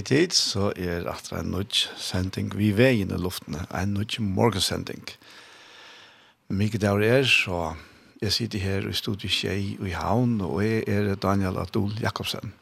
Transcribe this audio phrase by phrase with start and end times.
[0.00, 5.02] hei tid, så er atra en nødt sending vi veien i luften, en nødt morgensending.
[6.48, 7.74] Mykje der er, så
[8.22, 12.54] jeg sitter her i studiet Kjei og i Havn, og jeg er Daniel Adol Jakobsen.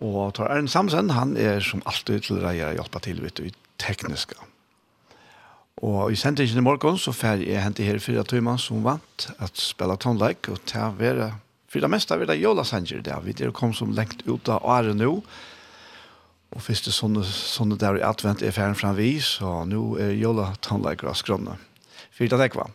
[0.00, 3.50] Og Tor Ern Samsen, han er som alltid til reier hjelpa til, vet du,
[3.82, 4.38] tekniska.
[5.82, 9.58] Og i sendingen i morgen så fer jeg hente her fyra tøyman som vant at
[9.58, 11.32] spela tonleik og ta vera
[11.70, 15.20] Fyra mesta vera jólasanger der, vi er kom som lengt ut av året nå,
[16.50, 20.50] Og første sånne, sånne der i advent er ferdig fram vi, så nå er jola
[20.64, 21.54] tannleikere av skrønne.
[22.10, 22.66] Fyrt av ekva.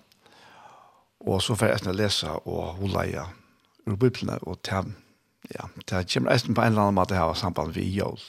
[1.25, 3.25] Og så får jeg etter lese og holeie
[3.85, 4.93] ur biblene, og til,
[5.51, 8.21] ja, til kommer etter på en eller annen måte her samband vi jol.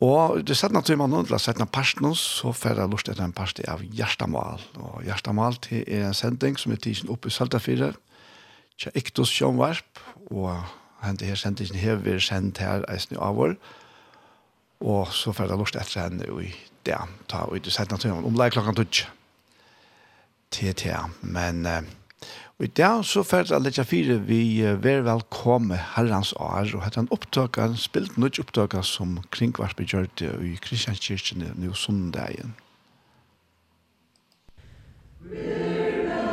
[0.00, 3.20] Og det sett naturlig man undler, sett når parsten oss, så får jeg lyst til
[3.20, 4.62] en parst av Gjerstamal.
[4.80, 7.92] Og Gjerstamal til er en sending som er tidsen oppe i Saltafire,
[8.80, 10.00] til Iktos Sjønvarp,
[10.32, 10.64] og
[11.04, 13.79] hente her sendingen her, vi er sendt her eisen i avår, og
[14.80, 16.52] Og så får jeg lyst etter henne i
[16.88, 16.98] det,
[17.28, 19.08] ta og i setten til om omlegg klokken tutsk.
[20.50, 21.66] Til til, men
[22.60, 27.12] i det så får jeg litt fire, vi er velkomne herrens år, og hette en
[27.14, 32.56] opptøk, en spilt noe opptøk som kringvarp gjør det i Kristianskirken i søndagen.
[35.20, 36.29] Miracle.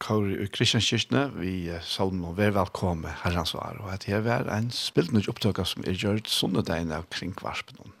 [0.00, 1.54] Kauri i Kristianskirkene, vi
[1.84, 5.84] salmen og vær velkommen herrens var, og at her var en spilt nødt opptøkker som
[5.84, 6.64] er gjørt sånne
[6.96, 7.92] av kring kvarspen.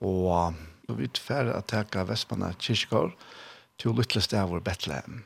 [0.00, 0.56] Og
[0.96, 3.12] vi er ferdig å teke Vestmanna kyrkår
[3.76, 5.22] til å lytte sted av Betlehem.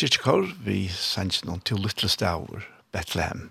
[0.00, 2.64] kyrkjekår, vi sendte noen til Little Stavur,
[2.94, 3.50] Bethlehem.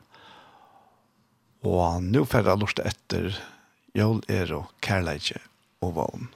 [1.62, 3.38] Og nå får jeg lort etter
[3.94, 5.38] Jol Ero, Kærleidje
[5.86, 6.32] og Vågen.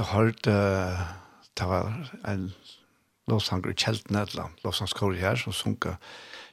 [0.00, 0.52] så hørte
[1.58, 1.92] det var
[2.28, 2.52] en
[3.28, 6.00] lovsanger i Kjelten Edland, lovsangskår her, som sunket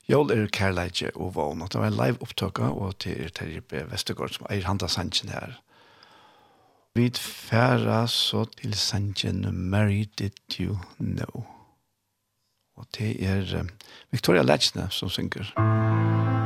[0.07, 1.63] Jol er kærleidje og vågn.
[1.67, 5.57] Det var en live opptøkka, og til er Terje Vestergaard som eier handa sannsjen her.
[6.95, 11.43] Vi færa så til sannsjen Mary Did You Know.
[12.75, 13.67] Og det er
[14.11, 15.51] Victoria Lechne som synger.
[15.57, 16.36] Musikk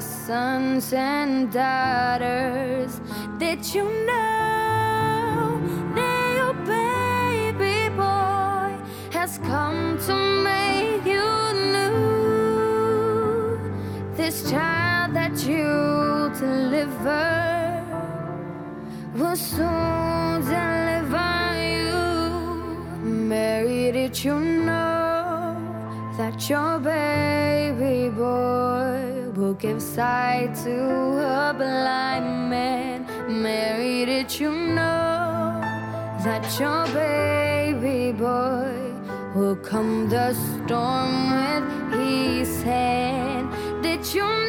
[0.00, 3.00] our sons and daughters
[3.38, 5.60] Did you know
[5.94, 8.68] that your baby boy
[9.10, 10.14] Has come to
[10.48, 11.28] make you
[11.76, 11.96] new.
[14.16, 17.84] This child that you deliver
[19.14, 21.34] Will soon deliver
[21.76, 22.00] you.
[23.02, 25.56] Mary, did you know
[26.16, 27.09] that your baby
[29.60, 30.76] give sight to
[31.18, 35.60] a blind man Mary did you know
[36.24, 38.90] that your baby boy
[39.34, 43.48] Will come the storm with his hand.
[43.80, 44.39] Did you know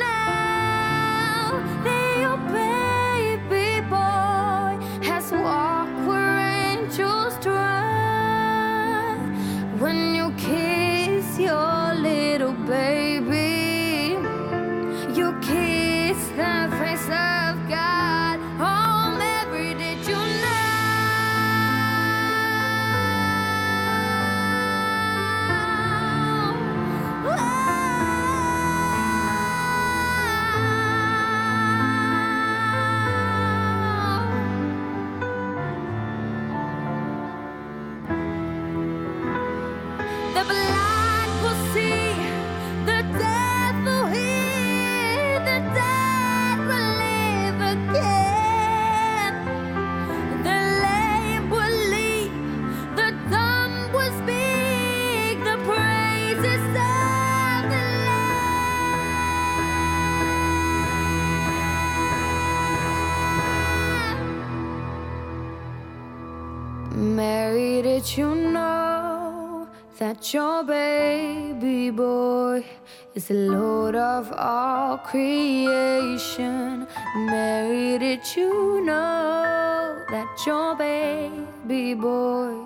[70.02, 72.66] that your baby boy
[73.14, 76.88] is the lord of all creation.
[77.16, 82.66] Mary did you know that your baby boy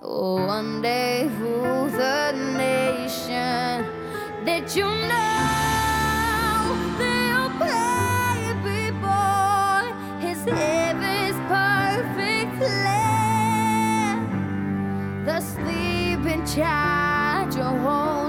[0.00, 3.86] will one day rule the nation?
[4.44, 6.64] Did you know
[6.98, 9.82] that your baby boy
[10.26, 14.20] his heaven's perfect land
[15.24, 18.21] the sleep open child your home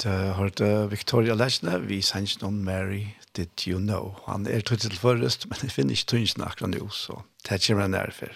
[0.00, 3.02] tid hørte Victoria Lesne, vi sendte noen Mary,
[3.36, 4.14] did you know?
[4.26, 7.84] Han er tog til forrest, men jeg finner ikke tøynsen akkurat nå, så det kommer
[7.84, 8.32] han nærfør.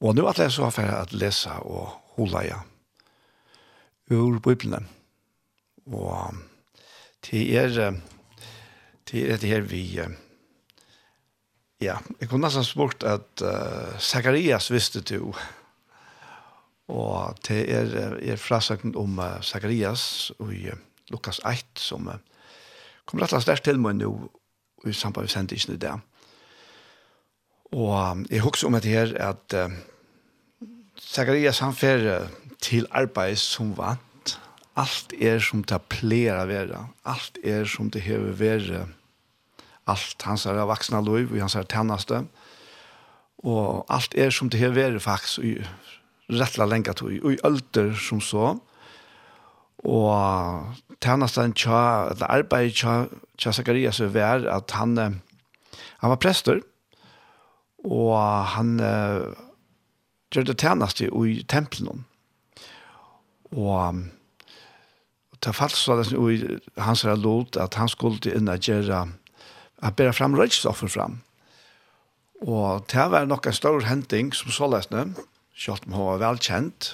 [0.00, 2.60] Og nå at jeg så for å lese og holde ja.
[4.14, 4.86] ur Bibelen.
[5.86, 6.34] Og
[7.24, 7.98] til er,
[9.06, 9.82] til er det her vi,
[11.82, 15.32] ja, jeg kunne nesten spurt at uh, Zacharias visste du,
[16.88, 20.78] Og det er, er frasøkken om uh, Zacharias og i uh,
[21.12, 22.16] Lukas 8, som uh,
[23.04, 24.12] kommer rett og slett til meg nå
[24.88, 25.94] i samband med sendingen i det.
[27.76, 29.72] Og um, jeg husker om det her at uh,
[31.00, 32.28] Zacharias han fer uh,
[32.60, 34.38] til arbeid som vant.
[34.76, 36.84] Alt er som det pleier å være.
[37.04, 38.86] Alt er som det hever være.
[39.88, 42.22] Alt hans er vaksne lov og hans er tjeneste.
[43.44, 45.44] Og alt er som det har vært faktisk
[46.28, 48.56] rettla lenga tog, og i ölder som så,
[49.86, 52.94] og tjernastan tja, eller arbeid tja,
[53.38, 56.60] tja Zakarias vær at han, han var prester,
[57.86, 58.18] og
[58.56, 59.30] han uh,
[60.34, 61.10] gjør det tjernast i,
[61.48, 62.04] tempelen.
[63.54, 64.02] Og
[65.38, 69.06] det falt så det i hans lot at han skulle inn og gjøre
[69.78, 71.20] at bæra fram rødstoffer fram.
[72.42, 75.14] Og det var nok en stor henting som så løsne.
[75.58, 76.92] Sjalt om hun var velkjent,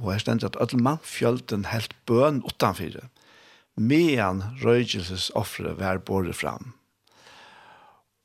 [0.00, 3.10] og jeg stendte at alle mann mannfjølten helt bøn utanfyrir,
[3.76, 6.72] medan røygelses offre var båret fram.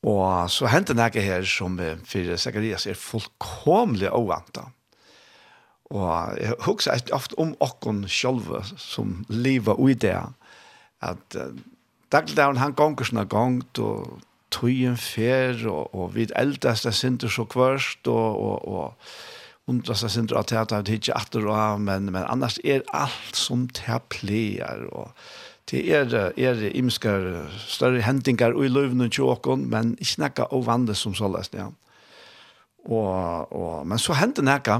[0.07, 1.75] Og så hendte det her som
[2.07, 4.69] for Zacharias er fullkomlig ovanta.
[5.89, 10.15] Og jeg husker ofte om åkken selv som lever ui det,
[11.01, 11.51] at uh,
[12.11, 14.21] dagligdagen han gonger sånne gongt, og
[14.53, 19.38] tøyen fer, og, og vid eldast er sinter så kvørst, og, og, og
[19.69, 23.37] undra seg sin at jeg at han ikke atter og men, men annars er alt
[23.37, 25.13] som det pleier, og
[25.69, 30.97] det er, er imskar større hendingar og i løvene tjåkon, men ikke nekka og vandet
[30.97, 31.69] som så lest, ja.
[32.89, 34.79] Og, og, men så hendte nekka,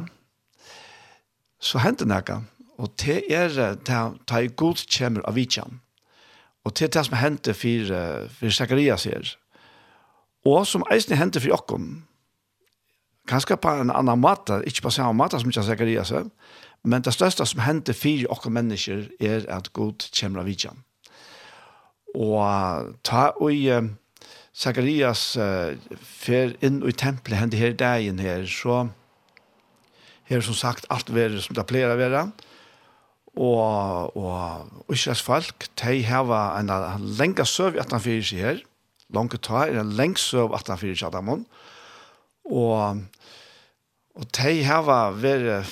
[1.59, 2.41] så hendte nekka,
[2.79, 5.81] og det er det er god kjemmer av vitsjan,
[6.65, 7.93] og det er det som hendte for,
[8.39, 9.35] for Zacharias her,
[10.47, 11.99] og som eisen hendte for åkken,
[13.29, 16.13] kanskje på en annan måte, ikke på samme måte som ikke Zacharias,
[16.83, 20.83] men det største som hendte fire oss mennesker er at Gud kommer av vidjan.
[22.15, 23.89] Og ta og uh,
[24.55, 28.87] Zacharias uh, fer inn i tempelet hendte her dagen her, så
[30.29, 32.29] her som sagt alt være som det pleier å være,
[33.39, 36.71] og, og Israels folk, de har en
[37.19, 38.63] lenge søv i 1804 her,
[39.13, 41.68] langt ta, en lenge søv i 1804 i Adamon, og
[42.49, 43.03] Og,
[44.17, 45.69] og de har vært,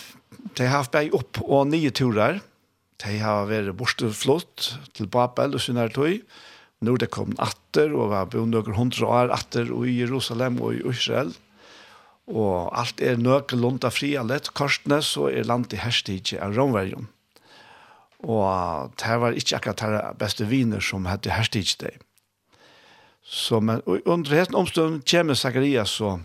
[0.57, 2.41] de har vært opp og nye turer.
[3.03, 6.21] De har vært borteflott til Babel og sinne tøy.
[6.85, 10.77] Nå det kom atter og var bo noen hundre år atter og i Jerusalem og
[10.77, 11.33] i Israel.
[12.27, 17.07] Og alt er nøkelund av fria lett korsene, så er landet i herstige av Romverjon.
[18.25, 21.95] Og det var ikke akkurat de beste viner som hadde herstig det.
[23.23, 26.21] Så men, under hesten omstånd kommer Zacharias og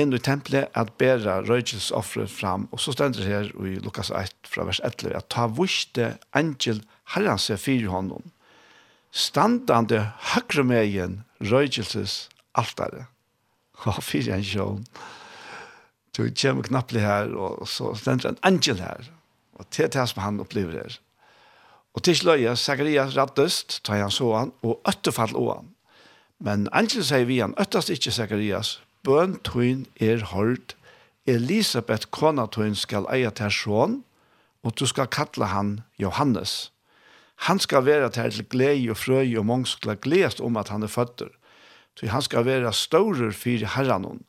[0.00, 2.68] inn i tempelet at bæra røykelsoffret fram.
[2.72, 6.82] Og så stender det her i Lukas 1 fra vers 11 at ta vuste angel
[7.14, 8.32] herran seg fyre hånden,
[9.10, 12.28] Standande høyre megen røykelses
[12.60, 13.08] altare.
[13.82, 14.84] Og fyre en sjån.
[16.16, 19.08] Du kommer knapplig her, og så stender en angel her.
[19.58, 20.98] Og til det som han opplever her.
[21.94, 25.72] Og til sløye, Zacharias rattest, tar han så han, og øttefall å han.
[26.38, 30.76] Men angel sier vi han, øttest ikke Zacharias, bøn tøyn er hørt.
[31.26, 34.00] Elisabeth kona tøyn skal eie til sjån,
[34.64, 36.72] og du skal kalle han Johannes.
[37.48, 40.92] Han skal være til glede og frøy og mange skal gledes om at han er
[40.92, 41.30] føtter.
[41.96, 44.24] Så han skal være større for herren.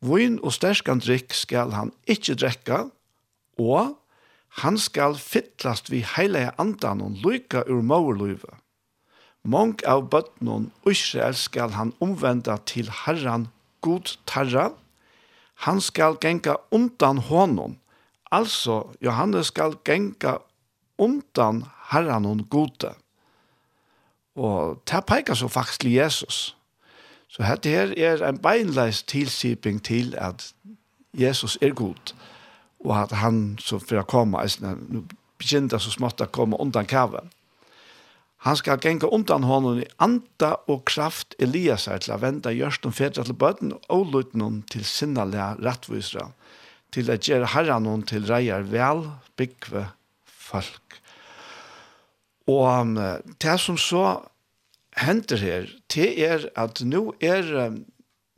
[0.00, 2.78] Vøyn og sterskan drikk skal han ikke drekke,
[3.58, 3.96] og
[4.64, 8.56] han skal fytlast vi heile andan og lykke ur mårløyve.
[9.44, 13.48] Mange av bøttene Israel skal han omvenda til herren
[13.80, 14.70] god tarra,
[15.54, 17.76] han skal genka undan honom.
[18.30, 20.36] Altså, Johannes skal genka
[20.98, 22.94] undan herran hon gode.
[24.34, 26.56] Og det peikar så faktisk til Jesus.
[27.28, 30.54] Så dette her er en beinleis tilsiping til at
[31.14, 32.14] Jesus er god,
[32.80, 35.02] og at han så for å komme, nå
[35.38, 37.30] begynner så smått å komme undan kaven.
[38.46, 42.86] Han skal genga undan honom i anda og kraft Elias er til å venda gjørst
[42.88, 46.30] om fedra til bøten og luten hon til sinnalega rattvisra,
[46.94, 49.04] til å gjøre herran hon til reier vel
[49.36, 49.90] byggve
[50.24, 50.96] folk.
[52.48, 52.96] Og um,
[53.44, 54.06] det som så
[54.96, 57.76] hender her, det er at nå er,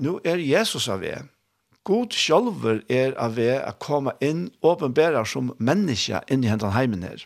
[0.02, 1.28] nå er Jesus av er.
[1.86, 7.06] God sjálfur er av er å komme inn åpenbæra som menneske inn i hendan heimen
[7.06, 7.22] her.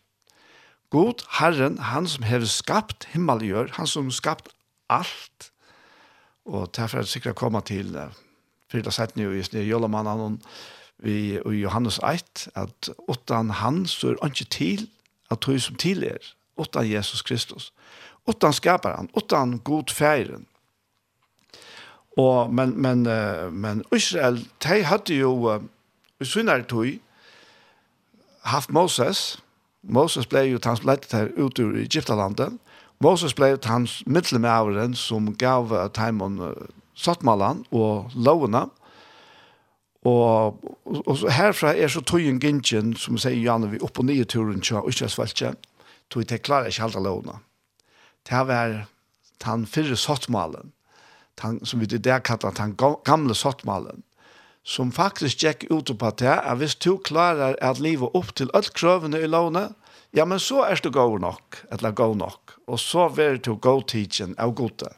[0.90, 4.49] God, Herren, han som har skapt himmel og jord, han som skapt
[4.88, 5.51] alt,
[6.46, 8.12] og derfor er det sikkert å komme til uh,
[8.70, 10.38] fyrda setning i Sne Jolamannen
[11.03, 14.85] vi, og Johannes 1, at utan han så er ikke til
[15.31, 16.22] at du som til er,
[16.57, 17.72] utan Jesus Kristus,
[18.31, 20.46] utan skaparen, utan god feiren.
[22.16, 25.59] Og, men, men, uh, men Israel, de hadde jo, uh,
[26.20, 26.94] i synnere tog,
[28.46, 29.42] haft Moses,
[29.88, 32.59] Moses ble jo hans leidt her ut ur Egyptalandet.
[33.01, 36.40] Moses ble jo hans middelmæveren som gav Taimon
[36.96, 38.66] Sattmalan og lovene.
[40.07, 44.07] Og, og, og herfra er så tøyen gintjen, som vi sier Janne, vi opp og
[44.07, 45.55] nye turen til Østjøsfeltje,
[46.11, 47.40] tog jeg til klare ikke halte lovene.
[48.27, 48.77] Det var
[49.44, 50.72] den fyrre Sattmalen,
[51.38, 54.05] som vi det der kallet den gamle Sattmalen
[54.66, 58.72] som faktisk gikk ut på det, at hvis du klarer at livet opp til alle
[58.74, 59.76] krøvene i lånet,
[60.16, 63.85] ja, men så er du god nok, eller god nok, og så vil du god
[63.92, 64.90] tidsen av gode.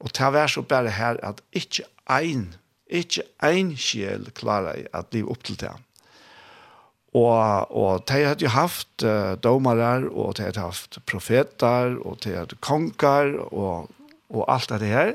[0.00, 2.54] Og det er så bare her at ikke ein,
[2.86, 5.74] ikke ein sjel klarer at livet opp til det.
[7.16, 12.36] Og, og de hadde jo haft uh, domere, og de hadde haft profeter, og de
[12.36, 13.90] hadde konger, og,
[14.28, 15.14] og alt det her.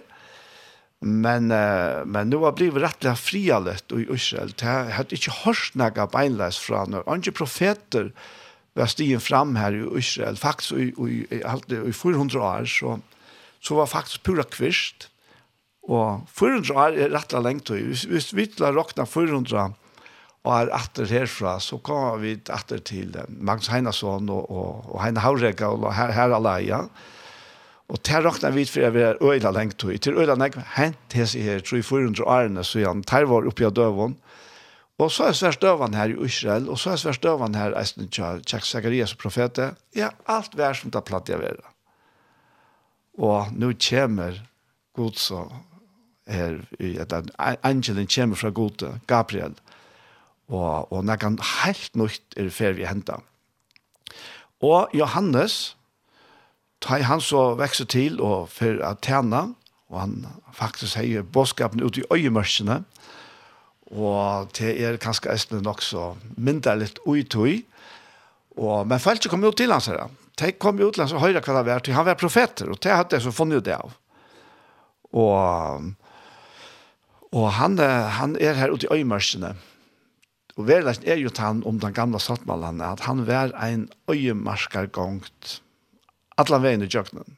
[1.03, 4.53] Men uh, men nu har blivit rättliga frialet i Israel.
[4.57, 8.13] Det har inte hört några beinläs från när andra profeter
[8.73, 10.37] var stigen fram här i Israel.
[10.37, 12.99] Faktiskt i, i, i, i 400 år så,
[13.59, 15.09] så var faktiskt pura kvist.
[15.83, 17.69] Og 400 år er rettla lengt.
[17.69, 19.71] Hvis, hvis vi til å råkne 400
[20.41, 25.21] og er atter herfra, så kommer vi atter til Magnus Heinason og, og, og Heine
[25.21, 26.67] Haurega og her, her alene.
[26.69, 26.85] Ja.
[27.91, 29.97] Og det råkna vi for jeg var øyla lengt tog.
[29.99, 33.67] Til øyla lengt hent hese her, tror jeg 400 årene, så han tar var oppi
[33.67, 34.15] av døvån.
[35.01, 38.07] Og så er svært døvan her i Israel, og så er svært døvan her i
[38.13, 39.71] Tjekk Zakarias profete.
[39.97, 41.73] Ja, alt vær som det er platt jeg vera.
[43.17, 44.37] Og nå kommer
[44.95, 45.41] god så
[46.31, 46.61] her,
[47.65, 49.57] angelen kommer fra god Gabriel,
[50.47, 53.19] og, og når han helt nøyt er ferdig hentet.
[54.61, 55.75] Og Johannes,
[56.81, 59.51] ta han så vekser til og for å tjene,
[59.91, 60.15] og han
[60.55, 62.81] faktisk har bådskapen ut i øyemørsene,
[63.91, 67.61] og det er kanskje eisende nok så mindre litt uitøy,
[68.57, 70.07] og, men folk kom jo til hans her,
[70.39, 72.79] de kom jo til hans og høyre hva det var, til han var profeter, og
[72.83, 73.97] det hadde jeg så funnet det av.
[75.11, 75.91] Og,
[77.35, 77.75] og han,
[78.15, 79.53] han er her ute i øyemørsene,
[80.57, 85.61] og verleggen er jo tann om den gamla saltmalen, at han var ein øyemarkergongt,
[86.37, 87.37] alla veien i jøkkenen.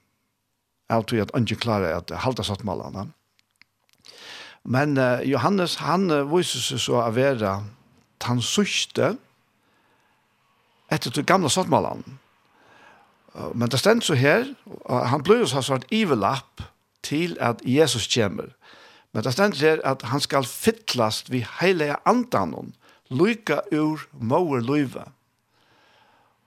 [0.90, 2.64] Jeg tror at ikke klarer at halda satt.
[4.64, 7.64] Men uh, Johannes, han uh, viser seg så av vera
[8.24, 9.18] han sørste
[10.92, 12.20] etter til gamle sattmalene.
[13.36, 14.48] Uh, men det stendt så her,
[14.86, 16.64] og han blir jo så svart ivelapp
[17.04, 18.54] til at Jesus kommer.
[19.14, 22.74] Men det stendt her at han skal fytlast vi heilige andanon,
[23.12, 25.06] lyka ur mauer løyve.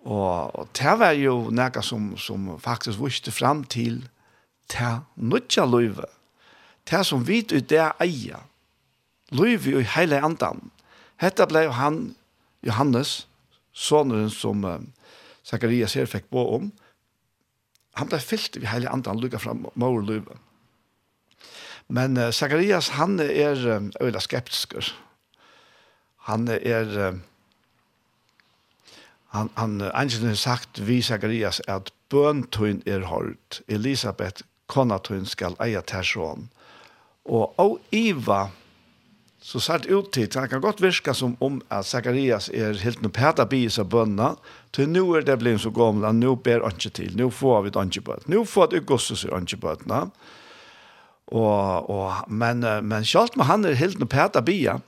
[0.06, 4.04] Og, og det var jo noe som, som faktisk viste fram til
[4.70, 6.06] det nødja løyve.
[6.86, 8.44] Det som vi i det eier.
[9.34, 10.70] Løyve i hele andan.
[11.18, 12.14] Hette ble han,
[12.62, 13.26] Johannes,
[13.74, 14.78] sonen som uh,
[15.46, 16.70] Zacharias her fikk på om.
[17.98, 20.38] Han ble fyllt i hele andan lukket fram mor løyve.
[21.88, 24.94] Men uh, Zacharias, han er uh, øyla skeptisker.
[26.30, 26.94] Han er...
[26.94, 27.24] Uh,
[29.36, 35.82] han, han Angelen har sagt vi Zacharias at bøntun er hørt, Elisabeth konatun skal eia
[35.86, 36.48] tersjon.
[37.26, 38.46] Og au Eva
[39.46, 43.14] så satt ut til, han kan godt virka som om at Zacharias er helt noe
[43.14, 44.32] pæta bis av bønna,
[44.74, 47.74] til nå er det blitt så gamla, nå ber han ikke til, nå får vi
[47.76, 49.86] det ikke bøt, nå får det Augustus er ikke bøt,
[51.26, 54.78] Og, og, men, men selv om han er helt noe pæta bia,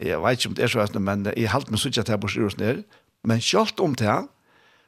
[0.00, 2.30] jeg vet ikke om det er så, men jeg halte meg sånn at jeg bor
[2.30, 2.82] styrer ned,
[3.26, 4.16] Men kjølt om det,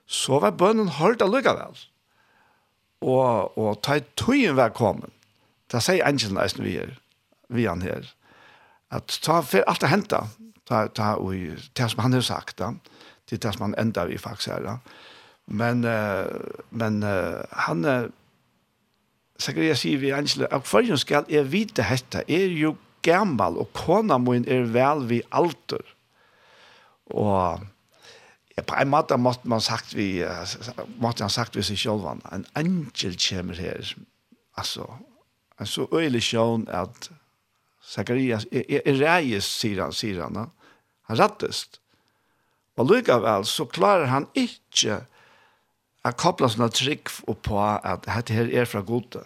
[0.06, 1.76] så var bønnen hørt allikevel.
[3.04, 5.12] Og, og ta i tøyen var kommet.
[5.68, 6.94] Da sier angelen eisen vi er,
[7.52, 8.06] vi han her.
[8.94, 11.34] At ta for alt det hentet, ta, ta og
[11.76, 12.72] det som han har sagt, da.
[13.28, 14.64] til det som han enda vi faktisk er.
[14.64, 14.76] Da.
[15.46, 18.08] Men, uh, men uh, han, uh,
[19.40, 22.74] Zacharias sier vi engelen, og førjen skal jeg vite dette, er jo
[23.04, 25.84] gammal, og kona min er vel vi alter.
[27.12, 27.60] Og
[28.66, 30.24] på en måte måtte man sagt vi
[30.98, 33.94] måtte han sagt vi seg selv, en angel kommer her,
[34.56, 34.86] altså,
[35.60, 37.10] en så øyelig sjön at
[37.88, 40.50] Zacharias er, er reis, sier han sier han,
[41.08, 41.80] rattest
[42.78, 45.00] och lika väl så klarer han ikke
[46.06, 49.24] å koppla sånne trygg och på at dette her er fra gode.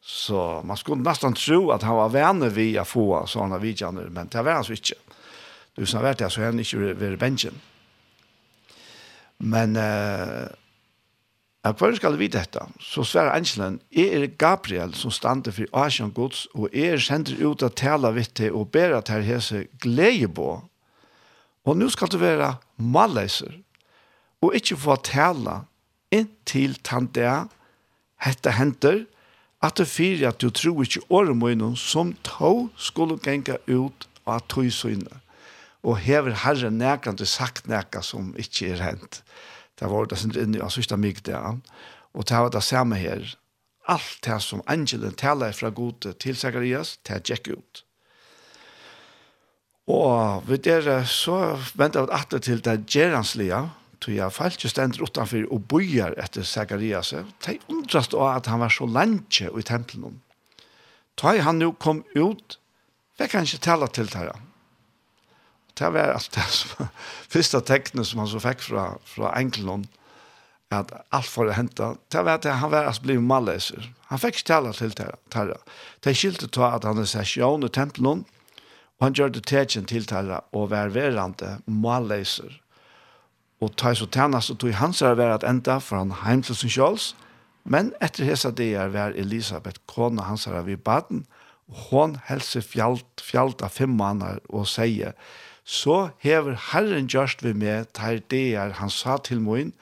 [0.00, 4.28] Så man skulle nästan tro att han var vänner vi att få sådana vidjaner men
[4.28, 4.94] det var han så inte
[5.74, 7.60] du som har varit det, så är han inte vid bänken
[9.38, 10.48] Men eh,
[11.64, 12.66] jeg prøver skal vite detta.
[12.80, 17.30] Så svär Angelen, är er Gabriel som stande för Asian Gods, och är er sendt
[17.30, 20.42] ut att tala vidt och og ber att här hese glädjebo.
[20.42, 20.62] Och
[21.64, 23.52] Og nå skal du vara malleiser,
[24.44, 25.62] og inte få tale
[26.12, 27.24] inntil tante
[28.20, 29.04] hetta henter,
[29.64, 34.08] at det fyrir at du tror ikke året må innom som tog skulle genga ut
[34.26, 35.23] av tog søgne
[35.84, 39.20] og hever herre nekant til sagt neka som ikkje er hent.
[39.78, 41.36] Det var det sindri inni, altså ikke mig det,
[42.14, 43.34] og det var det samme her.
[43.88, 47.84] Alt det som angelen taler fra gode til Zacharias, det er gikk ut.
[49.86, 53.60] Og ved der så ventet vi atter til det geranslige,
[54.00, 57.12] tog jeg falt jo stender utenfor og bøyer etter Zacharias.
[57.44, 60.22] Det er undrast også at han var så lenge i tempelen.
[61.20, 62.58] Da han jo kom ut,
[63.18, 64.32] fikk han ikke tale til det her
[65.78, 66.88] det var alt det som,
[67.32, 69.86] første tekne som han så fikk fra, fra enkelen,
[70.74, 73.84] at alt for å hente, det var at han var altså blivet malleser.
[74.10, 75.58] Han fikk ikke tale til Terra.
[76.02, 78.24] Det skilte til at han er sesjon i tempelen,
[78.98, 82.60] og han gjør det tegjen til Terra, og var verande malleser.
[83.62, 86.58] Og ta så tjene, så tog han seg være at enda, for han heim til
[86.58, 87.12] sin kjøls,
[87.64, 91.24] men etter hese det er var Elisabeth, kona hans her vi baden,
[91.70, 95.14] og hon helse fjalt, fjalt av fem måneder, og sier,
[95.64, 99.72] så hever Herren gjørst vi med til det er han sa til min,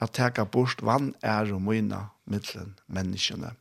[0.00, 3.52] at teka bort vann er og mina mittlen menneskene.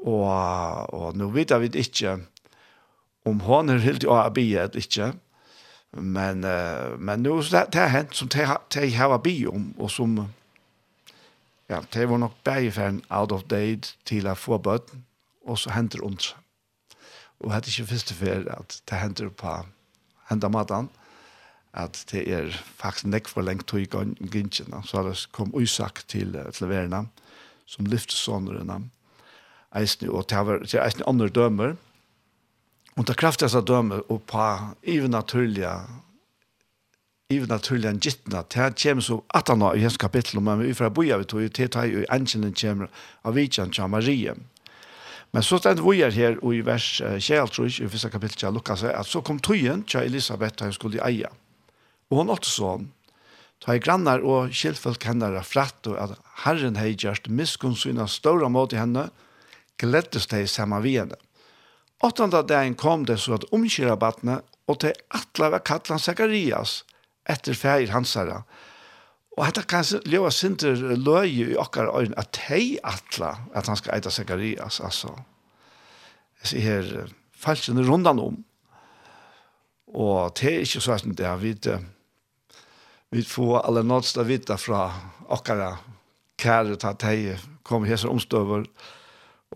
[0.00, 2.18] Og, og nå vet vi ikke
[3.28, 5.12] om hon er helt å bia eller ikke,
[5.92, 6.46] men,
[6.98, 8.46] men nå det, det er hent som de
[8.96, 10.16] har bia om, og som
[11.70, 15.04] ja, de var nok bare bergferden out of date til å få bøten,
[15.46, 16.38] og så henter hun seg.
[17.40, 19.52] Og det er ikke første for at det henter på
[20.30, 20.88] henda matan
[21.72, 22.48] at det er
[22.80, 24.82] faktisk nekk for lengt tog i gynkjene.
[24.86, 27.10] Så har det kom Isak til, til verden,
[27.66, 28.82] som lyfter sånnerene.
[29.78, 31.76] Eisne, og det var til eisne andre dømer.
[32.98, 34.46] Og det kraftigste dømer og på
[34.82, 35.78] even naturlige
[37.30, 40.90] even naturliga gittna, det kommer så at han har i hans kapittel, men vi får
[40.90, 42.88] boja vi tog ju det att jo engelen kommer
[43.22, 44.32] av vidtjen til Marie.
[44.32, 44.49] Mm
[45.32, 48.56] Men så stendt vi er her i vers 21, tror jeg, i første kapittel til
[48.56, 51.30] Lukas, at så kom tøyen til Elisabeth da hun skulle eie.
[52.10, 52.88] Og hun åtte sånn,
[53.60, 56.14] Ta i grannar og kjellfølg henne er flatt, og at
[56.46, 59.10] Herren hei gjørst miskunnsyna større mot henne,
[59.80, 61.18] gleddes de saman vi henne.
[62.00, 66.80] Åttende dagen kom det så at omkyra battene, og til atle var kattelen Zacharias,
[67.28, 68.42] etter feir hans herre,
[69.40, 73.94] Og hetta kan leva sinter løy i okkar øyn at hei atla at han skal
[73.94, 75.14] eita Zacharias, altså.
[76.42, 78.36] Jeg sier her, falskene rundan om.
[79.96, 81.70] Og det er ikke så at det er vidt,
[83.10, 84.90] vi får alle nådsta vita fra
[85.32, 85.72] okkara
[86.38, 88.68] kære til at hei kom hese omstøver,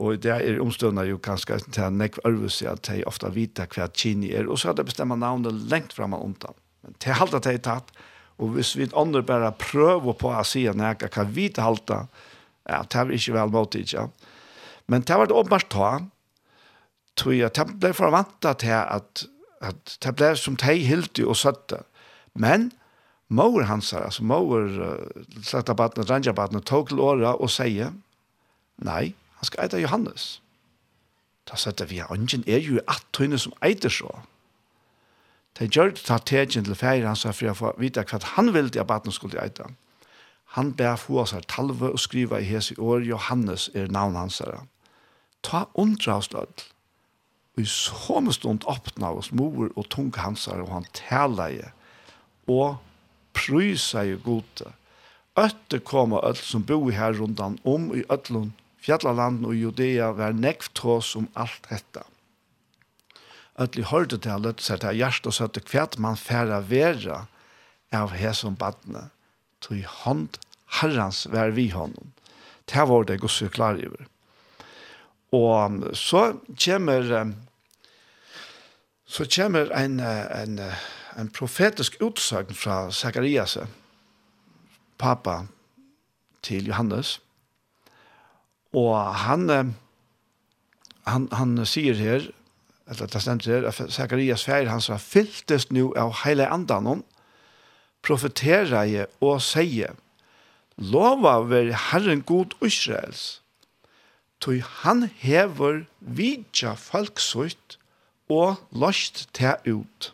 [0.01, 3.69] og det er omstøvna jo kanskje til at nekv ærvus i at hei ofta vita
[3.69, 6.57] hva kini er, og så er det bestemma navnet lengt fram og undan.
[6.83, 7.93] Men det er alt at hei tatt,
[8.43, 12.05] Og hvis vi andre bare prøver på å si at jeg kan vite halte,
[12.67, 14.09] ja, det er ikke vel mot ikke.
[14.91, 15.91] Men det var det åpenbart ta,
[17.17, 19.27] tror jeg, det ble forvantet til at,
[19.63, 21.85] at det ble som de hilde og søtte.
[22.35, 22.73] Men
[23.29, 27.95] mor hans, altså mor, uh, slett av baden, ranja baden, tog til året og sier,
[28.83, 30.41] nei, han skal eite Johannes.
[31.47, 34.11] Da søtte vi, ungen er jo at tøyne som eiter så.
[34.11, 34.34] Ja
[35.59, 38.73] De gjør det ta tegjen til feir hans for å få vite hva han ville
[38.75, 39.71] til at baten skulle eita.
[40.55, 44.41] Han ber få oss her talve og skriva i hese år Johannes er navn hans
[44.43, 44.67] her.
[45.43, 46.67] Ta undra oss lød.
[47.55, 51.63] Og i så stund åpna oss mor og tung hans her, og han tala i
[52.51, 52.77] og
[53.33, 54.73] prysa i gode.
[55.39, 58.53] Øtte koma öll som bor her rundan om i öllun
[58.85, 62.05] fjallaland og Judea var nekvt hos om alt dette
[63.59, 67.27] ödli hörde till allt seg til hjert og søtte kvært man færa vera
[67.95, 69.09] av hesum badne
[69.63, 70.39] tog hånd
[70.81, 72.11] herrans vær vi honom.
[72.67, 73.89] Det var det Guds klar i
[75.35, 77.35] Og så kommer
[79.07, 80.61] så kommer en, en,
[81.17, 83.59] en profetisk utsagn fra Zacharias,
[84.99, 85.45] pappa
[86.43, 87.21] til Johannes.
[88.73, 89.75] Og han,
[91.07, 92.27] han, han sier her,
[92.91, 97.05] eller det stendt her, at Zacharias fær hans var fyltest nu av heile andan hon,
[98.05, 99.95] profetera je og sier,
[100.77, 103.41] lova ver Herren god Israels,
[104.41, 107.79] tog han hever vidja folksutt
[108.29, 110.11] og lost til ut.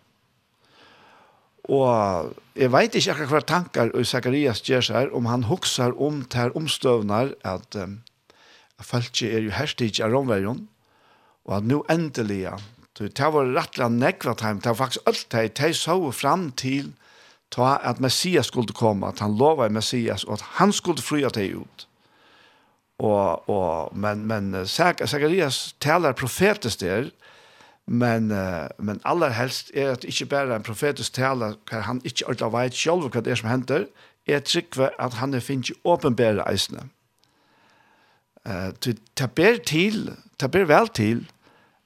[1.71, 6.23] Og jeg vet ikke akkurat hva tankar og Zacharias gjør seg om han hoksar om
[6.31, 8.01] til omstøvnar at, um,
[8.79, 10.65] at folk er jo herstig av romverjon,
[11.49, 12.51] Og at nå endelig,
[12.99, 16.93] det var rettelig nekvat heim, det var faktisk alt det, de så fram til
[17.51, 21.55] ta at Messias skulle komme, at han lova Messias, og at han skulle fria det
[21.55, 21.87] ut.
[22.99, 27.11] Og, og, men, men Zacharias taler profetisk der,
[27.87, 28.29] men,
[28.79, 32.77] men aller helst er at ikke bare en profetisk taler, hver han ikke ordentlig vet
[32.77, 33.87] selv hva det er som henter,
[34.29, 36.85] er trykve at han er finnes åpenbære eisene.
[36.85, 37.00] Mm
[38.51, 41.27] Eh ta ber til, ta ber vel til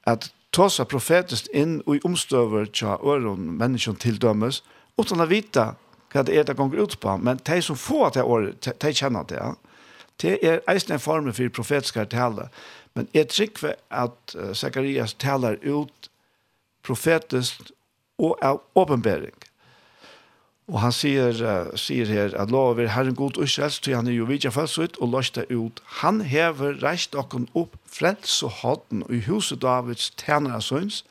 [0.07, 4.63] at tosa profetiskt inn og omstøver tja øron menneskjon til dømes,
[4.97, 5.73] utan å vite
[6.13, 9.27] hva det er det gonger ut på, men de som får det året, de kjenner
[9.27, 9.41] det,
[10.21, 12.47] det er eisen en form for profetiske tale,
[12.95, 16.09] men jeg trykker at Zacharias taler ut
[16.87, 17.73] profetiskt
[18.17, 19.35] og av åpenbering.
[20.65, 23.49] Og han sier, uh, sier her at lov er Herren god og
[23.81, 25.81] til han er jo vidja falsut og løste ut.
[26.01, 31.03] Han hever reist okken opp frels og hodden i huset Davids tænere søns,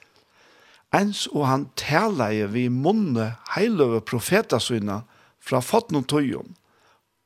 [0.95, 5.03] ens og han taleie vi munne heiløve profetasøyna
[5.40, 6.57] fra fotten og tøyen.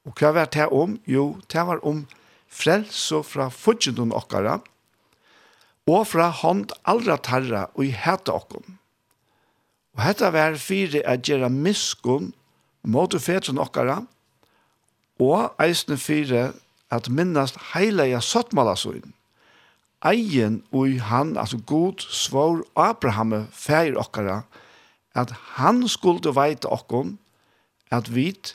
[0.04, 0.98] Og hva var det om?
[1.06, 2.06] Jo, det var om
[2.48, 4.58] frels og fra fudgjenden okkara,
[5.88, 8.77] og fra hånd aldra tarra og i heta okken.
[9.98, 12.30] Og hetta var fyrir at gjera miskun
[12.86, 14.04] mot fetren okkara,
[15.18, 16.52] og eisne fyrir
[16.94, 19.10] at minnast heilega sottmalasøyn.
[20.06, 24.44] Eien ui han, altså god, svår Abraham feir okkara,
[25.18, 27.16] at han skulle veite okkon,
[27.90, 28.54] at vit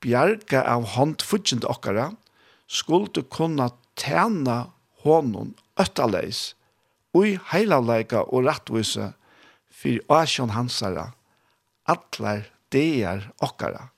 [0.00, 2.14] bjerga av hånd fudgjende okkara,
[2.64, 3.68] skulle kunna
[4.00, 4.70] tæna
[5.04, 6.54] honom öttaleis,
[7.12, 9.12] ui heilaleika og rattvise
[9.78, 11.12] for Asjon Hansara,
[11.88, 13.88] atler deir okkara.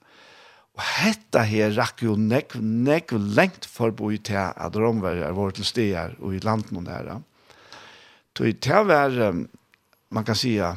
[0.76, 6.14] Og hetta her rakk jo nekv, nekv lengt forboi til at romverjar var til stegar
[6.20, 7.18] og i landen og næra.
[8.36, 9.16] Så det var,
[10.08, 10.74] man kan sija,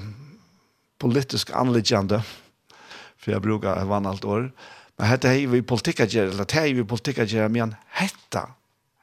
[0.99, 2.19] politisk anliggande,
[3.17, 4.49] for jeg brukar vann alt år,
[4.97, 8.49] men hetta hei vi politikager, eller hei vi politikager, men hetta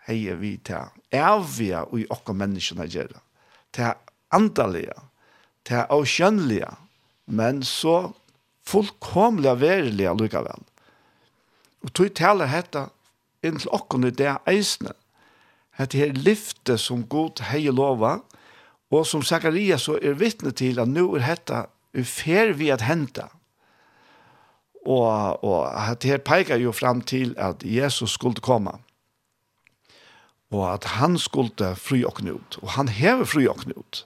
[0.09, 3.23] hei vi til avvia og i okka menneskene gjerra,
[3.73, 3.93] til
[4.37, 4.97] andalega,
[5.71, 6.71] til avkjønnelige,
[7.31, 8.11] men så
[8.67, 10.65] fullkomlige verilige likevel.
[11.85, 12.89] Og tog taler hette
[13.47, 14.93] inntil åkken i det eisene.
[15.79, 18.19] Hette her lyfte som god hei lova,
[18.91, 21.65] og som Zacharias så er vittne til at nå er hette
[21.97, 23.29] ufer vi at hente.
[24.81, 28.75] Og, og hette her peker jo fram til at Jesus skulle komme.
[30.51, 32.59] Og at han skulle fri åkken ut.
[32.63, 34.05] Og han hever fri åkken ut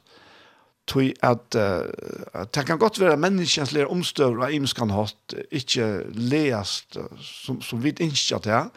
[0.86, 6.98] tog at uh, det kan godt være menneskens lærer omstøver av imskan hatt, ikke least
[7.20, 8.70] som, som vi ikke til,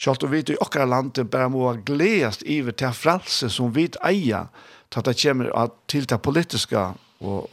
[0.00, 4.46] Sjalt og vi i okkar landet bare må gledast iver til fralse som vi eier
[4.88, 6.84] til at det kommer til det politiske
[7.20, 7.50] og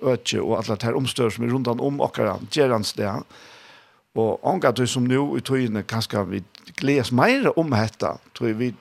[0.00, 3.10] øtje og alle det her omstøver som er rundt om okkar gjerans det.
[4.16, 6.40] Og ånga du som nå i tøyene kanskje vi
[6.80, 8.72] gledast meira om dette, tror vi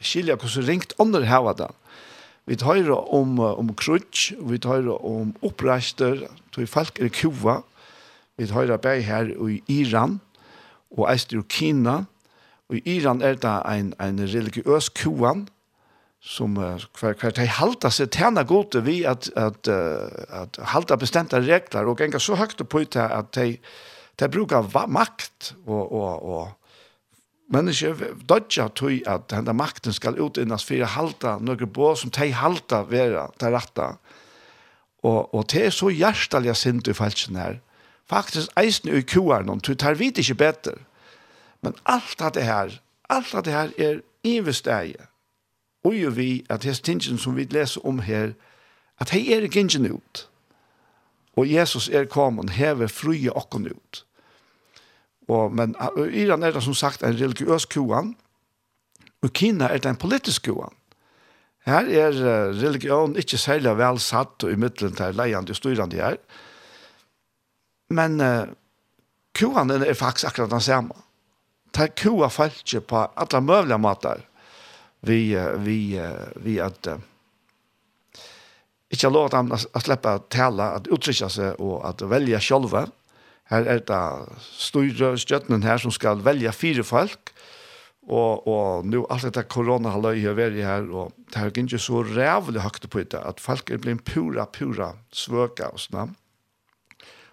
[0.00, 1.70] skilja hvordan ringt under hava det.
[2.50, 7.60] Vi tar om, om krutsk, vi tar om opprester, tog folk er kua,
[8.34, 10.16] vi tar bei her i Iran,
[10.90, 12.00] og eist i Kina,
[12.66, 15.46] og i Iran er det en, en religiøs kuan,
[16.20, 21.38] som hver, hver de halta seg tjena gode vi at, at, at, at halta bestemte
[21.38, 23.60] regler, og enga så høyt på ut at de,
[24.18, 26.59] de brukar makt og, og, og
[27.50, 32.28] Menneske dodja tøy at denne makten skal utinnas for å halda noen bå som de
[32.30, 33.88] halda vera ta ratta.
[35.02, 37.58] Og, og det er så hjertelig sint i falsen her.
[38.10, 40.76] Faktisk eisen i kuer noen, du tar vidt ikke bedre.
[41.62, 42.78] Men alt av det her,
[43.10, 45.08] alt av det her er investeie.
[45.84, 48.34] Og jo vi at det stingen som vi leser om her,
[49.00, 50.26] at hei er gingen ut.
[51.38, 54.04] Og Jesus er kommet, hever frye okken ut.
[55.30, 55.76] Og, men
[56.10, 58.14] Iran er det som sagt en religiøs kuan,
[59.20, 60.74] og Kina er det en politisk kuan.
[61.68, 62.16] Her er
[62.56, 66.16] religion ikke særlig vel satt og i midten til leiende og styrende her.
[67.92, 68.48] Men uh,
[69.36, 70.96] kuan er faktisk akkurat den samme.
[71.76, 74.24] Ta kua falske på alle møvlige måter
[75.06, 76.00] vi, vi,
[76.42, 76.96] vi at uh,
[78.90, 82.74] ikke lov dem å slippe å tale, at uttrykke seg og at velge selv.
[83.50, 84.02] Her er det
[84.54, 87.32] store stjøttene her som skal velge fire folk,
[88.10, 91.78] og, og nå alt dette korona har løy å være her, og det er ikke
[91.82, 96.16] så rævlig høyt på det, at folk er blitt pura, pura svøka og sånn.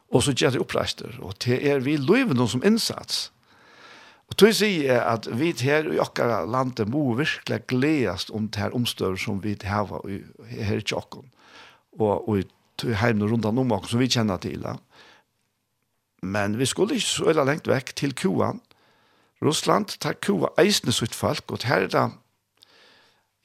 [0.07, 3.28] Og så gjør det oppreister, og det er vi løyve noen som innsats.
[4.28, 8.59] Og tog sier jeg at vi her i okkara landet må virkelig gledes om det
[8.59, 9.88] her omstøver som vi har
[10.49, 11.30] her i tjokken,
[11.99, 14.65] og, og i heimene rundt om oss som vi kjenner til.
[14.65, 14.76] Ja
[16.22, 18.61] Men vi skulle ikke så veldig lengt vekk til Kuan.
[19.41, 22.07] Russland tar Kua eisende sitt folk, og her er det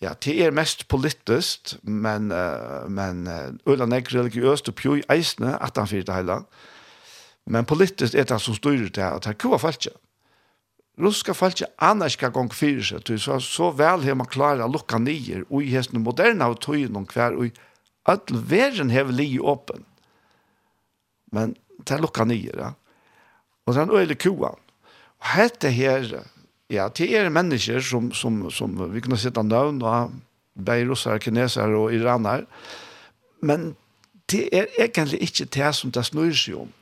[0.02, 5.52] Ja, det er mest politisk, men, uh, men uh, øyla nek religiøst og pjøy eisene,
[5.62, 6.40] at han fyrir det hele.
[7.46, 9.86] Men politisk er det som styrer det her, og det er kua folk
[10.98, 11.32] Ruska
[11.78, 15.62] annars ikke gong fyrir seg, så, så, vel har man klarer å lukka nyer, og
[15.62, 17.52] i hesten moderne av tøyen hver, og i
[18.04, 19.86] all verden har vi åpen.
[21.32, 21.56] Men
[21.88, 22.72] det lukka Ja.
[23.66, 24.54] Og den øyelig kua.
[25.20, 26.24] Og hette her,
[26.70, 30.12] ja, det er mennesker som, som, som vi kunne sitte navn og
[30.54, 32.44] beirussere, kineser og iraner,
[33.42, 33.76] Men
[34.30, 36.72] det er egentlig ikke det som det snur seg om.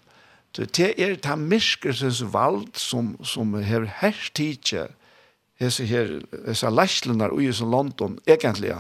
[0.57, 4.89] Det er det myskelsens vald som, som har herst tidskje
[5.61, 8.75] hese her, hese læslenar ui som London, egentlig,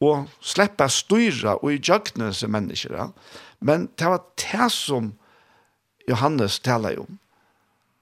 [0.00, 3.12] og sleppa styra ui jøgnese mennesker.
[3.60, 5.12] Men det var det som
[6.08, 7.18] Johannes talar om.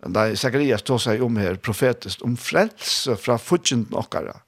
[0.02, 4.40] Da Zacharias tog seg om her profetisk, om frelse fra fudgent okkara,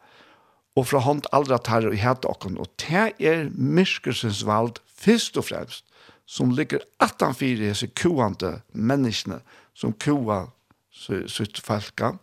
[0.74, 5.46] og fra hånd aldra tarr i hjärtat okkara, og det er myskelsens vald først og
[5.46, 5.84] fremst,
[6.26, 9.40] som ligger attan fire i sig koande människorna
[9.74, 10.46] som kua
[11.28, 12.14] sitt falka.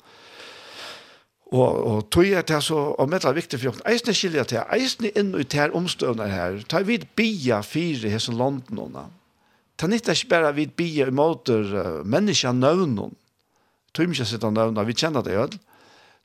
[1.52, 4.48] Og, og tog jeg til så, og med det er viktig for jokken, eisne skiljer
[4.48, 8.96] til, eisne inn ut til omstøvner her, tar vi bia fire hessen landen og
[9.82, 13.16] Det nytter ikke bare vi bier imot uh, mennesker nøvnen.
[13.98, 15.48] Tøy ikke sitte nøvnen, vi kjenner det jo.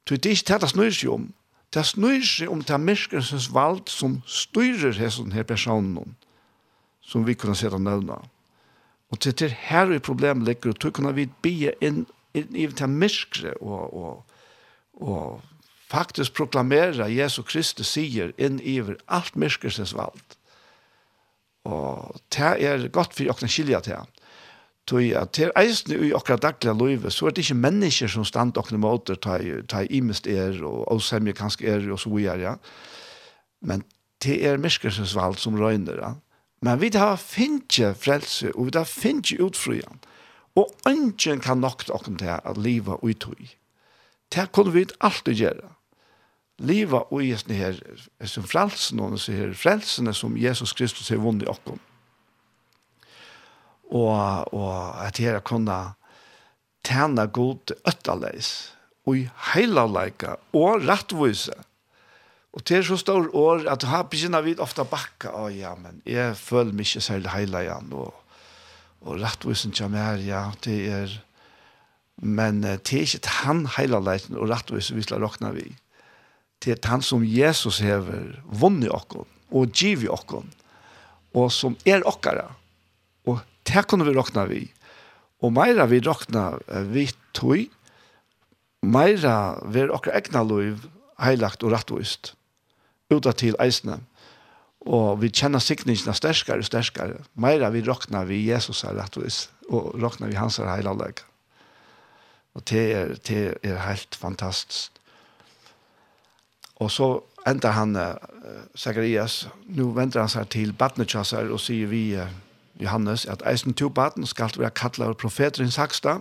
[0.04, 1.24] Tøy det ikke til det snur seg om.
[1.72, 6.14] Det snur seg om det menneskens valg som styrer hessen her personen
[7.00, 8.28] som vi kunne sitte nøvnen.
[9.10, 12.04] Og til det her er problemet ligger, og tøy kunne vi bier inn,
[12.36, 14.24] inn i det menneskere og, og,
[15.00, 15.40] og
[15.88, 20.35] faktisk proklamere Jesu Kristus sier inn i alt menneskens valg.
[21.66, 24.12] Og det er godt for åkne skilja til han.
[24.86, 28.58] Tui at til eisne i okra daglige løyve, så er det ikke mennesker som stand
[28.60, 29.40] okne måter, ta
[29.82, 32.54] i imest er, og avsemje kanskje er, og så videre, ja.
[33.66, 33.82] Men
[34.22, 36.12] det er myskelsens som røyner, ja.
[36.62, 40.00] Men vi har finnje frelse, og vi har finnje utfryen.
[40.56, 43.50] Og ønsken kan nok okne til at liva utøy.
[44.32, 45.75] Det kunne vi alltid gjøre
[46.64, 47.80] liva og i hessene her,
[48.24, 51.80] som frelsen, og så her frelsene som Jesus Kristus har vunnet okkom.
[53.92, 54.72] Og, og
[55.04, 55.76] at her kunne
[56.86, 58.72] tjene god øttaleis,
[59.06, 61.54] og i heilaleika, og rettvise.
[62.56, 66.34] Og til så stor år, at her begynner vi ofte bakka, å ja, men jeg
[66.40, 68.16] føler meg ikke særlig heileian, og,
[69.04, 71.16] og rettvisen kommer her, ja, det er,
[72.16, 75.68] men det er ikke han heilaleisen og rettvisen vi skal råkne vi.
[75.68, 75.82] Mm
[76.62, 80.48] til han som Jesus hever vunnet okkon, og giv i okkon,
[81.36, 82.48] og som er okkara.
[83.26, 84.62] Og det kunne vi råkna vi.
[85.44, 86.56] Og meira vi råkna
[86.92, 87.66] vi tog,
[88.86, 89.36] meira
[89.68, 90.86] vi okkar egna loiv
[91.20, 92.34] heilagt og rattvist,
[93.12, 94.00] uta til eisne.
[94.86, 97.20] Og vi kjenner sikningene sterskare og sterskare.
[97.34, 101.26] Meira vi råkna vi Jesus er rattvist, og råkna vi hans er heilalega.
[102.56, 104.95] Og det er, det er helt fantastisk.
[106.76, 107.10] Og så
[107.48, 108.14] enda han, uh,
[108.76, 112.28] Zacharias, nu venter han seg til badnetjasser og sier vi, uh,
[112.82, 116.18] Johannes, at eisen to baden skal være kattler og profeter i Saksta,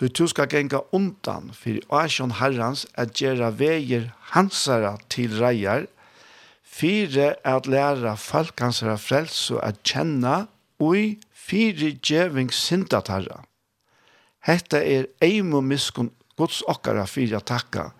[0.00, 5.84] Du tu skal genga undan for Asjon Herrans at gjera veier hansara til reier,
[6.64, 10.46] fire at læra folk hansara frelso at kjenna
[10.80, 13.42] ui fire djeving syndatarra.
[14.46, 17.90] Hetta er eimu miskun gods okkara fire takka,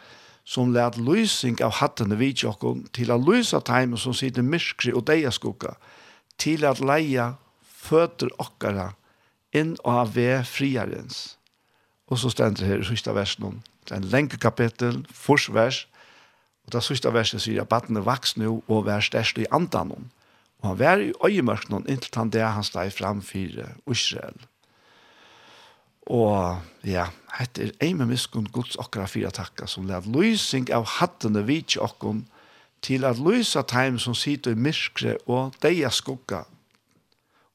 [0.50, 5.04] som lät lysing av hatten vid tjocken till att lysa tajmen som sitter myskri och
[5.04, 5.74] deja skugga
[6.36, 8.92] till att leja fötter ockara
[9.52, 11.38] in av ve friarens.
[12.06, 13.62] Och så ständer det här i sista versen.
[13.84, 15.86] Det är en länge kapitel, försvers.
[16.64, 20.10] Och det sista versen säger att vattnet vaks nu och vär stärst i andan.
[20.60, 24.38] Och han vär i öjemörknen intill han det han steg fram för Israel.
[26.08, 30.88] Og ja, hette er ei med miskun gods okkara fyra takka som lev lysing av
[30.98, 32.24] hattene vits okkon
[32.80, 36.46] til at lysa taim som sitter i myrkre og deia skugga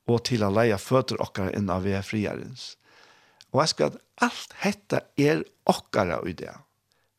[0.06, 2.76] og til at leia føtter okkara inn av vei friarens.
[3.50, 6.54] Og jeg skal at alt hetta er okkara i det.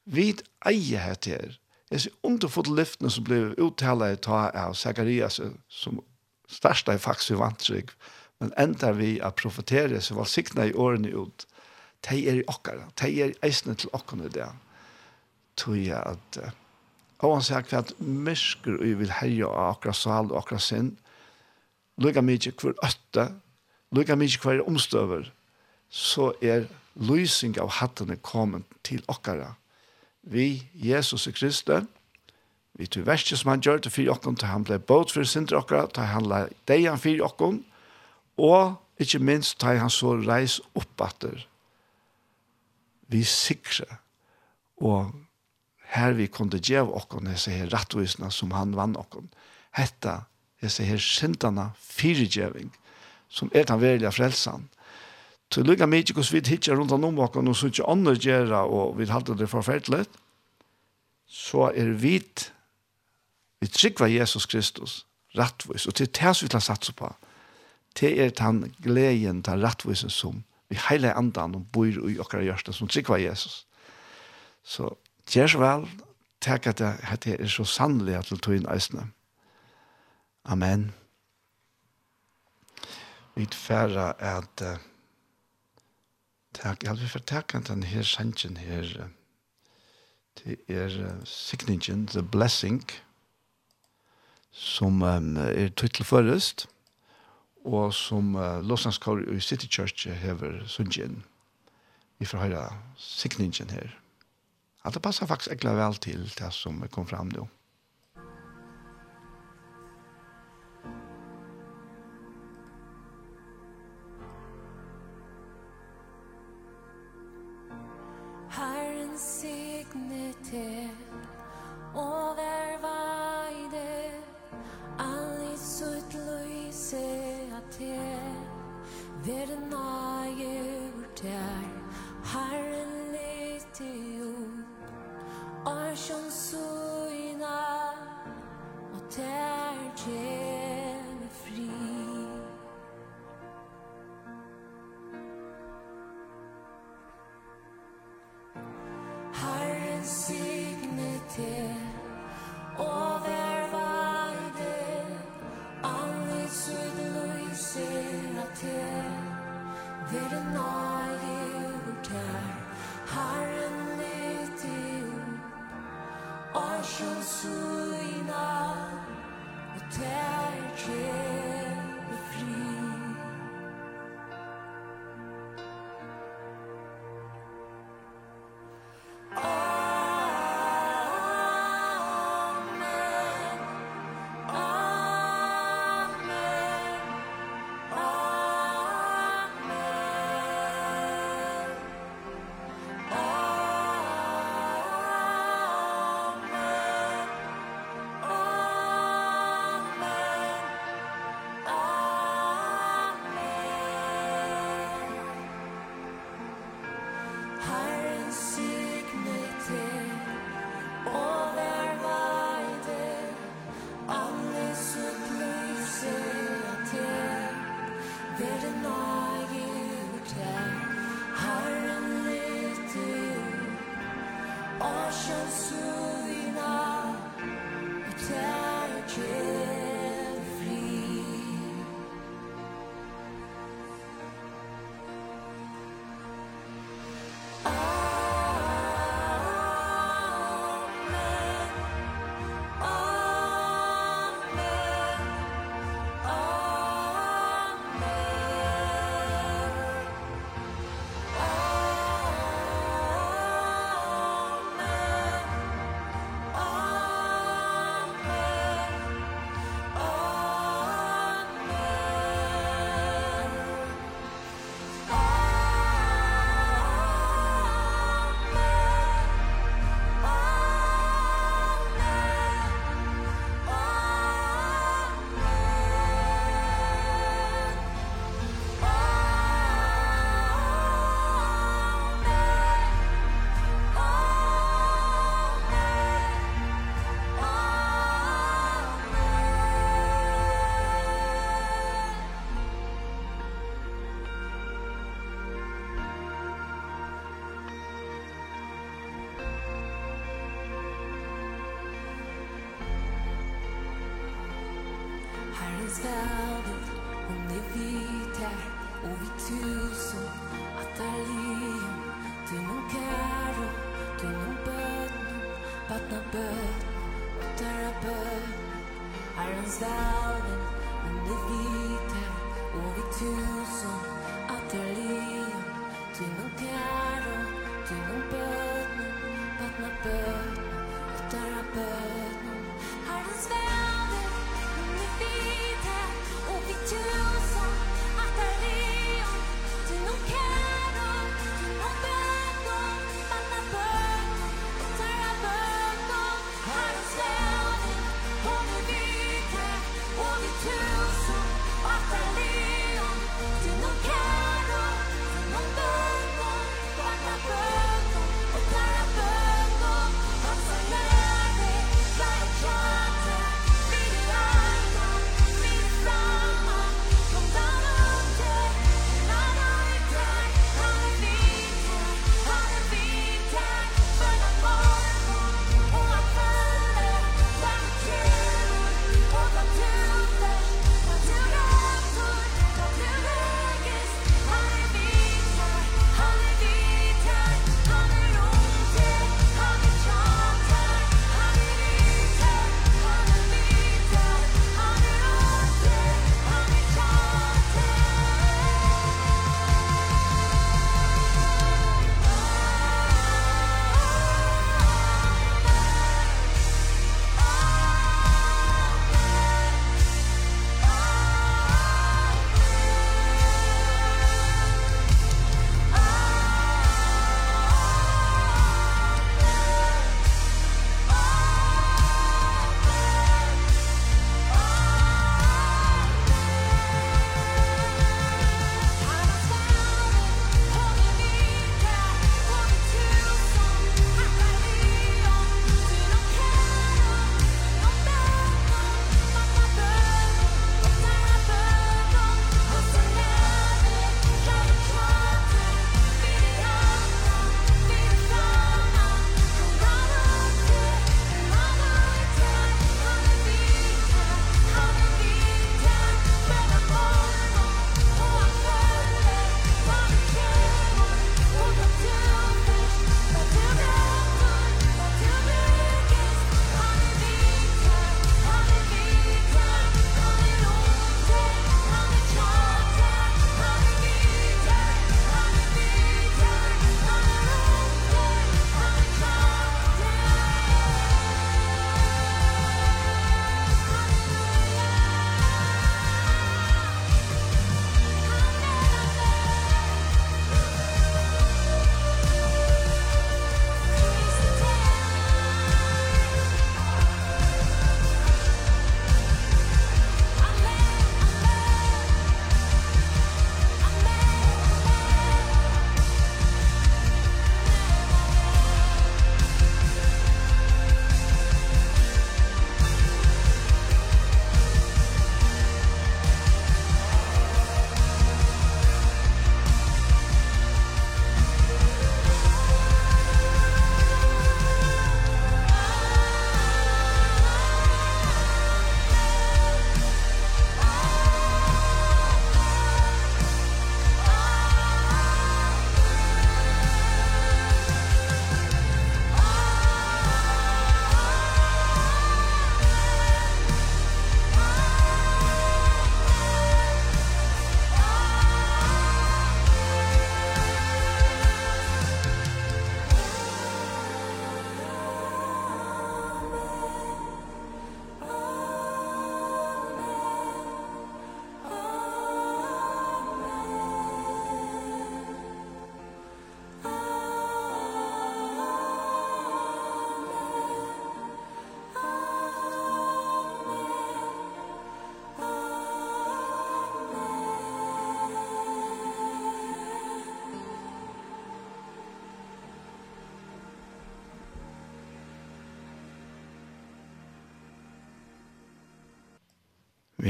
[0.06, 0.28] Vi
[0.66, 1.56] eier hette her.
[1.90, 6.00] Jeg ser underfot lyftene som ble uttala i ta av Zacharias som
[6.50, 7.90] størsta i faktisk i vantrygg
[8.40, 11.46] men enda vi a profetere så var sikna i årene ut,
[12.06, 14.48] de er i okkara, de er eisne til okkara det.
[15.56, 16.38] tror jeg at,
[17.24, 20.96] og han sier at mysker og vil herja av okkara sal og okkara sinn,
[21.96, 23.30] lukka mykje hver øtte,
[23.96, 25.30] lukka mykje hver omstøver,
[25.88, 29.54] så er lysing av hattene kommet til okkara.
[30.26, 31.86] Vi, Jesus og Kristus,
[32.76, 35.56] vi tog verste som han gjør til fyrir okkon, til han ble båt for sinter
[35.56, 37.62] okkara, til han la deian fyrir okkon,
[38.36, 41.46] og ikke minst tar han så reis oppatter.
[43.08, 43.86] vi sikre
[44.82, 45.12] og
[45.94, 49.28] her vi kunne gjøre okken disse her rettvisene som han vann okken
[49.78, 50.24] hette
[50.62, 52.72] disse her syndene firegjøving
[53.28, 54.68] som er den verlige frelsen
[55.52, 58.64] Så det lukker mye hvordan vi hittar rundt om okken og så ikke andre gjerra
[58.66, 60.06] og vi halte det forferdelig
[61.26, 62.18] så er vi
[63.60, 65.06] vi trykker Jesus Kristus
[65.38, 67.14] rettvis og til det vi har satt på
[68.00, 72.74] det er den gleden, den rettvisen som vi heile andan og bor i okkara hjørste
[72.74, 73.66] som trykva Jesus.
[74.66, 74.90] Så
[75.30, 75.86] gjør så vel,
[76.42, 76.82] takk at
[77.24, 79.08] det er så sannelig til togin eisne.
[80.44, 80.92] Amen.
[83.36, 84.78] Vi tfæra at uh,
[86.54, 89.08] takk, ja, vi får den her sannsyn her,
[90.44, 92.82] det er uh, signingen, the blessing,
[94.50, 96.66] som um, er tittelførest.
[96.66, 96.75] Takk
[97.66, 99.00] og som uh, Låslands
[99.34, 101.24] i City Church hever sunnkjen
[102.18, 102.62] vi får høre
[102.96, 103.92] sikningen her.
[104.84, 107.48] At det passer faktisk egentlig vel til det som kom fram nå.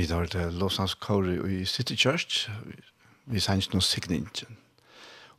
[0.07, 2.44] vi tar til Låsans Angeles Kåre i City Church.
[3.26, 4.59] Vi sier ikke noen signingen.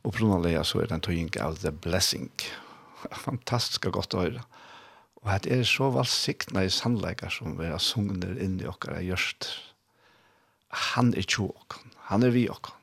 [0.04, 2.28] Og på noen leia så er den tøying av The Blessing.
[3.24, 4.42] Fantastisk og godt å høre.
[5.22, 9.06] Og det er så valsikna i sannleikar som vi har sungner inn i okkar er
[9.06, 9.48] gjørst.
[10.92, 11.88] Han er tjo okkar.
[12.10, 12.76] Han er vi okkar.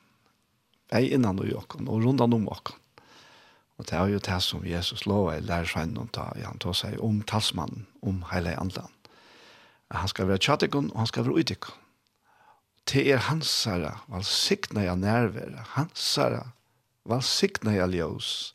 [0.90, 2.80] Jeg er innan og i okkar, og rundan om okkar.
[3.78, 6.98] Og det er jo det som Jesus lover i lærersvennen og ta, han tar seg
[6.98, 8.90] om talsmannen, om heilig andan.
[9.90, 11.74] Han skal være tjattikon, og han skal være uitikon.
[12.92, 16.50] Det er hans herre, valsikna jeg nærvære, hans herre,
[17.04, 18.54] valsikna jeg ljøs.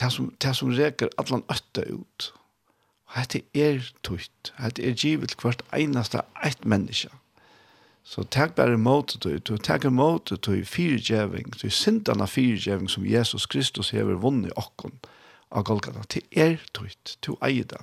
[0.00, 2.32] Det som, det som reker allan øtta ut.
[3.14, 7.12] Hette er tøyt, dette er givet hvert eneste eit menneske.
[8.04, 13.46] Så takk bare måte tøy, du takk måte til fyrtjeving, til sintana fyrtjeving som Jesus
[13.46, 14.98] Kristus hever vunnet okkon
[15.54, 16.02] av Golgata.
[16.10, 17.80] Det er tøyt, du eier det.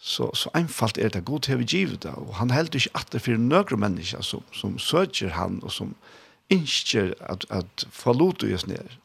[0.00, 3.12] Så, så einfalt er det god til vi givet det, og han heldur ikke at
[3.12, 5.92] det for nøyre mennesker som, som söker han, og som
[6.50, 8.80] innskjer at, at forlot oss ner.
[8.80, 8.96] ned.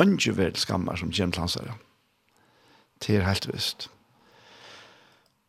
[0.00, 1.58] Ønske vel skammer som kommer til hans.
[3.02, 3.90] Det er helt visst.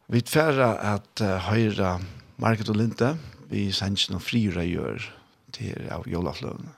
[0.08, 2.00] Vi tverra at uh, høyre
[2.38, 3.16] Market og Linde,
[3.50, 5.06] vi sender noen friere gjør
[5.56, 6.74] til av jolafløvene.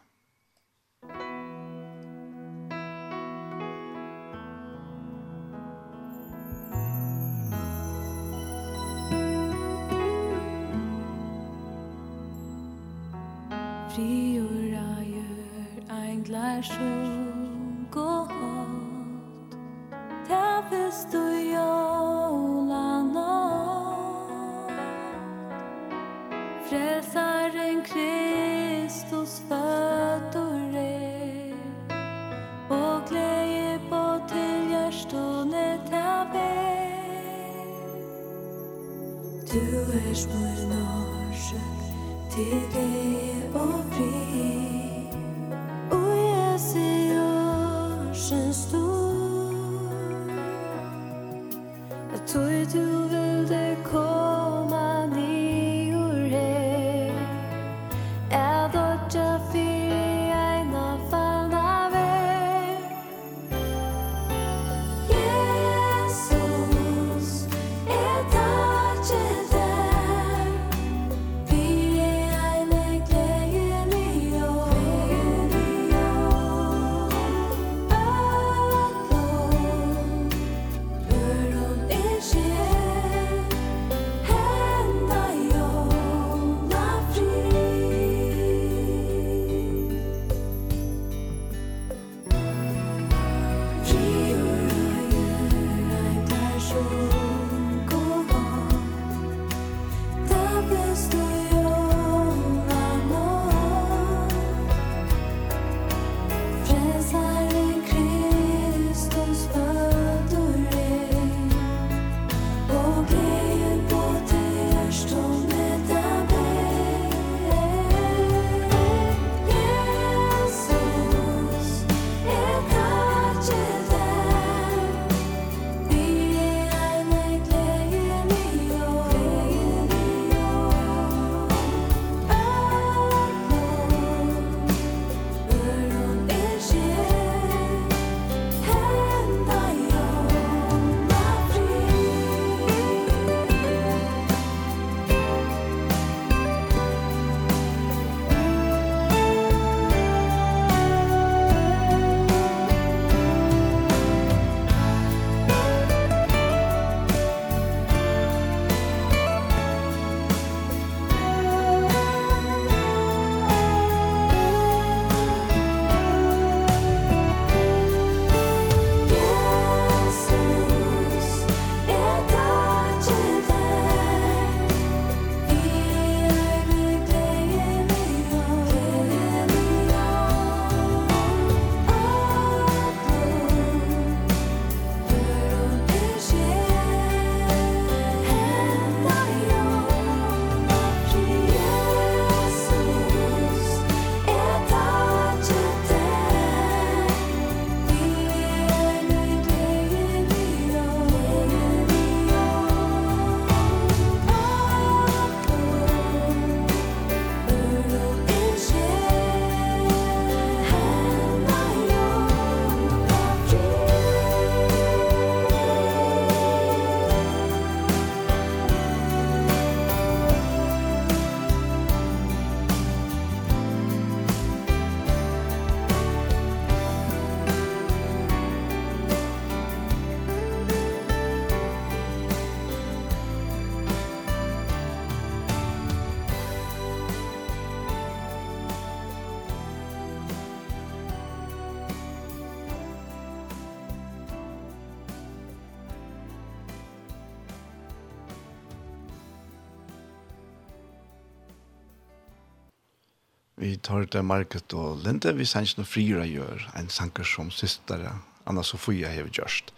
[253.77, 258.09] vi tar det market og Linde, vi sanns noe frira gjør en sanker som systere
[258.49, 259.69] Anna Sofia har gjort.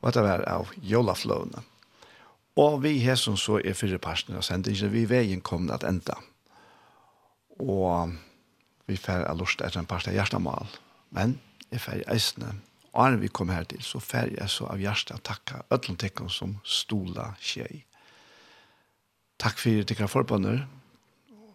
[0.00, 1.60] Og dette var av Jolaflåne.
[2.56, 5.84] Og vi har som så er fire personer og av ikke, vi veien kom at
[5.84, 6.16] enda.
[7.60, 8.14] Og
[8.88, 10.72] vi får ha lyst etter en part av hjertemål.
[11.12, 11.34] Men
[11.68, 12.54] jeg får eisene.
[12.94, 16.32] Og når vi kom her til, så får jeg så av hjertet å takke ødlom
[16.32, 17.84] som stola skjei.
[19.36, 20.64] Takk for at dere forbundet,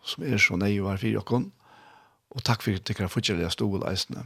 [0.05, 1.49] som er så nøye var for dere.
[2.31, 4.25] Og takk for at dere fortsatt er stål eisene.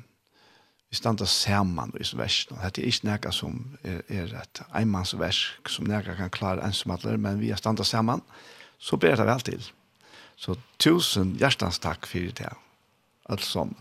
[0.90, 2.46] Vi stander sammen i vers.
[2.48, 7.42] Det er ikke noe som er, er et einmannsverk som noe kan klare ensomadler, men
[7.42, 8.22] vi er stander sammen,
[8.78, 9.66] så ber det vel til.
[10.38, 12.54] Så tusen hjertens takk for det.
[13.32, 13.76] Alt sammen.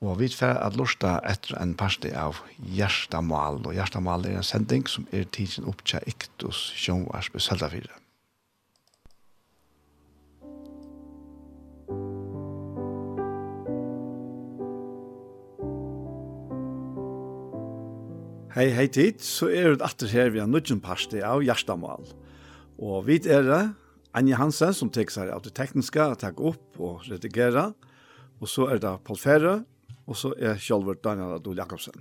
[0.00, 2.38] Og vi får at lusta etter en parste av
[2.74, 7.97] Gjerstamal, og Gjerstamal er en sending som er tidsen opptja Iktus Sjønvars på Søltafire.
[18.48, 22.06] Hei, hei tid, så er det atter her vi har nødgjent parste av Gjerstamal.
[22.80, 23.58] Og vi er det,
[24.16, 27.66] Anja Hansen som tek seg av det tekniske, takk opp og redigere.
[28.40, 29.54] Og så er det Paul Ferre,
[30.08, 32.00] og så er Kjolver Daniel Adol Jakobsen.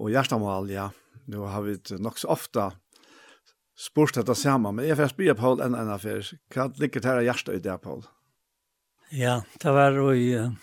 [0.00, 0.88] Og Gjerstamal, ja,
[1.28, 2.70] nå har vi nok så ofte
[3.76, 6.24] spurt dette sammen, men jeg får spørre Paul en annen affær.
[6.56, 8.06] Hva ligger det her av Gjerstad i det, Paul?
[9.12, 10.30] Ja, det var jo i...
[10.40, 10.54] Uh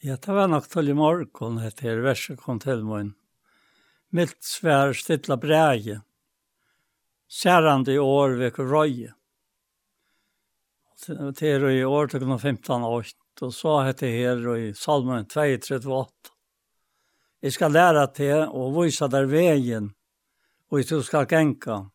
[0.00, 3.16] Ja, det var nok til i morgen etter verset kom til min.
[4.14, 5.96] Milt svær stilla breie,
[7.26, 9.10] Særande i år vek røye.
[11.02, 13.10] Til i år til 15 år,
[13.42, 16.30] og så heter her i salmen 238.
[17.42, 19.90] Jeg skal lære til å vise deg veien,
[20.70, 21.88] og du skal genka.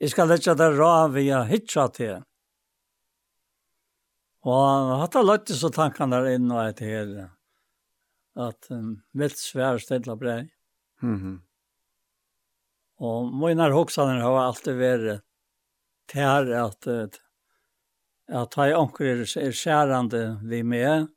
[0.00, 2.18] Jeg skal letja deg rave jeg hitja til,
[4.46, 7.30] Og han hadde løtt så tankene der inn og etter her,
[8.38, 10.50] At um, vilt svær stedla brei.
[11.02, 11.38] Mm -hmm.
[12.98, 15.22] Og mine hoksene har alltid vært
[16.08, 17.20] til her at, at,
[18.28, 21.08] at jeg anker er skjærende vi med.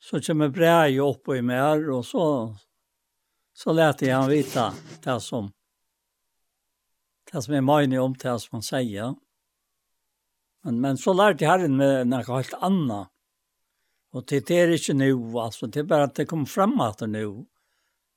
[0.00, 2.56] Så kommer brei opp i mer, og så,
[3.54, 4.72] så lærte jeg han vite
[5.04, 5.52] det som,
[7.32, 9.10] det som er mye om det som han sier.
[9.10, 9.31] Mm
[10.62, 13.10] Men, men så lærte herren med noe helt annet.
[14.12, 15.66] Og det er ikke nå, altså.
[15.66, 17.46] Det er bare at det kommer frem at det nå.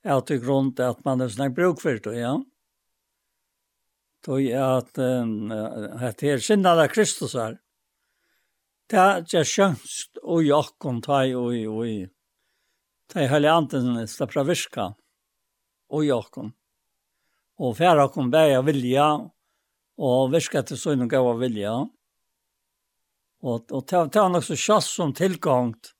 [0.05, 2.35] Jeg har til grunn til at man er snakk bruk for det, ja.
[4.25, 7.57] Tog at um, det er sinnet av Kristus her.
[8.89, 11.97] Det er ikke skjønst og jakken teg og i og i.
[13.09, 14.87] Det er hele anden slipper av virka
[15.93, 16.53] og jakken.
[17.61, 19.07] Og færre kom bæg av vilja
[19.95, 21.71] og virka til sånn og gav av vilja.
[21.71, 21.94] Ja
[23.43, 25.93] Og, og det, er nok så kjass som tilgangt.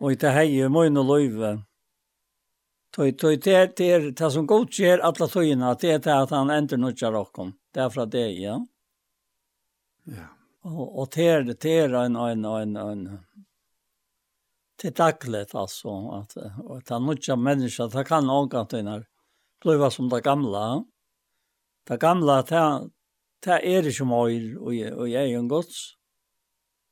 [0.00, 1.54] Og det hei i møyn og løyve.
[2.96, 6.90] Det er det, som godt skjer alle tøyene, det er det at han ender noe
[6.90, 7.52] nødja rokken.
[7.70, 8.56] Det er fra det, ja.
[10.10, 10.26] Ja.
[10.66, 13.04] Og, og det er det er en, en, en, en,
[14.80, 16.36] Det er daglig, altså, at,
[16.76, 20.84] at han nødja mennesker, det kan også at det er som det gamle.
[21.86, 22.90] Det gamle, det,
[23.44, 25.99] det er ikke mye, og, og jeg er en gods.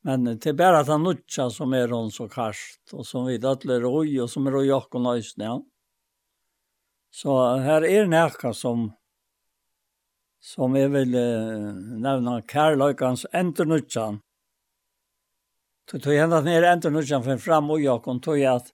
[0.09, 1.03] Men det är bara att han
[1.51, 5.01] som är hon så karst och som vi alla roj och som är roj och
[5.01, 5.45] nöjsna.
[5.45, 5.65] Ja.
[7.11, 8.91] Så här är näka som
[10.39, 14.19] som jag vill eh, nämna kärlökans enternutchan.
[15.91, 18.67] Det tog hända ner enternutchan för fram och jag kom tog att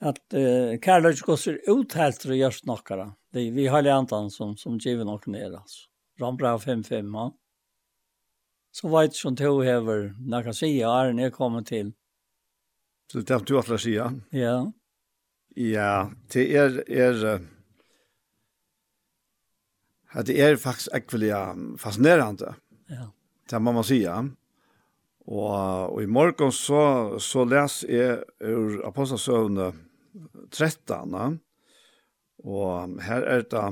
[0.00, 3.12] att eh, kärlökans går ut helt och görs några.
[3.32, 5.88] Det vi har antan som, som givet några ner alltså.
[6.20, 7.37] Rambra 5-5, ja
[8.78, 11.92] så vet som to hever nakka sia er når jeg kommer til.
[13.10, 14.10] Så det er du atler sia?
[14.36, 14.68] Ja.
[15.58, 17.40] Ja, det er, er,
[20.14, 21.32] at det er faktisk ekvelig
[21.82, 22.52] fascinerende.
[22.92, 23.08] Ja.
[23.50, 24.20] Det må man sia.
[25.26, 29.72] Og, og i morgen så, så les jeg ur Apostelsøvne
[30.52, 31.40] 13,
[32.44, 33.66] og her er det,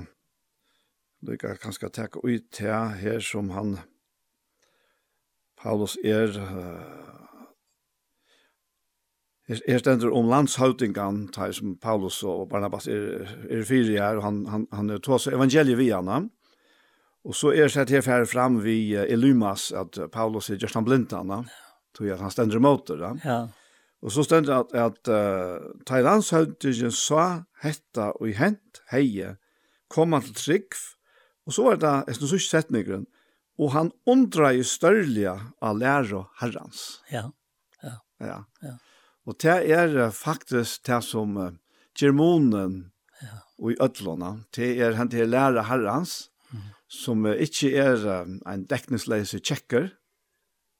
[1.24, 3.78] du kan kanskje tenke ut her, her som han,
[5.66, 6.30] Paulus er
[9.48, 14.26] er, er stendur om landshautingan, tar som Paulus og Barnabas er, er fyri her, og
[14.26, 16.24] han, han, han er tås evangeliet vi hana.
[17.26, 21.40] Og så er sett her færre fram vi Elymas, at Paulus er gjørstan blindana,
[21.96, 23.00] tog at han stendur måter.
[23.02, 23.12] det.
[23.24, 23.40] Ja.
[24.06, 29.34] Og så stendur at, at uh, tar landshautingen sa hetta og hent heie,
[29.90, 30.78] kom han til trygg,
[31.46, 33.06] og så var det, jeg synes ikke setningren,
[33.58, 37.02] og han undrar ju störliga av lära herrans.
[37.10, 37.32] Ja.
[37.82, 38.00] Ja.
[38.18, 38.44] Ja.
[38.60, 38.78] ja.
[39.26, 41.50] Og det er faktisk det som uh,
[41.98, 42.92] germonen
[43.22, 43.40] ja.
[43.58, 46.60] og i ødlåna, det er han til læra herrans, mm.
[46.88, 49.88] som uh, ikke er uh, en dekningsleise tjekker,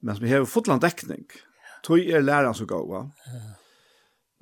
[0.03, 1.27] men som har fotland dekning.
[1.33, 1.79] Ja.
[1.89, 3.07] Tøy er læran så gåa.
[3.27, 3.45] Ja.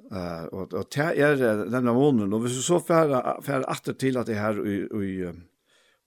[0.04, 4.18] Uh, og, og det er denne måneden, og hvis vi så færre, færre atter til
[4.20, 5.30] at det her i, i,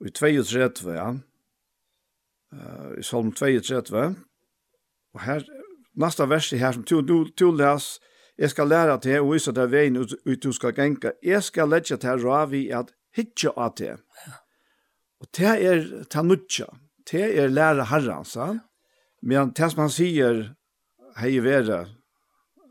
[0.06, 1.08] i 32, ja,
[2.54, 4.16] uh, i Salm 32.
[5.14, 5.46] Og her,
[5.96, 8.00] nasta verset her som du, du, du les,
[8.38, 11.16] jeg skal lære til og vise deg veien ut, ut du skal genka.
[11.26, 13.98] Jeg skal lette til ravi at hitje av til.
[15.18, 16.68] Og det er tanutja,
[17.10, 18.62] det er lære herren, herrens,
[19.22, 20.44] men det som han sier,
[21.18, 21.88] hei være,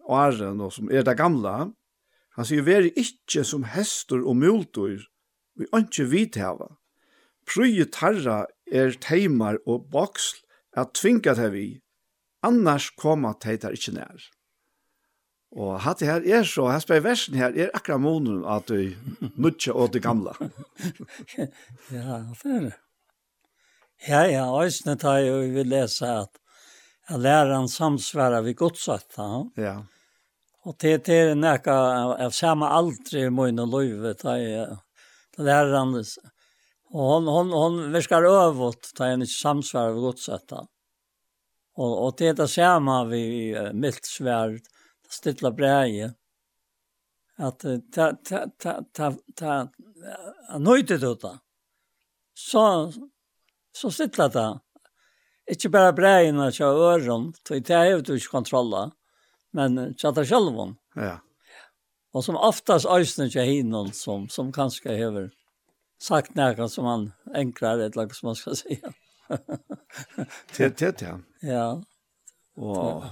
[0.06, 1.72] åren, og som er det gamla,
[2.36, 5.00] han sier, vær ikke som hester og multor,
[5.56, 6.68] vi ønsker vidhava.
[7.48, 10.42] Prøye tarra er teimar og boksl
[10.76, 11.66] at tvinga det vi,
[12.44, 14.24] annars koma teitar ikkje nær.
[15.56, 18.92] Og hatt det her er så, her spør versen her, er akkurat monen at du
[19.40, 20.34] nutja og det gamla.
[21.94, 22.74] ja, det er det.
[24.04, 26.42] Ja, ja, òsne tar jo vi vil lese at
[27.08, 29.44] jeg lærer han samsvarar vi godsatt, ja.
[29.56, 29.76] Ja.
[30.66, 31.74] Og det er nekka
[32.26, 34.34] av samme aldri i munn og løyve, da
[35.38, 35.94] læreren
[36.96, 40.52] Och hon hon hon viskar överåt ta en samsvär över gott sätt.
[41.74, 44.60] Och och det där samma vi milt svärd
[45.08, 46.14] stilla bräje.
[47.36, 49.68] Att ta ta ta ta ta
[50.58, 51.38] nöjde då.
[52.34, 52.92] Så
[53.72, 54.60] så stilla det.
[55.50, 58.92] Inte bara bräjen och köra öron, tog det här ut ur kontrolla,
[59.50, 61.20] men tjata själv Ja.
[62.12, 65.30] Och som oftast ösnen jag hinnan som, som kanske behöver
[65.98, 68.92] sagt något som han enklare ett lag som man ska säga.
[70.52, 71.18] Te te te.
[71.40, 71.82] Ja.
[72.56, 73.04] Och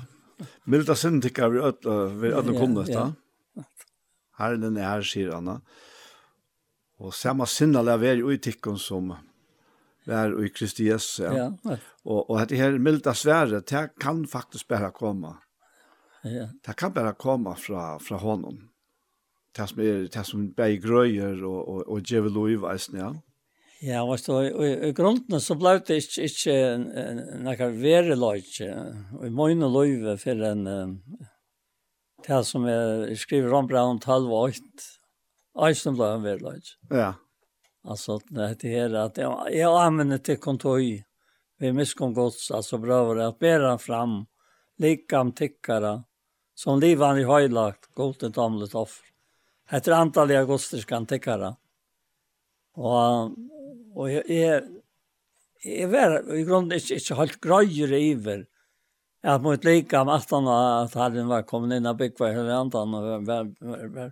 [0.64, 3.12] milda syndikar vi öll vi öll kunde Här
[4.32, 5.60] Herren är sier Anna.
[6.98, 9.14] Och samma synda lär vi i tikkon som
[10.04, 11.22] vær i Kristi Jesu.
[11.24, 11.52] Ja.
[11.62, 11.76] ja.
[12.04, 15.34] Og, og dette her milda svære, det kan faktisk bare komme.
[16.24, 16.48] Ja.
[16.66, 18.68] Det kan bare komme fra, fra honom
[19.56, 23.12] det som er det som bæg grøyer og, og, og djevel loiv eisen, ja?
[23.84, 24.38] Ja, og så,
[24.88, 26.54] i grunden så ble det ikke, ikke
[27.44, 30.64] nekka vere og i møyne loive for en
[32.24, 34.86] det som er skriver om bra 12 og 8.
[35.68, 36.54] eisen ble en vere.
[36.90, 37.14] Ja.
[37.84, 41.04] Alltså det här att jag, jag använder till kontoy
[41.58, 44.26] vi miskom gods, alltså bröver att bära fram
[44.78, 46.04] likam tickara
[46.54, 49.13] som livan i höjlagt, gott ett offer
[49.70, 51.54] heter antallet augustiska antikare.
[52.74, 53.36] Og,
[53.94, 54.62] og jeg, jeg,
[55.64, 58.44] jeg var i grunden ikke, ikke helt grøyere iver
[59.24, 62.56] at mot lika om at han at han var kommet inn av byggva i hele
[62.58, 64.10] andan og var, var, var, var,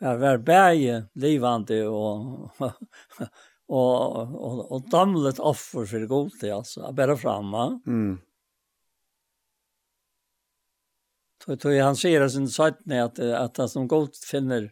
[0.00, 2.72] var, var bæge livande og, og,
[3.68, 7.68] og, og, og damlet offer for god til, altså, bare framme.
[7.84, 8.16] Mm.
[11.48, 14.70] För då han ser det sin sättne att at att som gott finner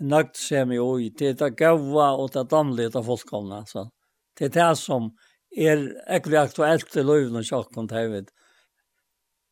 [0.00, 3.90] nakt sem i oi, det att gåva och det damlet av folkomna så
[4.38, 5.16] det er det som
[5.56, 8.28] är ekvivalent aktuelt i löven och chocken tävit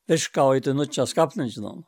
[0.09, 1.85] viska ut den nødja skapningen då.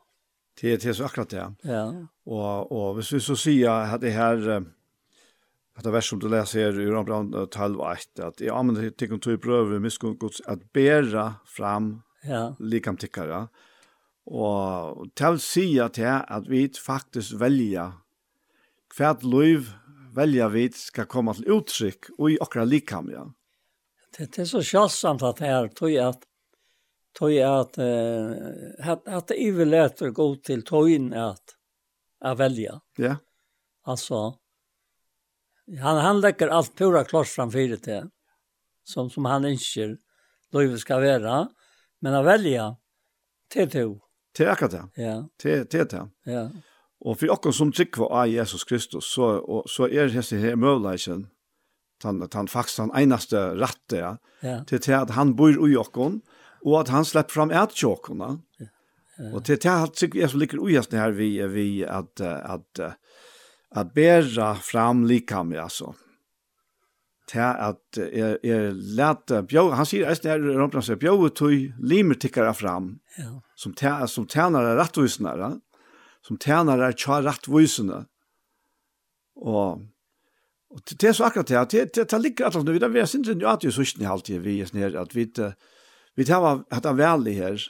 [0.61, 1.53] Det är det så akkurat det.
[1.63, 2.07] Ja.
[2.25, 4.65] Och och hvis vi så sier at det här
[5.75, 10.25] att det vers som du leser här Rambrand 12.1, at jeg att til å tycker
[10.25, 12.55] att at bæra att bära fram ja.
[12.59, 13.47] likam tickare.
[14.29, 15.97] Og til å si at
[16.49, 17.95] vi faktisk velger
[18.93, 19.71] hvert liv
[20.15, 23.25] velger vi skal komme til uttrykk og i okra likam, ja.
[24.15, 26.25] Det, det er så sjalsamt at her tog at
[27.17, 28.33] tog at uh,
[28.79, 31.55] at, at det ikke leter gå til tøyen at
[32.19, 32.79] at velja.
[32.99, 33.15] Ja.
[33.87, 34.35] Altså,
[35.79, 38.09] han, han legger alt pura klart framfyr til,
[38.83, 39.95] som, som han ønsker
[40.53, 41.37] løyve skal være,
[42.03, 42.73] men å velja
[43.53, 44.08] til tøyen
[44.39, 45.03] Det er akkurat det.
[45.03, 45.15] Ja.
[45.43, 46.05] Det, det er det.
[46.31, 46.45] Ja.
[47.03, 51.27] Og for dere som trykker av Jesus Kristus, så, og, så er det her møvleisen,
[52.03, 54.13] han, han faktisk den eneste rette, ja.
[54.39, 54.57] ja.
[54.67, 56.21] til det at han bor i dere,
[56.63, 58.37] og at han slipper fram et tjokkene.
[58.59, 58.71] Ja.
[59.19, 59.33] Ja.
[59.35, 62.93] Og til det at jeg som ligger ujestene her, vi, vi at, at, at,
[63.75, 65.91] at bæra fram likam, altså.
[65.91, 66.08] Ja
[67.29, 71.53] til at jeg, jeg lærte bjø, han sier eisen her, Romplan sier, bjø tog
[71.91, 73.31] limer tikkere fram, ja.
[73.59, 75.53] som, tæ, som tjener er rettvisnere,
[76.25, 78.07] som tjener er tja rettvisnere.
[79.39, 79.85] Og,
[80.73, 83.51] og det er så akkurat det, det, det, det ligger alt, vi er sindre jo
[83.51, 85.29] at jo sørsten i halvtid, vi er sånn at vi,
[86.17, 87.67] vi tar hatt av veldig her,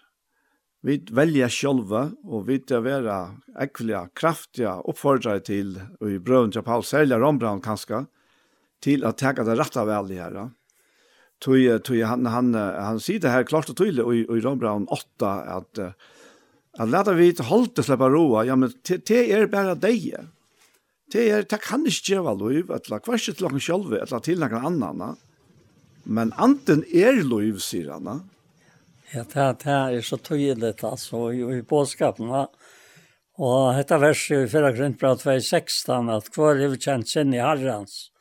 [0.88, 3.18] vi velger sjølve, og vi tar være
[3.60, 8.06] ekvelige, kraftige oppfordrere til, og i brøven til Paul, særlig Rombrand kanskje,
[8.82, 10.50] til att ta det rätta väl det här.
[11.40, 15.30] Tui tui han han han sier det her klart og tydelig i, i Ron 8
[15.58, 15.80] at,
[16.80, 18.44] at leta vi til holdt hålla slippe roa.
[18.44, 20.18] Ja men te er bare deg.
[21.12, 24.20] Te er, det kan ikke gjøre lov eller att la kvarset till någon själv eller
[24.20, 25.18] til noen annen.
[26.04, 28.30] Men anten er lov sier han.
[29.14, 32.28] Ja, det det er så tydelig, altså, i påskapen.
[32.30, 32.46] Va?
[33.40, 38.12] Og dette verset i 4 Korintbrev 2.16, at hver er kjent sin i Herrens,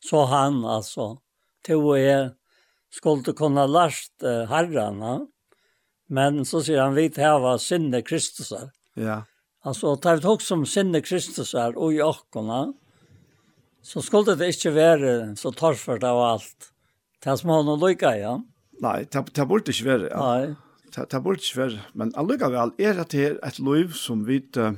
[0.00, 1.18] Så han alltså.
[1.66, 2.30] Det å jag
[2.90, 5.26] skulle kunna last uh, herrarna.
[6.08, 8.70] Men så säger han vi til å ha sinne Kristusar.
[8.94, 9.22] Ja.
[9.64, 12.72] Alltså tar vi också som sinne Kristusar och i åkorna.
[13.82, 16.72] Så skulle det inte vara så torfört av allt.
[17.24, 18.42] Det som har någon lycka, ja.
[18.80, 20.34] Nej, det, det burde ikke være, Ja.
[20.34, 20.54] Nej.
[20.94, 24.42] Det, det burde ikke være, Men alluga er är det här ett liv som vi
[24.56, 24.72] uh,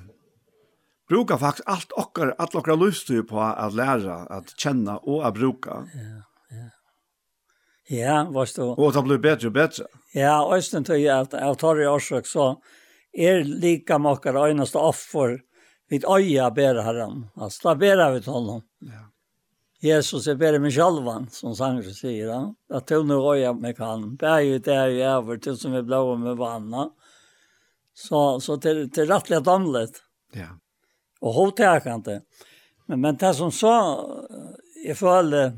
[1.10, 5.34] brukar faktiskt allt och alla och okkar lyster på att lära, att känna och att
[5.34, 5.70] bruka.
[5.70, 6.70] Ja, ja.
[7.96, 8.62] Ja, vad du.
[8.62, 9.84] Och det blir bättre och bättre.
[10.12, 12.62] Ja, östen tog jag att jag tar i årsök så
[13.12, 15.40] är lika många öjnaste offer
[15.88, 17.26] vid öja bära herren.
[17.34, 18.62] Alltså där bära vi honom.
[18.78, 19.10] Ja.
[19.80, 22.26] Jesus är bära mig självan, som sanger säger.
[22.26, 22.54] Ja?
[22.72, 24.16] Att tog nu öja mig kan.
[24.16, 26.90] Bär ju där i över till som vi blåa med vanna.
[27.94, 29.90] Så, så till, till rättliga damlet.
[30.32, 30.48] Ja
[31.20, 32.20] og hotäkande.
[32.88, 33.74] Men men det som så,
[34.84, 35.52] jeg føler,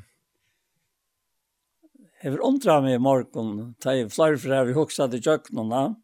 [2.23, 5.97] jeg vil undra meg i morgen, ta i flere fra vi hoksa til kjøkkenene,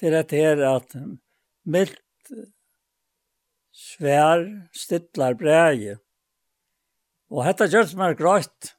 [0.00, 0.94] til at her at
[1.64, 2.00] mildt
[3.74, 4.46] svær
[4.76, 5.98] stittlar breie.
[7.34, 8.74] Og dette gjør gjørs meg grøtt,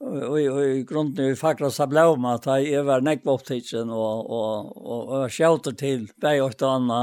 [0.00, 4.70] og i grunden vi fakra seg blau med at jeg var nekva opptidsen og, og,
[4.80, 7.02] og, og skjauter til beg og anna.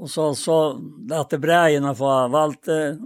[0.00, 2.98] Og så så lät det bräjerna få Valter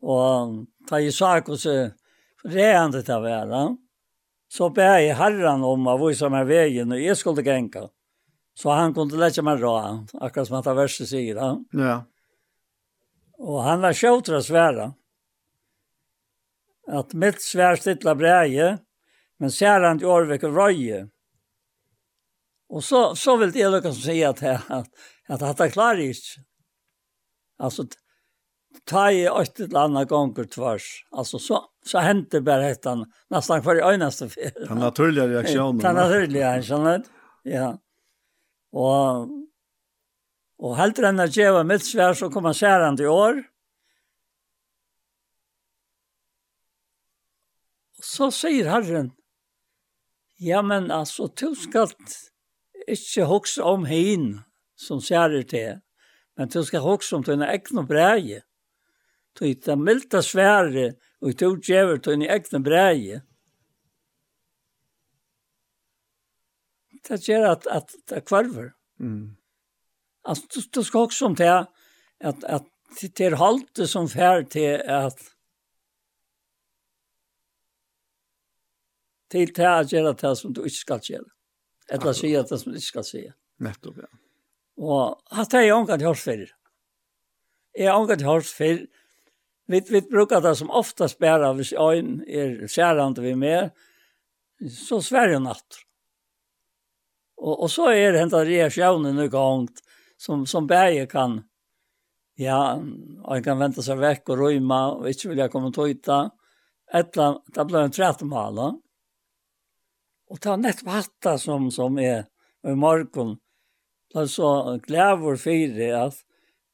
[0.00, 1.90] och ta i sak og så
[2.44, 3.76] rände det där va.
[4.48, 7.88] Så bär jeg herren om av vise som är vägen och skulle genka.
[8.54, 11.36] Så han kunde lägga mig rå, akkurat som att det verste sier.
[11.36, 11.60] Ja.
[11.70, 12.04] Ja.
[13.38, 14.94] Och han var sjötra svära.
[16.86, 18.78] Att mitt svær stittla breie,
[19.38, 21.08] men särant i Orvik och Röje.
[22.68, 24.88] Och så så vill det lukke som sier att att
[25.28, 26.40] att at det klarer ikke.
[27.58, 27.86] Alltså
[28.84, 31.06] ta i åt eller landa gånger tvärs.
[31.10, 34.52] Alltså så så hände bara hettan nästan för önaste fel.
[34.68, 35.78] Den naturliga reaktionen.
[35.78, 37.04] Den naturliga reaktionen.
[37.42, 37.78] Ja.
[38.72, 39.28] Och
[40.58, 43.44] och helt den där Jeva med svär så kommer särande till år.
[48.02, 49.12] Så säger Herren,
[50.36, 52.32] ja men alltså tuskalt
[52.88, 54.40] ikke hokse om hin
[54.76, 55.80] som særer til,
[56.36, 58.42] men du skal hokse om dine egne breie.
[59.36, 63.22] Du er det milde svære, og du gjør dine egne breie.
[67.08, 68.72] Det gjør at, at det kvarver.
[68.98, 69.36] Mm.
[70.24, 71.66] Altså, du, du skal hokse om det,
[72.20, 72.64] at, at
[73.00, 75.20] det er halte som fær til at
[79.30, 81.35] til det å gjøre det som du ikke skal gjøre.
[81.92, 83.24] Eller si at det som ikke skal si.
[83.62, 84.10] Nettopp, ja.
[84.76, 86.44] Og hatt har jeg ångat hørt før.
[87.76, 88.82] Jeg har ångat hørt før.
[89.66, 93.70] Vi, vi brukar det som oftast bæra hvis øyn er skjærande vi med.
[94.72, 95.82] så sverre natt.
[97.36, 99.82] Og, og så er det hentet reaksjonen noe gongt
[100.18, 101.42] som, som bære kan
[102.36, 105.88] Ja, og kan vente seg vekk og røyma, og ikke vil jeg komme til å
[105.88, 106.18] yta.
[106.92, 108.60] Etla, det ble en trettemål,
[110.30, 112.26] Og det var nettopp hatta som, som er
[112.66, 113.36] i morgen.
[114.12, 116.22] Det er så glæver fire at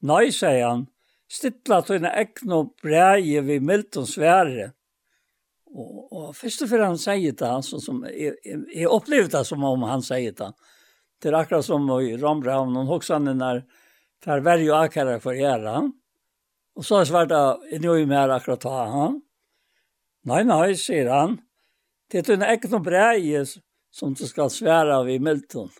[0.05, 0.87] nøy, sier han,
[1.31, 4.71] stilla tøyne ekno og breie ved Milton svære.
[5.73, 9.45] Og, og først og fyrir han sier det, altså, som, jeg, jeg, jeg opplevde det
[9.49, 10.51] som om han sier det.
[11.21, 13.63] Det er akkurat som i Rombraun, og hos hoksene når
[14.23, 15.87] tar verje jo akkurat for gjøre.
[16.77, 19.17] Og så er svart av, inni og i mer akkurat ta han.
[20.29, 21.37] Nei, nei, sier han,
[22.13, 23.39] Det er en egen breie
[23.89, 25.71] som du skal svære av i Milton.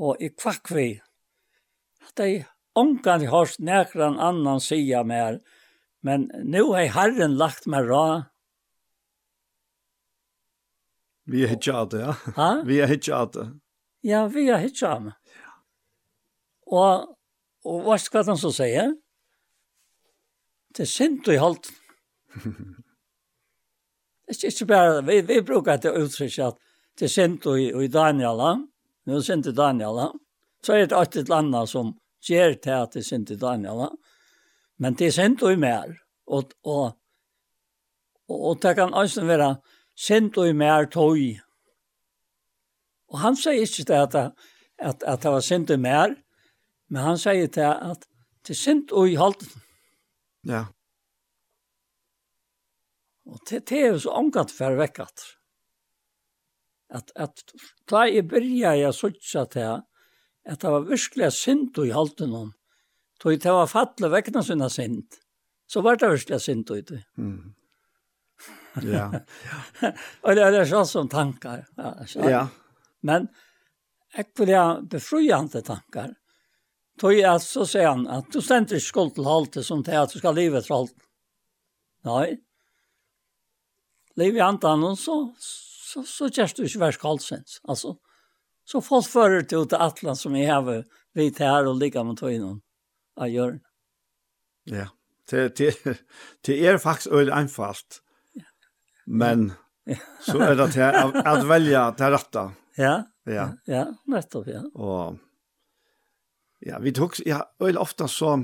[0.00, 0.86] Og i kvakk vi,
[2.08, 5.36] at jeg omgang har nekran annan sida mer,
[6.00, 8.06] men nu har Herren lagt meg ra.
[11.28, 12.16] Vi er hitja av det, ja.
[12.40, 12.50] Ha?
[12.66, 13.46] Vi er hitja av det.
[14.08, 15.16] Ja, vi er hitja av det.
[16.72, 17.12] Og,
[17.68, 18.88] og hva skal han så säga?
[20.72, 21.76] Det er sint og i halten.
[24.32, 26.60] Ikke, ikke bare, vi, vi bruker det uttrykket at
[26.98, 28.40] det er sint i, i Daniel,
[29.06, 30.00] nå er sint i Daniel,
[30.64, 31.92] så er det alltid land som
[32.24, 33.86] gjør til at det er sint i Daniel,
[34.78, 35.94] men det er sint i mer,
[36.26, 36.92] og, og,
[38.28, 39.54] og, og det kan også være
[39.98, 41.38] sint i mer tøy.
[43.12, 44.14] Og han sier ikke det at,
[44.78, 46.14] at, at det var sint i mer,
[46.88, 48.06] men han sier til at
[48.46, 49.52] det er sint i halten.
[50.48, 50.64] Ja.
[53.28, 55.24] Og det, det er jo så omgatt for vekkat.
[56.92, 57.42] At, at
[57.88, 59.82] da jeg byrja jeg sutsa til
[60.42, 62.50] at det var virkelig synd i halten om,
[63.22, 65.18] tog det var fattelig vekkene sina synd,
[65.70, 67.02] så var det virkelig synd i det.
[67.16, 67.54] Mm.
[68.82, 69.06] Ja.
[70.24, 71.66] og det er sånn som tankar.
[71.78, 71.94] Ja.
[72.26, 72.42] Ja.
[73.00, 73.28] Men
[74.16, 76.14] jeg vil ha befrujande tankar.
[77.00, 80.12] Tog jeg så sier han at du stender ikke skuld til halte som til at
[80.12, 81.06] du skal livet til halte.
[82.08, 82.26] Nei
[84.20, 87.60] liv i andan, så, så, så kjørst du ikke verst kaldsens.
[87.68, 87.96] Altså,
[88.64, 90.84] så folk fører til til atlan som jeg har
[91.16, 92.54] vidt her og ligger med tøyene
[93.18, 93.64] av hjørnet.
[94.70, 94.86] Ja,
[95.30, 95.96] det, det,
[96.46, 97.98] det er faktisk øyelig einfalt,
[99.06, 99.50] men
[100.22, 102.44] så er det til at, at velge til rette.
[102.78, 102.94] Ja,
[103.26, 104.62] ja, ja, nettopp, ja.
[104.78, 105.18] Og,
[106.62, 108.36] ja, vi tok, ja, øyelig ofte så,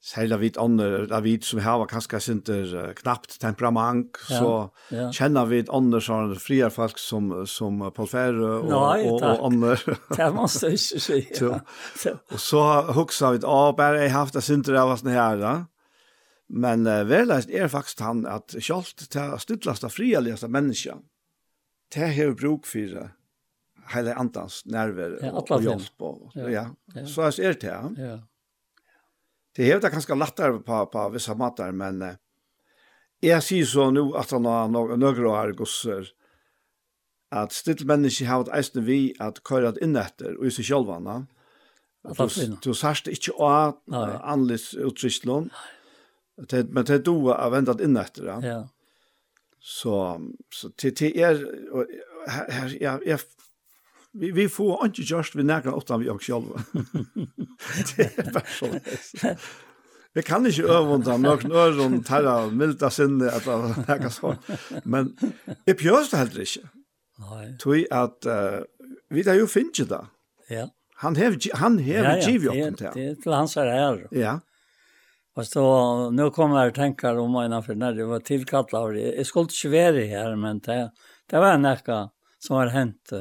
[0.00, 5.10] Særlig av ånder, av vi som har kanskje sin knappt temperament, ja, så ja.
[5.12, 9.82] kjenner vi ånder som frier folk som, som Paul Ferre og, Nei, og, og ånder.
[10.16, 11.20] det må man ikke si.
[11.40, 11.60] Ja.
[12.32, 12.62] Og så
[12.96, 15.54] hukser vi, å, bare jeg har haft det sinter av oss her, da.
[16.50, 20.96] Men uh, verleist er faktisk han at selv til stuttleste, frialigste mennesker,
[21.92, 23.10] det har bruk for
[23.90, 26.08] hele antans nerver ja, og og hjelp.
[26.08, 26.66] Og, ja, ja.
[26.94, 27.06] ja.
[27.06, 27.60] Så er det.
[27.66, 27.82] til, Ja.
[28.00, 28.18] ja
[29.60, 32.14] det är det ganska lättare på på vissa matar men eh,
[33.20, 36.06] jag ser så nu att han har några år gossar
[37.30, 40.98] att still människor har ett ästen vi att köra in efter och i sig själva
[40.98, 41.26] va
[42.62, 43.48] Du sørst ikke å
[44.24, 45.50] anlis utrystlån,
[46.36, 48.30] men det er du har ventet inn etter.
[48.40, 48.60] Ja.
[49.60, 51.36] Så, så til, til er,
[52.28, 53.18] her, her, jeg, jeg
[54.12, 56.52] vi, vi får ikke gjørst vi nærkene åttan vi oss selv.
[57.96, 58.78] det er bare sånn.
[60.14, 64.48] Vi kan ikke øvende noen øren til å milde sinne eller noe sånt.
[64.82, 65.12] Men
[65.68, 66.66] jeg pjøs det heller ikke.
[67.20, 67.46] Nei.
[67.62, 68.62] Tui at uh,
[69.12, 70.02] vi har jo finnet det.
[70.50, 70.66] Ja.
[71.04, 72.28] Han har han har ja, ja.
[72.28, 72.90] givit det.
[72.94, 73.98] Det är till hans ära.
[74.10, 74.40] Ja.
[75.36, 79.16] Och så nu kommer jag tänka om mina för när det var tillkallat.
[79.16, 80.90] Jag skulle inte vara här men det
[81.30, 83.12] det var en näka som har hänt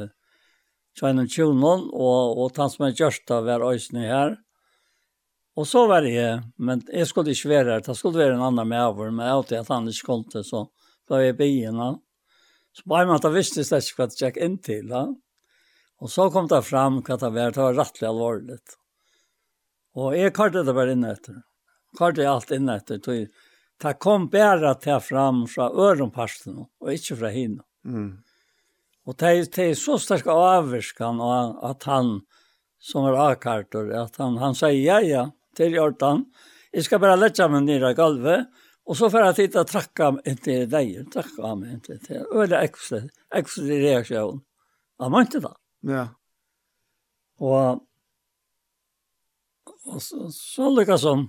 [0.99, 4.35] Tjøynen Tjonon, og, og han som er gjørsta var øysene her.
[5.59, 8.67] Og så var jeg, men jeg skulle ikke være her, det skulle være en annen
[8.67, 10.65] med over, men jeg alltid at han ikke kom til, så
[11.09, 11.89] var jeg i henne.
[12.75, 15.07] Så bare man hadde visst det ikke hva det gikk inn til, da.
[15.99, 18.59] Og så kom det fram hva det var, det var rettelig alvorlig.
[19.99, 21.41] Og jeg kartet det bare inn etter.
[21.97, 23.27] Kartet alt inn etter, tog
[23.79, 27.63] Det kom bare til fram fra ørenparsten, og ikke fra hinne.
[27.87, 28.19] Mm.
[29.09, 31.17] Og det, er, det er så sterk avvirskan
[31.65, 32.19] at han
[32.79, 35.23] som er akkartor, at han, han sier ja, ja,
[35.57, 36.27] til Jordan,
[36.69, 38.45] jeg skal bare lette meg ned av gulvet,
[38.89, 42.21] og så får jeg tid til å trakke meg inntil deg, trakke meg inntil deg,
[42.29, 43.01] og det er ekstra,
[43.39, 44.41] ekstra reaksjon.
[45.01, 45.51] Han må ikke da.
[45.89, 46.05] Ja.
[47.41, 47.81] Og,
[49.89, 51.25] og så, så lykkes han,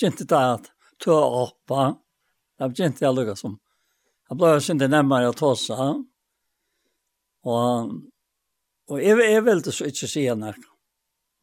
[0.00, 0.72] kjente det at
[1.02, 3.58] tog opp, han kjente jeg lykkes han.
[4.30, 6.00] Han ble jo synd nemmere å ta seg,
[7.42, 7.94] Og,
[8.90, 10.52] og jeg, jeg vil det så ikke si henne,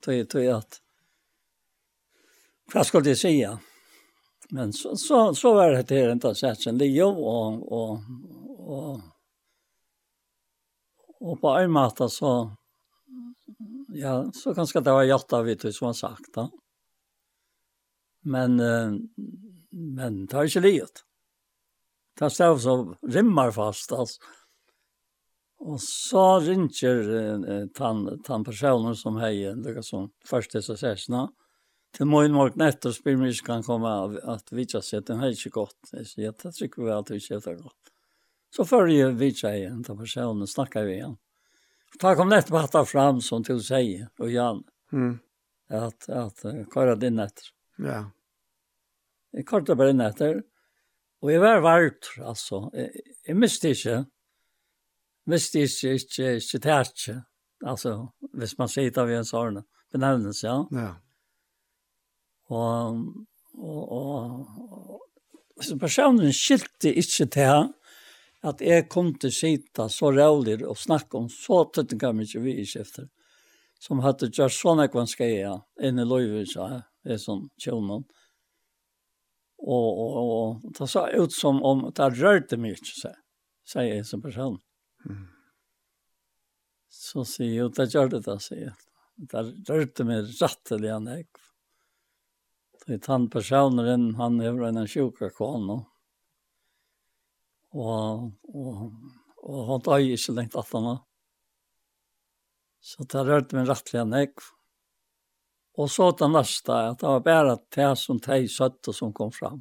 [0.03, 0.79] tog, tog at,
[2.69, 3.33] hva skulle jeg si?
[4.55, 8.05] Men så, så, så var det her ikke sett sin liv, og, og,
[8.59, 9.01] og,
[11.19, 12.33] og på en måte så,
[13.97, 16.47] ja, så kanskje det var hjertet av det som har sagt da.
[18.29, 18.57] Men,
[19.71, 21.03] men det har ikke livet.
[22.19, 24.19] Det er stav som rimmer fast, altså.
[25.59, 31.27] Og så ringer eh, tan, tan personen som hei, lukka som først første sessna,
[31.97, 35.07] til morgen morgen etter spør vi ikke kan komme av at vi ikke har sett
[35.09, 35.79] den hei ikke godt.
[35.91, 37.91] Jeg sier, det trykker vi alltid ikke har godt.
[38.55, 41.17] Så følger vi ikke igjen til personen, snakker vi igjen.
[41.97, 44.61] Da kom nettopp at hatt fram som til seg, og Jan,
[44.93, 45.15] mm.
[45.73, 47.49] at, at uh, hva kåra din etter.
[47.81, 48.03] Ja.
[49.33, 50.43] Jeg kårte bare inn etter,
[51.21, 52.67] og jeg var vart, altså.
[52.77, 53.97] Jeg, jeg miste ikke,
[55.29, 57.15] hvis det ikke, ikke, ikke tærtje,
[57.65, 57.95] altså,
[58.33, 59.61] hvis man sier det av en sånn
[59.93, 60.57] benevnelse, ja.
[60.73, 60.89] Ja.
[62.49, 63.03] Og,
[63.53, 65.01] og, og,
[65.57, 67.69] og så personen skilte ikke til
[68.49, 72.65] at jeg kom til sitte så rævlig og snakke om så tøttinga mye vi i
[72.67, 73.09] skifter,
[73.79, 78.07] som hadde gjort sånne kvanskeier kan inn i løyvis, ja, er sånn kjønnen.
[79.59, 84.57] Og, og, og, det så ut som om det rørte mye, sier jeg som person.
[85.05, 85.27] Mm.
[86.89, 88.75] Så sier jeg, og det gjør det da, sier jeg.
[89.29, 91.27] Det rørte meg rettelig han jeg.
[92.79, 95.81] Så jeg tann personen, han er en sjuka kone.
[97.75, 98.85] Og, og,
[99.43, 101.01] og han tar ikke lengt at han var.
[102.79, 104.33] Så det rørte meg rettelig han jeg.
[105.79, 109.59] Og så det neste, at det var bare det som de søtte som kom fram.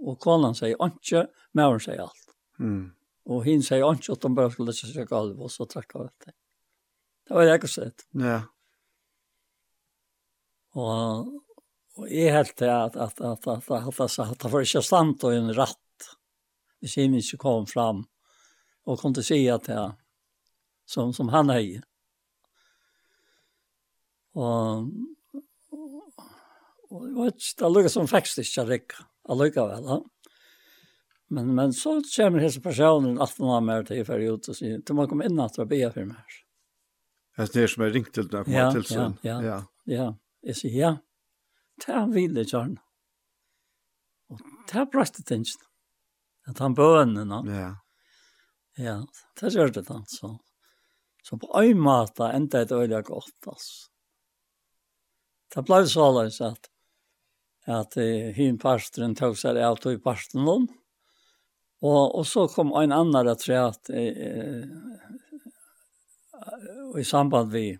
[0.00, 2.34] Og konen sier ikke, men hun sier alt.
[2.60, 2.88] Mm.
[3.30, 6.08] Og hun sier ikke at de bare skulle ikke seg alv, og så trakk av
[6.08, 6.34] etter.
[7.28, 8.04] Det var det jeg sett.
[8.18, 8.40] Ja.
[10.74, 11.28] Og,
[11.98, 15.22] og jeg helt til at, at, at, at, at, at, at det var ikke stand
[15.26, 16.10] og en ratt,
[16.82, 18.02] hvis hinn ikke kom fram,
[18.88, 19.78] og kom til å si at det,
[20.90, 21.86] som, som han heier.
[24.34, 24.90] Og,
[25.70, 26.22] og,
[26.90, 30.00] og, og det lukket som faktisk ikke rikket, allikevel, ja.
[31.30, 34.56] Men, men så kommer hese personen at han har mer til å ferie ut og
[34.58, 36.38] sier, til man kommer inn at det er bia for meg.
[37.38, 39.58] Jeg det som er ringt til deg, ja, til ja, Ja, ja,
[39.88, 40.08] ja.
[40.44, 40.90] Jeg sier, ja,
[41.80, 42.74] det er han det Kjørn.
[44.30, 45.68] Og det er ta brøste tingene.
[46.50, 47.40] At han bønene.
[47.50, 47.70] Ja.
[48.80, 48.96] Ja,
[49.40, 50.34] det gjør det han, så.
[51.22, 53.88] Så på en måte enda et øyelig godt, altså.
[55.50, 56.70] Det ble så løs at
[57.70, 60.68] at uh, hin parstren tog seg av tog parsten noen,
[61.80, 63.90] Och, och så kom en annan att säga att
[66.98, 67.78] i samband vi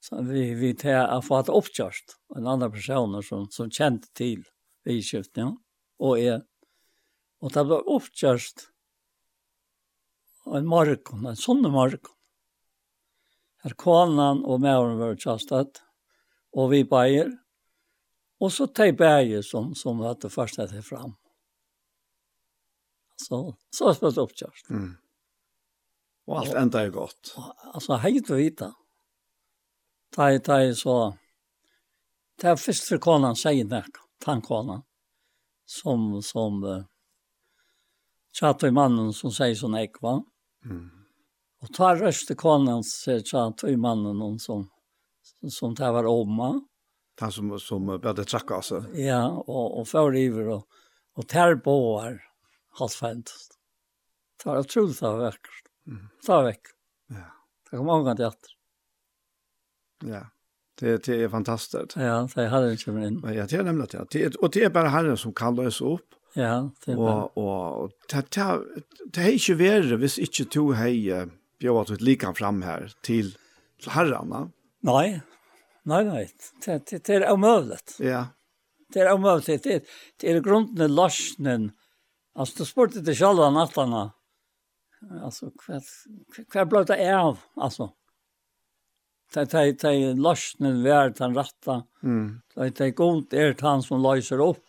[0.00, 2.04] så vi vi tar att få ett uppkörst
[2.36, 4.44] en annan person som som kände till
[4.84, 5.56] vi köpt ja
[5.98, 6.42] och är
[7.40, 8.60] och det var uppkörst
[10.54, 12.16] en markon en sån markon
[13.62, 15.78] Her konan og mæren var tjastet,
[16.50, 17.28] og vi bæger,
[18.42, 21.14] og så teg bæger som, som hadde først etter fram.
[23.22, 23.40] Så,
[23.70, 24.70] så har det oppkjørst.
[24.70, 24.92] Mm.
[26.30, 27.34] Og alt enda er godt.
[27.36, 28.70] Alltså altså, heit og vita.
[30.16, 30.96] Da er det så...
[32.40, 33.84] Det er første konan sier det,
[34.24, 34.80] tannkonan,
[35.68, 36.80] som, som uh,
[38.34, 40.16] tjater i mannen som sier sånn ekva.
[40.66, 40.88] Mm.
[41.62, 44.64] Og ta røste konan, sier tjater i mannen som,
[45.46, 46.56] som det var oma.
[47.20, 48.84] Han som, som började tacka altså.
[48.98, 50.84] Ja, og, og føriver, og,
[51.14, 52.18] og ter boar
[52.78, 53.32] halvt fint.
[54.42, 55.50] Det var utrolig det var vekk.
[55.86, 56.06] Mm.
[56.20, 56.72] Det var vekk.
[57.08, 57.26] Ja.
[57.70, 58.44] Det kom många til att.
[60.04, 60.26] Ja.
[60.80, 61.96] Det det er fantastisk.
[61.96, 63.20] Ja, det er herren kommit in.
[63.20, 65.84] Men jag tror nämligen att det er, og det er bare herren som kan lösa
[65.84, 66.14] opp.
[66.34, 67.24] Ja, det är bara.
[67.24, 68.84] Og, og det det
[69.14, 71.28] det er ikke verre hvis ikke to hej
[71.60, 73.36] bjöd ut lika fram her til
[73.86, 74.48] herrarna.
[74.82, 75.20] Nei.
[75.84, 76.26] Nei, nei.
[76.64, 78.00] Det det det er omöjligt.
[78.00, 78.26] Ja.
[78.92, 79.62] Det er omöjligt.
[80.16, 81.72] Det är grunden i lösningen
[82.34, 84.10] Altså, du spurte det själva nattene.
[85.22, 85.80] Altså, hva,
[86.52, 87.92] hva ble det av alltså.
[89.32, 91.82] Det det det lösnen värd han rätta.
[92.02, 92.42] Mm.
[92.54, 94.64] Det det gott är han som löser opp.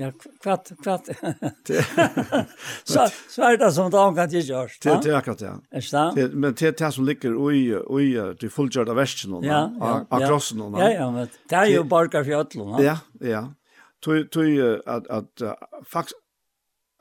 [0.00, 0.12] Ja,
[0.42, 1.06] kvart, kvart.
[2.84, 4.70] så, så er det som det omkant jeg gjør.
[4.80, 5.56] Det det er akkurat, ja.
[5.68, 6.28] Er det det?
[6.32, 7.60] Men det er det som ligger i,
[8.00, 8.06] i
[8.40, 10.62] de fullgjørte versene, ja, ja, av krossen.
[10.80, 12.80] Ja, ja, men det er jo borger for ødlene.
[12.86, 13.42] Ja, ja
[14.30, 15.42] tog att att
[15.86, 16.16] faktiskt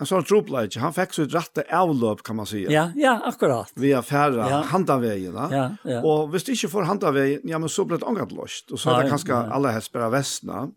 [0.01, 2.71] En sån troplage, han fick så ett rätta avlöp kan man säga.
[2.71, 3.71] Ja, ja, akkurat.
[3.75, 4.61] Vi är färra ja.
[4.61, 5.33] handavägen.
[5.35, 6.03] Ja, ja.
[6.03, 8.71] Och visst inte för handavägen, ja men så blir det ångat lost.
[8.71, 10.69] Och så är det kanske alla helst spela västna.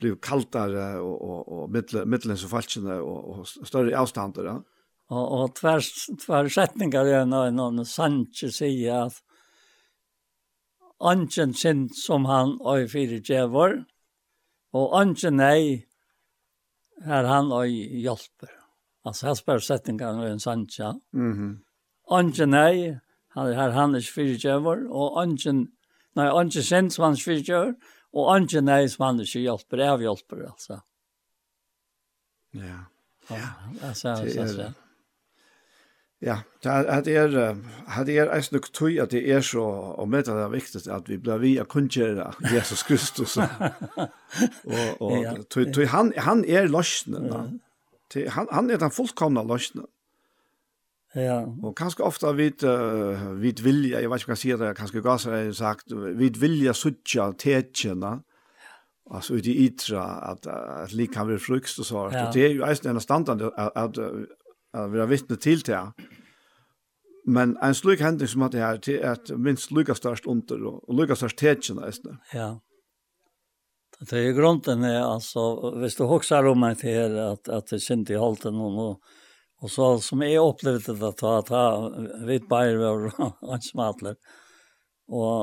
[0.00, 4.34] Blev kallare och, och, och mittlen mittle så falskna och, och större avstånd.
[4.36, 4.62] Ja.
[5.08, 9.14] Och, och tvärs, tvärsättningar är någon någon Sanchez säger att
[11.04, 13.84] Anchen sin som han har i fyra djävor
[14.74, 15.84] Og ikke nei,
[17.06, 18.52] her han og hjelper.
[19.04, 20.92] Altså, her spør setningene ved en sannsja.
[21.12, 21.52] Mm -hmm.
[22.18, 22.98] Ikke nei,
[23.34, 25.52] han er han ikke fyrtjøver, og ikke,
[26.16, 27.74] nei, ikke sint som han er fyrtjøver,
[28.12, 30.80] og ikke nei som han ikke hjelper, er hjelper, altså.
[32.54, 32.78] Ja.
[33.30, 33.48] Ja.
[33.82, 34.72] Altså, altså, altså.
[36.24, 37.00] Ja, det er,
[38.06, 39.60] det er eisen nok tøy at det er så,
[40.00, 43.36] og med det er viktig at vi blir vi å kunngjøre Jesus Kristus.
[43.40, 47.28] og og ja, tøy, tøy, han, han er løsnen.
[47.28, 47.42] Ja.
[48.32, 49.84] Han, han er den fullkomne løsnen.
[51.14, 51.42] Ja.
[51.62, 55.02] Og kanskje ofte vid, uh, vid vilja, jeg vet ikke hva jeg sier det, kanskje
[55.04, 58.16] Gasser har sagt, vid vilja suttja tetjene,
[59.12, 62.06] altså ut i Itra at, at lik kan være frukst og så.
[62.08, 62.24] Ja.
[62.24, 64.00] Og det er jo eisen en standard at, at
[64.74, 65.80] uh, vi har vittne til det.
[67.26, 71.16] Men en slik hending som hadde her, til at minst lykka størst under, og lykka
[71.16, 72.18] størst tetsjene, nesten.
[72.34, 72.56] Ja.
[74.00, 78.10] Det er grunden är alltså, hvis du hoxar om mig till att, att det synd
[78.10, 79.00] i halte och, och,
[79.60, 81.92] och så som jag upplevde det, att ta, ta
[82.26, 83.12] vitt bajer var
[83.52, 84.16] ansmatler.
[85.08, 85.40] Och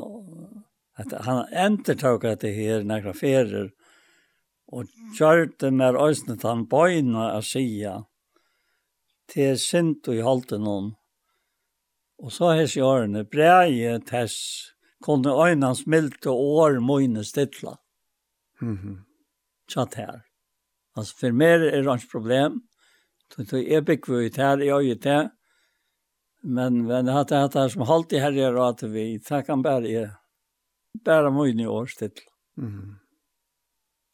[0.97, 3.71] att at han entertok att det här några ferier,
[4.67, 4.85] och
[5.19, 7.41] kjørte med øyne til han bøyna å
[9.31, 10.91] til sint og i halten hon.
[12.21, 14.37] Og så hess i årene, breie tess,
[15.01, 17.75] kunne øynene smilte år mine stilla.
[18.61, 18.97] Mm -hmm.
[19.67, 20.21] Tjatt her.
[20.95, 22.61] Altså, for mer er hans problem.
[23.31, 25.29] Så jeg bygger ut her, jeg gjør det.
[26.43, 30.11] Men, men det hatt det som halvt i herre og at vi, det kan bare,
[31.05, 32.31] bare mine år stilla.
[32.57, 33.01] Mm -hmm.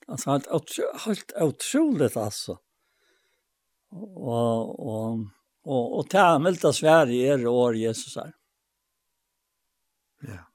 [0.08, 0.48] Alltså helt,
[1.06, 2.58] helt otroligt alltså
[4.04, 5.20] og, och
[5.64, 8.34] och och ta melta Sverige är år Jesus är.
[10.22, 10.52] Ja.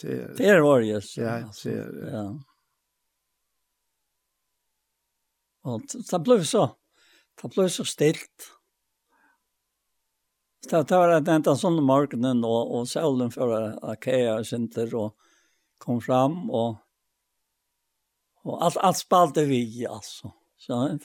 [0.00, 1.16] Det det är år Jesus.
[1.16, 2.10] Ja, det är det.
[2.10, 2.40] Ja.
[5.62, 6.76] Och det blev så.
[7.42, 8.58] Det blev så stilt.
[10.70, 13.54] Så det var den enda sånne morgenen, og, og solen for
[13.92, 15.14] Akea Sinter og
[15.78, 16.80] kom fram og,
[18.44, 20.32] og alt, alt spalte vi, altså.
[20.58, 20.98] Så,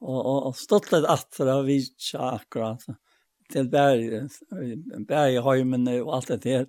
[0.00, 2.84] og, og, og stått litt atter av vitsa akkurat
[3.52, 3.68] til
[5.08, 6.66] berghøymene og alt det der.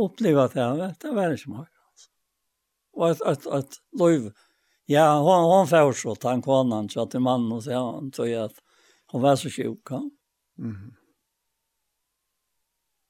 [0.00, 1.68] Oppleva det, vet, det var ikke mye.
[3.00, 4.30] Og et, et, et løyv,
[4.90, 8.56] ja, hon, hon færsått, han konan, så at mannen og så han tog at
[9.12, 10.00] hon var så sjuk, ja.
[10.60, 10.96] Mm -hmm.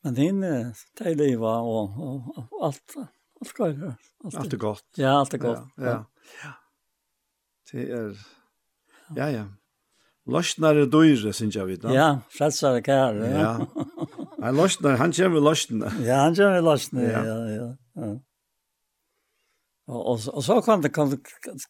[0.03, 2.97] Men henne, det er livet og, og, og alt,
[3.41, 3.69] alt går.
[4.25, 4.85] Alt, alt er godt.
[4.97, 5.67] Ja, alt er godt.
[5.79, 6.05] Ja, ja.
[6.45, 6.53] ja.
[7.73, 8.40] Det er...
[9.17, 9.47] Ja, ja.
[10.31, 11.87] Løsnar er døyre, synes jeg vidt.
[11.91, 13.17] Ja, frelsar er kær.
[13.25, 13.53] Ja.
[14.41, 15.97] Nei, løsnar, han kommer løsnar.
[16.05, 17.71] Ja, han kommer løsnar, ja, ja.
[18.01, 18.11] ja.
[19.91, 21.17] Og, og, og så kan, det, kan,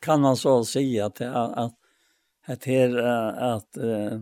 [0.03, 1.73] kan man så si at, at,
[2.51, 2.99] at her,
[3.55, 4.21] at, uh,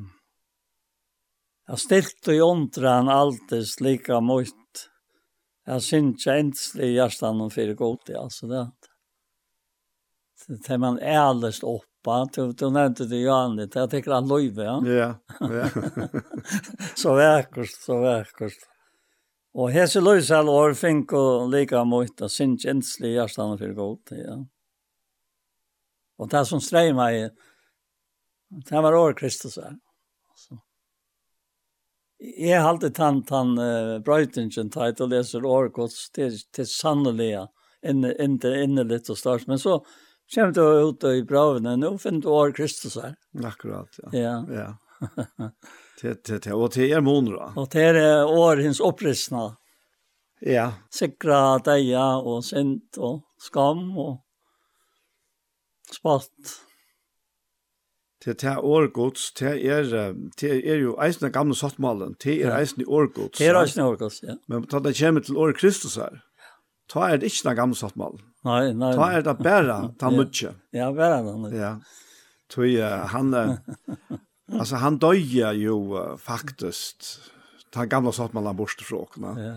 [1.67, 4.55] at stilt og jondra han alltid lika mot,
[5.69, 8.11] jeg synes ikke endelig i hjertan om för gott.
[8.11, 8.71] Alltså det,
[10.47, 14.29] det, det man ærlest opp pappa, du, du nämnde det ju annat, jag tycker han
[14.29, 14.83] löjde, ja.
[14.87, 15.69] Ja, ja.
[16.95, 18.69] så verkost, så verkost.
[19.59, 24.39] Og hese løysel år fink og lika mot og sin kjenslig hjertan for godt, ja.
[26.19, 27.31] Og det som streg meg,
[28.69, 29.77] det var år Kristus her.
[30.37, 30.59] Så.
[32.19, 37.47] Jeg halte tann, tann uh, brøytingen teit og leser år gods til, til sannelige,
[37.87, 39.79] inne, inne, inne litt og størst, men så
[40.35, 43.17] kommer du ut i bravene, nå finner du år Kristus her.
[43.45, 44.19] Akkurat, ja.
[44.19, 44.35] Ja.
[44.53, 44.69] ja.
[46.01, 47.55] det, det, det, og det er måneder.
[47.57, 49.51] Og det er år hans oppristna.
[50.45, 50.71] Ja.
[50.95, 54.19] Sikra deia og sint og skam og
[55.91, 56.59] spott.
[58.25, 62.83] Det er årgods, det er, det er jo eisen av gamle sattmalen, det er eisen
[62.83, 63.39] i årgods.
[63.39, 64.35] Det er eisen i årgods, ja.
[64.51, 66.19] Men da det kommer til år Kristus her,
[66.93, 68.25] da er det ikke den gamle sattmalen.
[68.47, 68.93] Nei, nei.
[68.95, 70.53] Ta er det bare, ta mye.
[70.75, 71.59] Ja, bare det.
[71.59, 71.73] Ja.
[72.49, 73.57] Tui, uh, han, uh,
[74.55, 77.11] altså han døye jo uh, faktisk,
[77.75, 79.35] ta gamla satt man la borste fråkna.
[79.43, 79.57] Ja.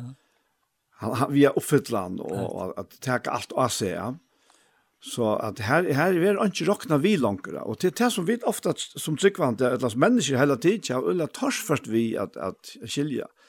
[1.03, 4.11] Han, han, vi er oppfytland og og at teka alt av seg, ja.
[5.01, 8.35] Så at her, her er vi ikke råkna vi långt og til det som vi
[8.45, 12.75] ofta som tryggvante, eller som mennesker hele tiden ja, eller tors først vi at, at
[12.85, 13.25] skilja.
[13.25, 13.40] Mm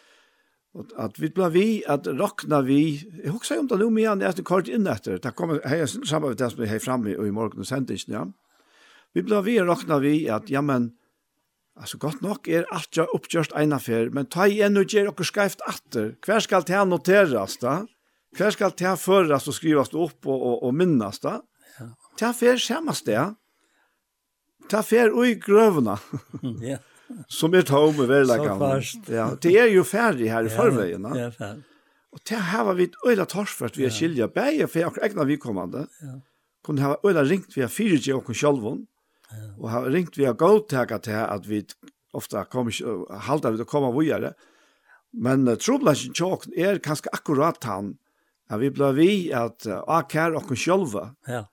[0.73, 2.81] at vi ble vi, at råkna vi,
[3.20, 5.90] jeg husker om det nå med igjen etter kort inn etter, det kommer jeg her
[5.90, 8.24] sammen med det som er her framme og i morgen og sender ikke, ja.
[9.12, 10.94] Vi ble vi, råkna vi, at ja, men,
[11.77, 15.27] altså godt nok er alt jeg oppgjørst ene fer, men ta igjen og gjør dere
[15.28, 16.15] skreift atter.
[16.24, 17.82] Hver skal det noteres da?
[18.32, 21.43] Hver skal det føres og skrives opp og, og, og minnes da?
[21.77, 21.90] Ja.
[22.16, 23.36] Det fer samme sted.
[24.73, 25.99] Det fer ui grøvene.
[26.73, 26.81] Ja.
[27.28, 28.62] Som er tog med verleggen.
[29.09, 31.06] Ja, det er jo ferdig her i ja, forveien.
[31.18, 31.66] Ja, ferdig.
[32.12, 35.86] Og det her var vi øyla torsført vi er skilja, bæg for jeg egna vikommande,
[36.02, 36.18] ja.
[36.64, 38.82] kunne ha øyla ringt vi er 4G og kun sjolvun,
[39.30, 39.48] ja.
[39.59, 41.62] og ha ringt vi er gåtega til at vi
[42.12, 42.68] ofta kom,
[43.28, 44.34] halda vi til å komme vujere,
[45.12, 47.94] men uh, troblasjen tjåk er kanskje akkurat han,
[48.52, 51.47] at vi ble vi at uh, akkar og kun sjolva, ja.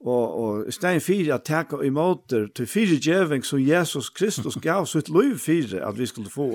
[0.00, 4.58] Og, og i stedet for at teka i måter til fire djeving som Jesus Kristus
[4.68, 6.50] gav sitt liv fire at vi skulle få.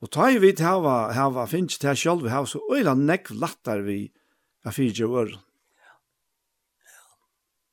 [0.00, 4.04] Og ta i vidt hava, hava finnes til sjálf, hava så øyla nekv lattar vi
[4.64, 5.34] av fire djeving.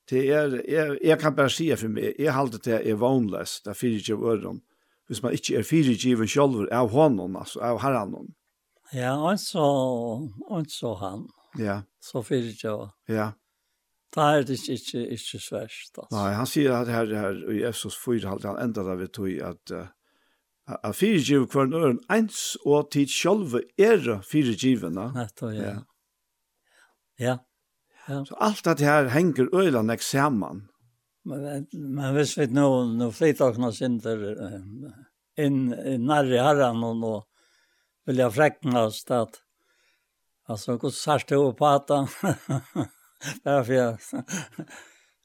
[0.10, 3.69] Det er, jeg, jeg kan bare si for meg, jeg halte det er er det
[3.69, 4.61] er fire djeving,
[5.07, 8.34] hvis man ikke er fire djeving sjálf av hånden, altså av herren.
[8.94, 9.60] Ja, og så,
[10.48, 11.27] og så han.
[11.60, 11.81] Ja.
[12.02, 12.89] Så fire djeving.
[13.07, 13.31] Ja.
[14.15, 15.77] Da er det ikke, ikke ikke svært.
[15.97, 16.11] Altså.
[16.15, 19.34] Nei, han sier at her, her i Efsos 4 halvt, han enda da vi tog
[19.49, 19.88] at uh,
[20.67, 25.11] at fire giv hver nøren ens og tid sjølve er fire givene.
[25.15, 25.61] Nettopp, ja.
[25.67, 25.77] Ja.
[27.23, 27.35] ja.
[28.09, 28.23] ja.
[28.27, 30.67] Så alt det her henger øyland ikke sammen.
[31.27, 32.67] Men, men hvis vi nå,
[32.99, 34.21] nå flytakene synder
[35.38, 35.65] inn
[36.03, 37.15] nærre herren og nå
[38.07, 39.41] vil jeg frekne oss at
[40.47, 42.07] altså, hvordan sørste jeg på at han
[43.44, 43.98] Bara för jag.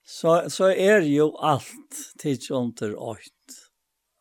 [0.05, 3.33] Så, så är ju allt tids under åkt.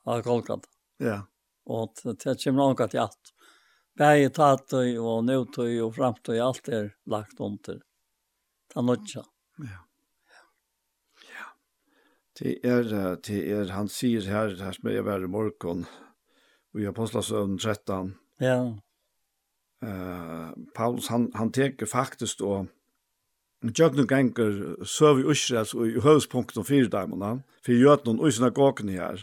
[0.04, 0.62] Har kolkat.
[0.98, 1.28] Ja.
[1.66, 3.34] Och det kommer något att allt.
[3.98, 7.82] Bäge tatt och nutöj och framtöj, allt är lagt under.
[8.74, 9.26] Ta nötja.
[9.58, 9.88] Ja.
[11.34, 11.46] Ja.
[12.40, 15.86] Det är, det är, han säger här, här som jag var i morgon,
[16.78, 18.16] i Apostlasövn 13.
[18.38, 18.78] Ja.
[19.84, 22.66] Uh, Paulus, han, han teker faktiskt och
[23.62, 28.90] Jöknum gengur söv i Ushres og i høvspunkten fyrir daimona, fyrir jötnum og i synagogen
[28.90, 29.22] her.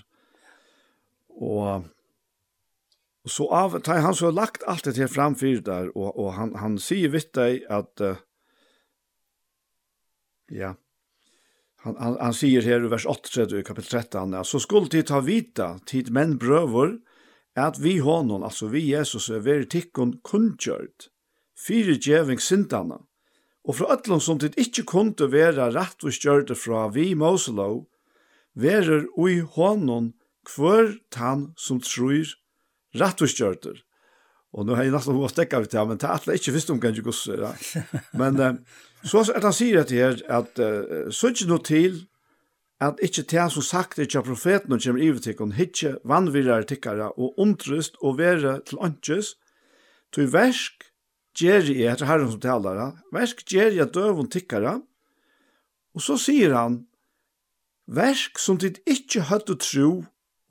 [1.35, 1.89] Og,
[3.27, 6.12] og så av, ta, han så har lagt alt det her fram fyrir der, og,
[6.15, 8.23] og han, han sier vitt deg at, uh,
[10.55, 10.77] ja,
[11.82, 15.19] han, han, han sier her i vers 8, i kapitel 13, så skulle tid ta
[15.19, 17.01] vita, tid menn brøver,
[17.59, 21.10] at vi honom, altså vi Jesus, er veri tikkun kundkjørt,
[21.59, 23.02] fyrir djeving sindana,
[23.69, 27.85] og fra ötlun som tid ikkje kunde vera rett og skjørte fra vi Moselå,
[28.57, 30.15] verer ui honom
[30.49, 32.32] kvør tann som trur
[32.97, 33.74] rett og skjørte.
[34.57, 36.73] Og nå har jeg nesten hva stekka vi til, men det er atle ikkje visst
[36.73, 37.36] om kan gosse.
[37.36, 37.53] Ja.
[38.16, 38.40] Men
[39.05, 42.07] så er han sier at her, at uh, så ikkje noe til
[42.81, 47.11] at ikkje det som sagt ikkje av profeten og kommer ivet tikkun, ikkje vannvirrar tikkara
[47.19, 49.35] og omtrust og vere til åndkjøs,
[50.15, 50.86] til versk
[51.39, 54.78] Gjeri er etter herren som talar, versk Gjeri er døvun tikkara,
[55.94, 56.82] og så sier han,
[57.86, 59.90] versk som tid ikkje høttu tro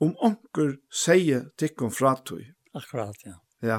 [0.02, 2.54] om onker seie tikkum fratøy.
[2.76, 3.36] Akkurat, ja.
[3.64, 3.78] Ja.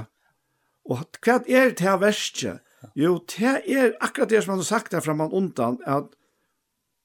[0.90, 2.58] Og hva er det her verskje?
[2.96, 6.14] Jo, det er akkurat det som han har sagt her framan undan, at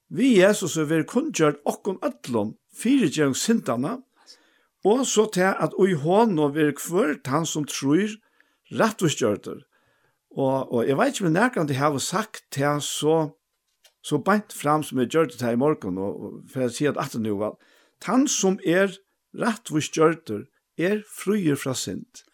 [0.09, 3.99] vi Jesus er vi kunngjørt okkom fire fyrirgjøring sintana,
[4.85, 8.15] og så til at ui hånd og vi er han som tror
[8.71, 9.65] rettvisgjørter,
[10.35, 13.17] Og, og jeg vet ikke om nærkant jeg har sagt til så,
[14.03, 16.95] så beint fram som jeg gjør det her i morgen, og, og for jeg sier
[16.95, 17.55] at at nå, var,
[18.05, 18.97] han som er
[19.35, 20.47] rettvis gjørter,
[20.79, 22.25] er fruer fra sint.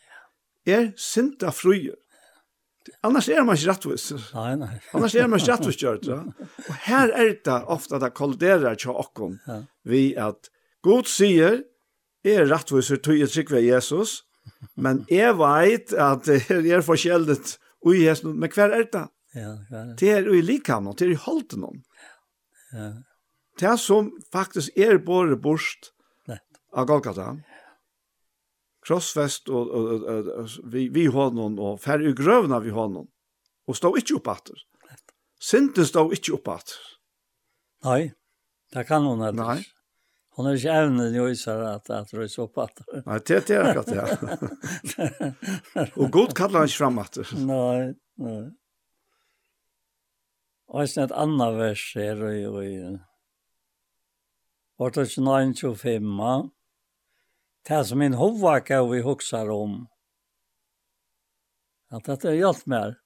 [0.67, 1.99] Er sinta fruer.
[3.05, 4.07] Annars er man ikke rettvis.
[4.35, 4.73] Nei, nei.
[4.97, 6.23] Annars er man ikke rettvis gjørt, ja.
[6.67, 9.61] Og her er det ofte at det kolliderer til åkken, ja.
[9.85, 10.51] vi at
[10.87, 11.63] God sier,
[12.25, 14.23] er rettvis, tog jeg trykker Jesus,
[14.77, 17.37] men jeg vet at det er forskjellig
[17.85, 19.07] og i hesten, men hver er det?
[19.35, 19.85] Ja, ja.
[19.99, 21.79] Det er i likhavnen, det er i holden om.
[22.75, 22.91] Ja.
[23.61, 25.93] Det er som faktisk er bare borst
[26.73, 27.35] av Golgata.
[28.87, 33.11] Krossfest og, og, og, og vi, vi hånden og færre i grøvna vi hånden.
[33.69, 34.63] Og stå ikke opp atter.
[35.41, 36.79] Sinten stå ikke opp atter.
[37.87, 38.01] Nei,
[38.75, 39.61] det kan hun ellers.
[39.61, 39.80] Nei
[40.41, 42.81] hon har inte ämnen i ösar att, att röjsa upp att.
[43.07, 45.35] Nej, det det er akkurat det.
[45.97, 47.17] og god kallar han inte fram att.
[47.33, 47.95] nei.
[48.17, 48.51] nej.
[50.67, 52.99] Och sen et annet vers här och och och
[54.77, 56.51] Vart det ikke någon till.
[57.69, 59.89] Det som min hovvaka vi huxar om.
[61.91, 62.97] at dette är hjälpt mer.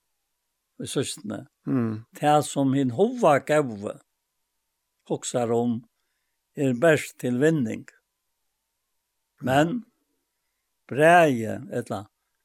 [0.83, 1.47] i søstene.
[1.67, 2.05] Mm.
[2.21, 3.93] Det som min hovvaka vi
[5.09, 5.85] huxar om
[6.57, 7.85] er best til vinning.
[9.45, 9.83] Men
[10.91, 12.05] breie, etla,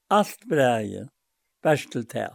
[0.10, 1.08] alt breie,
[1.64, 2.28] best til te.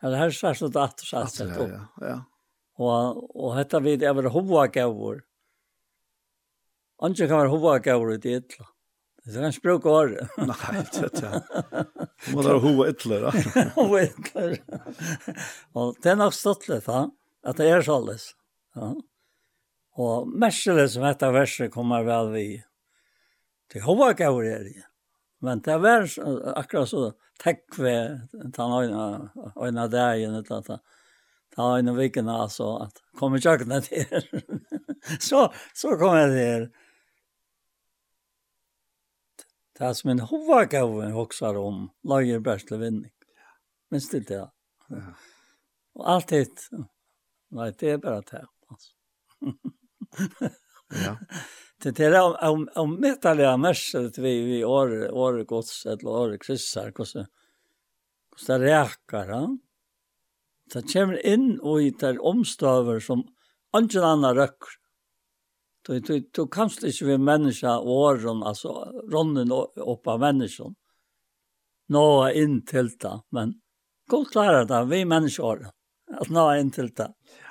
[0.00, 1.72] Eller her sørst det at sørst det opp.
[1.72, 2.18] Ja, ja.
[2.80, 5.20] Og, og hetta vid er hova gavur.
[7.00, 8.66] Andre kan være hovedgavur i det etla.
[9.24, 10.14] Det er ganske bruk år.
[10.48, 11.84] Nei, det er det.
[12.32, 13.26] Må da hova ytler.
[13.76, 14.46] Hova etla.
[15.76, 17.06] Og det er nok stått litt, da.
[17.44, 18.30] At det er såles.
[18.76, 18.94] Ja.
[20.00, 22.44] Og merselig som dette verset kommer vel vi
[23.70, 24.86] til hova gav er det.
[25.44, 26.06] Men det er
[26.58, 27.10] akkurat så
[27.40, 28.52] takk ved den
[29.56, 34.28] øyne dagen, den øyne viken, altså, at kom i kjøkkenet her.
[35.20, 36.68] så, så kom jeg her.
[39.78, 40.92] Det er som en hova gav
[41.56, 43.12] om, lager bærsle vinning.
[43.90, 45.00] Men det det, ja.
[45.96, 46.68] Og alt hitt,
[47.50, 48.92] nei, det er bare det, altså.
[51.06, 51.18] ja.
[51.82, 56.38] Det det är om om metaliga mest att vi vi år år gods eller år
[56.40, 57.26] kristnar kossa.
[58.46, 59.60] det räkar han.
[60.72, 63.24] Så kommer in och i där omstöver som
[63.78, 64.58] ingen annan rök.
[65.86, 68.68] Du du du kanst inte vi människa åren alltså
[69.12, 70.74] ronnen upp av människan.
[71.88, 72.64] Nå in
[73.00, 73.54] det, men
[74.10, 75.70] Gud klarar det, vi människor.
[76.12, 77.02] Att nå in tilta.
[77.02, 77.49] Ja.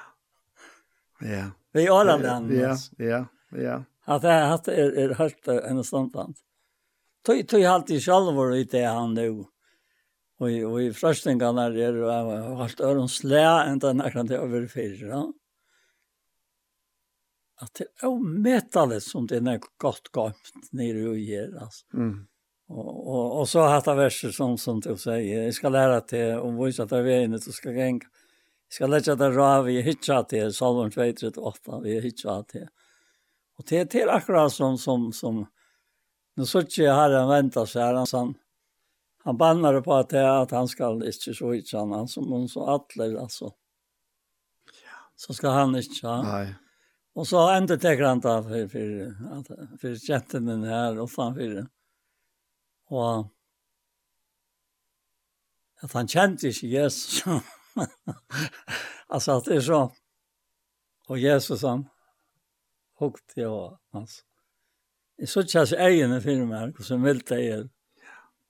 [1.19, 1.51] Ja.
[1.73, 2.59] Vi är alla den.
[2.59, 3.83] Ja, ja, ja.
[4.05, 6.35] Att det har är är helt en standard.
[7.25, 9.45] Tøy tøy halt i sjálvor i det han nu.
[10.39, 15.33] Och och i fröstingarna är det helt öron slä ända kan till över fyra.
[17.61, 21.85] Att det är omätligt som det är gott gott nere i här alltså.
[21.93, 22.27] Mm.
[22.67, 25.43] Och och och så har det verser som som du säger.
[25.43, 28.05] Jag ska lära till om vad så att det är inne så ska gänga
[28.69, 32.67] skal lägga det ra vi hitcha till Salomon 238 vi hitcha till.
[33.57, 35.47] Och det är till akkurat som som som
[36.35, 38.35] nu så tjej har han väntat sig här han
[39.23, 42.65] han bannar på att det att han ska inte så hitcha han som hon så
[42.65, 43.45] alla alltså.
[44.83, 44.97] Ja.
[45.15, 46.07] Så ska han inte.
[46.07, 46.55] Nej.
[47.13, 49.47] Och så ända tar han ta för för att
[49.81, 51.67] för chatten den här och fan för.
[52.85, 53.27] Och
[55.81, 57.23] att han kände sig Jesus.
[59.07, 59.91] alltså att det är så.
[61.07, 61.89] Och Jesus han
[62.99, 64.23] hukt jag hans.
[65.17, 67.69] I så tjäs egen för mig och så välte jag.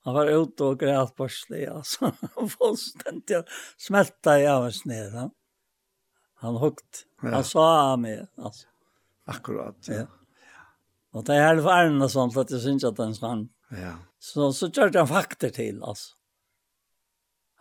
[0.03, 2.11] Han var ute och grät på sle alltså.
[2.35, 3.43] Och fullständigt jag
[3.77, 5.11] smälta i av ner.
[5.11, 5.31] Han,
[6.33, 7.05] han hukt.
[7.17, 8.67] Han sa sa mig alltså.
[9.25, 9.75] Akkurat.
[9.87, 9.93] Ja.
[9.93, 10.07] ja.
[11.11, 13.49] Och det är halva ärna sånt att det syns att den sann.
[13.69, 13.93] Ja.
[14.19, 16.15] Så så körde han faktor till alltså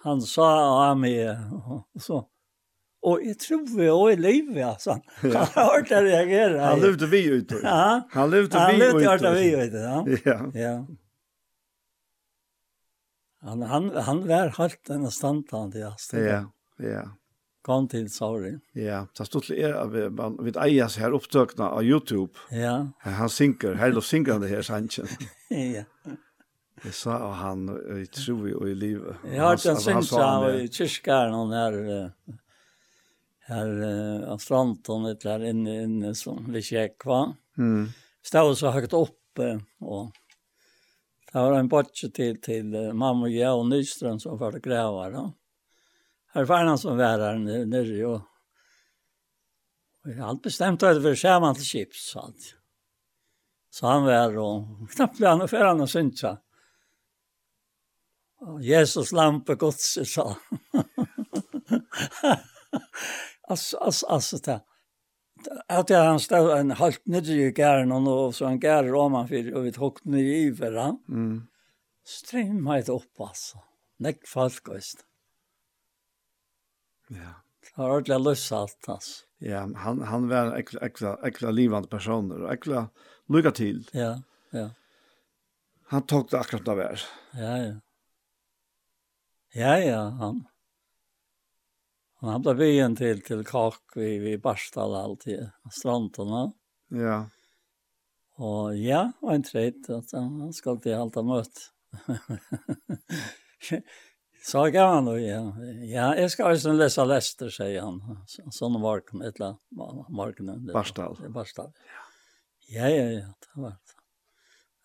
[0.04, 0.48] han sa
[0.90, 1.38] av meg,
[1.68, 2.22] og så,
[3.06, 4.96] Og jeg tror vi var i livet, altså.
[5.22, 6.58] Han har hørt det reagere.
[6.58, 7.52] Han levde vi ut.
[7.62, 8.00] Ja.
[8.12, 9.04] Han levde vi ut.
[9.04, 9.76] Han levde vi ut,
[10.26, 10.38] ja.
[10.58, 10.78] Ja.
[13.46, 15.92] Han, han, han var helt denne standtand, ja.
[16.12, 16.42] Ja,
[16.82, 17.04] ja.
[17.68, 18.56] Kom til sorry.
[18.74, 20.52] Ja, det stod til er at vi
[20.88, 22.32] seg her opptøkene av YouTube.
[22.50, 22.88] Ja.
[23.04, 25.10] Han synker, her og synker han det her sannsyn.
[25.50, 25.84] Ja.
[26.84, 27.64] Jeg sa og han,
[27.98, 29.24] jeg tror vi og i livet.
[29.26, 31.78] Jeg har ikke en syns av han i kyrkaren, han her,
[33.48, 33.72] her
[34.34, 37.24] av stranden, litt her inne, inne som vi kjekva.
[37.58, 37.88] Mm.
[38.28, 39.50] Stod så høyt oppe,
[39.82, 40.12] og
[41.28, 45.26] det var en botje til, til mamma og jeg og Nystrøm som var græva da.
[46.36, 48.20] Her var han som var her nere, og
[50.08, 52.54] vi har alt bestemt at vi ser man til kips, alt.
[53.70, 56.40] Så han var, og knappt ble han og fer han og synsade.
[58.40, 60.34] Og Jesus lampe Guds sa
[63.48, 64.60] Alltså, alltså, alltså, det
[65.68, 69.54] att jag han stod en halt nere i gären och så han gär roman för
[69.54, 70.96] och vi tog ner i förra.
[71.08, 71.46] Mm.
[72.04, 73.58] Strömmade det upp alltså.
[73.96, 75.04] Näck folk just.
[77.08, 77.42] Ja.
[77.60, 79.24] Det har ordentligt löst allt alltså.
[79.38, 82.88] Ja, han han var äkla äkla, äkla livande personer och äkla
[83.28, 83.88] lycka till.
[83.92, 84.70] Ja, ja.
[85.86, 87.00] Han tog det akkurat där.
[87.32, 87.74] Ja, ja.
[89.52, 90.44] Ja, ja, han.
[92.20, 96.52] Han hade byen till till kak vi vi barstal alltid stranden
[96.88, 97.30] Ja.
[98.34, 101.72] Och ja, och en träd att han ska alltid hålla möt.
[104.44, 105.64] Så gav han då, ja.
[105.64, 108.24] Ja, jag ska också läsa läster, säger han.
[108.50, 109.56] Sån varken, ett eller
[110.16, 110.66] varken.
[110.72, 111.28] Barstal.
[111.28, 111.72] Barstal.
[112.68, 113.76] Ja, ja, ja, det var det.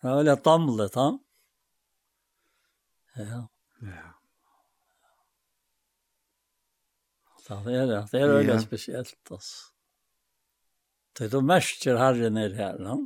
[0.00, 1.18] Det var väl damlet, han.
[3.14, 3.48] Ja.
[3.80, 4.23] Ja.
[7.48, 8.00] det er det.
[8.12, 9.70] Det er veldig spesielt, altså.
[11.14, 12.96] Det er du mestjer herren er her, no?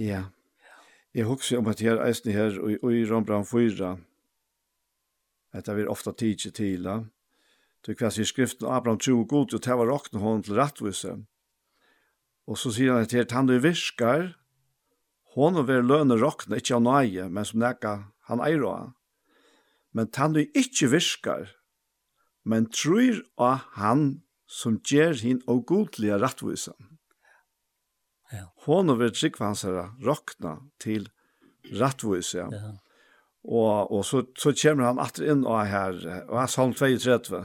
[0.00, 0.28] Ja.
[1.16, 3.96] Jeg husker om at her eisen her, og i Rombrand 4,
[5.52, 7.02] at det er ofta tidsi til, ja.
[7.84, 10.56] Du er kvast i skriften Abraham tro og god, og det var råkne hånden til
[10.58, 11.12] rettvise.
[12.46, 14.32] Og så sier han at her, han du visker,
[15.36, 17.92] hon og vil løne råkne, ikke av nøye, men som nekka
[18.30, 18.90] han eier av.
[19.94, 21.52] Men han du ikke virkar,
[22.46, 24.06] men trur av han
[24.46, 26.72] som ger hin og godlige rattvisa.
[28.32, 28.46] Ja.
[28.66, 31.08] Hon og Virgik vansara rokna til
[31.74, 32.46] rattvisa.
[32.54, 32.72] Ja.
[33.46, 37.44] Og, og så, så kommer han atter inn og her, og her salm 32.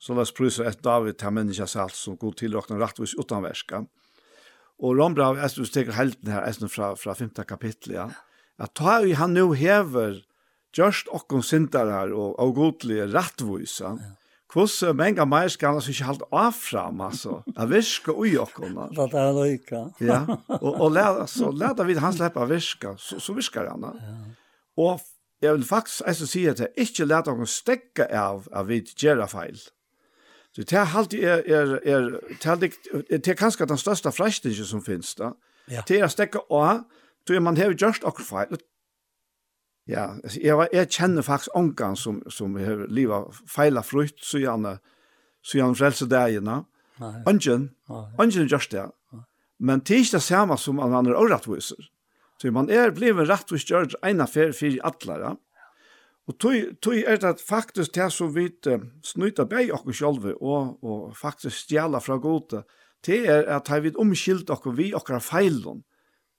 [0.00, 3.84] Så la oss prøysa et David til menneska salt som god tilrokna rattvis utanverska.
[4.80, 7.34] Og Rombra av Estus teker helten her, Estus fra, fra 5.
[7.44, 8.08] kapitlet, ja.
[8.60, 10.18] At ta i han nu hever
[10.76, 13.94] Just okkon sindar her og avgodlige rattvisa.
[13.98, 14.16] Ja.
[14.50, 17.36] Kvoss menga mer skal han ikke holde av fram, altså.
[17.54, 18.74] Jeg virker ui okkon.
[18.96, 19.82] Det er det.
[20.02, 20.24] Ja,
[20.58, 23.86] og, og lær, så lær vi han slipper viska, så, så viskar han.
[23.94, 24.16] Ja.
[24.82, 25.04] Og
[25.40, 29.22] jeg vil faktisk jeg si at jeg ikke lær okkon stekke av av vi gjør
[29.30, 29.60] feil.
[30.50, 32.08] Så det er alltid er, er, er,
[32.42, 35.30] det er, det er kanskje den største frestingen som finnes da.
[35.70, 35.84] Ja.
[35.86, 36.88] Det er å stekke av,
[37.22, 38.58] så man har just okkon feil.
[39.90, 40.06] Ja,
[40.36, 44.76] jeg, var, jeg kjenner faktisk ångan som, som har livet feila frukt, så gjerne,
[45.42, 46.60] så gjerne frelse dagene.
[47.26, 48.86] Ången, ången gjør det.
[49.60, 51.90] Men det er ikke det samme som man er åretviser.
[52.40, 55.36] Så man er blevet rettvis gjørt en för for alle.
[56.28, 58.48] Og tog, tog er det faktisk det som vi
[59.04, 62.62] snyter bei oss selv og, og faktisk stjæler fra gode,
[63.06, 65.82] det er at vi omskilt oss vi okkara feilen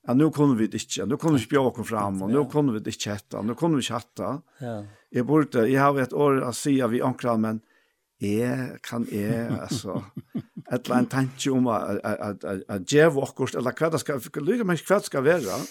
[0.08, 2.46] ja, nu kunne vi det ikke, nu kunne vi ikke bjøre oss fram, og nu
[2.50, 4.32] kunne vi det ikke hette, nu kunne vi ikke hette.
[4.62, 4.78] Ja.
[5.12, 7.62] Jeg burde, jeg har et år å si av vi ankra, men
[8.22, 10.00] jeg kan jeg, altså,
[10.72, 14.02] et eller annet tanke om at, at, at, at, å gjøre oss, eller hva det
[14.02, 15.62] skal, lykke meg hva det skal være.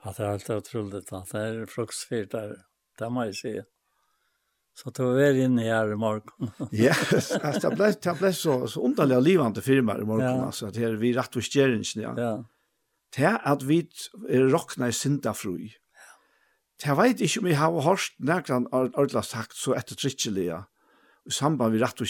[0.00, 2.56] Ja, det er helt utrolig, det er flokksfyrt der,
[3.00, 3.56] det må jeg si.
[3.60, 3.68] Ja.
[4.74, 6.50] Så det var väl inne her i morgen.
[6.70, 10.46] ja, alltså det ble, det ble så, så underlig og livende firmar i morgen, Ja.
[10.46, 12.14] altså, at her, vi rätt och stjärnsen, ja.
[12.16, 12.44] Ja.
[13.16, 13.88] Det at vi
[14.28, 15.72] er råkna i sintafrui.
[16.80, 20.60] Det vet ikke om vi har hørt nærkene ordentlig sagt så ettertrykkelig, ja,
[21.26, 22.00] i samband med rett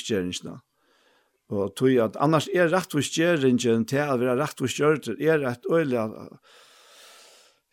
[1.51, 5.99] Og tog at annars er rett og rettvisgjøringen til å være rettvisgjøret er et øyelig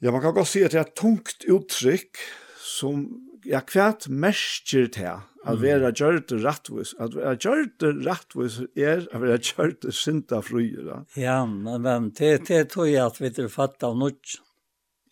[0.01, 2.17] Ja, man kan godt si at det er et tungt uttrykk
[2.61, 3.05] som
[3.47, 6.93] ja, kvært mersker til at vera gjørt rattvis.
[6.99, 11.03] At vera gjørt rattvis er at vera gjørt sinta frøyra.
[11.19, 14.37] Ja, men, men det, det tror jeg at vi er fatt av nudj.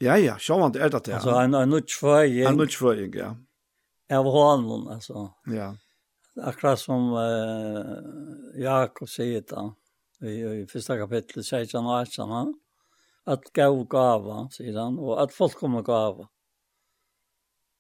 [0.03, 1.15] Ja, ja, sjåvant er det det.
[1.17, 2.49] Altså, en, en nudjfrøying.
[2.49, 3.31] En nudjfrøying, ja.
[4.11, 5.29] Av hånden, altså.
[5.49, 5.71] Ja.
[6.35, 7.95] Akkurat som uh,
[8.59, 9.69] Jakob sier da,
[10.19, 12.51] i, i første kapittel, 16 og 18,
[13.31, 16.27] at gav gava, sier han, og at folk kommer gava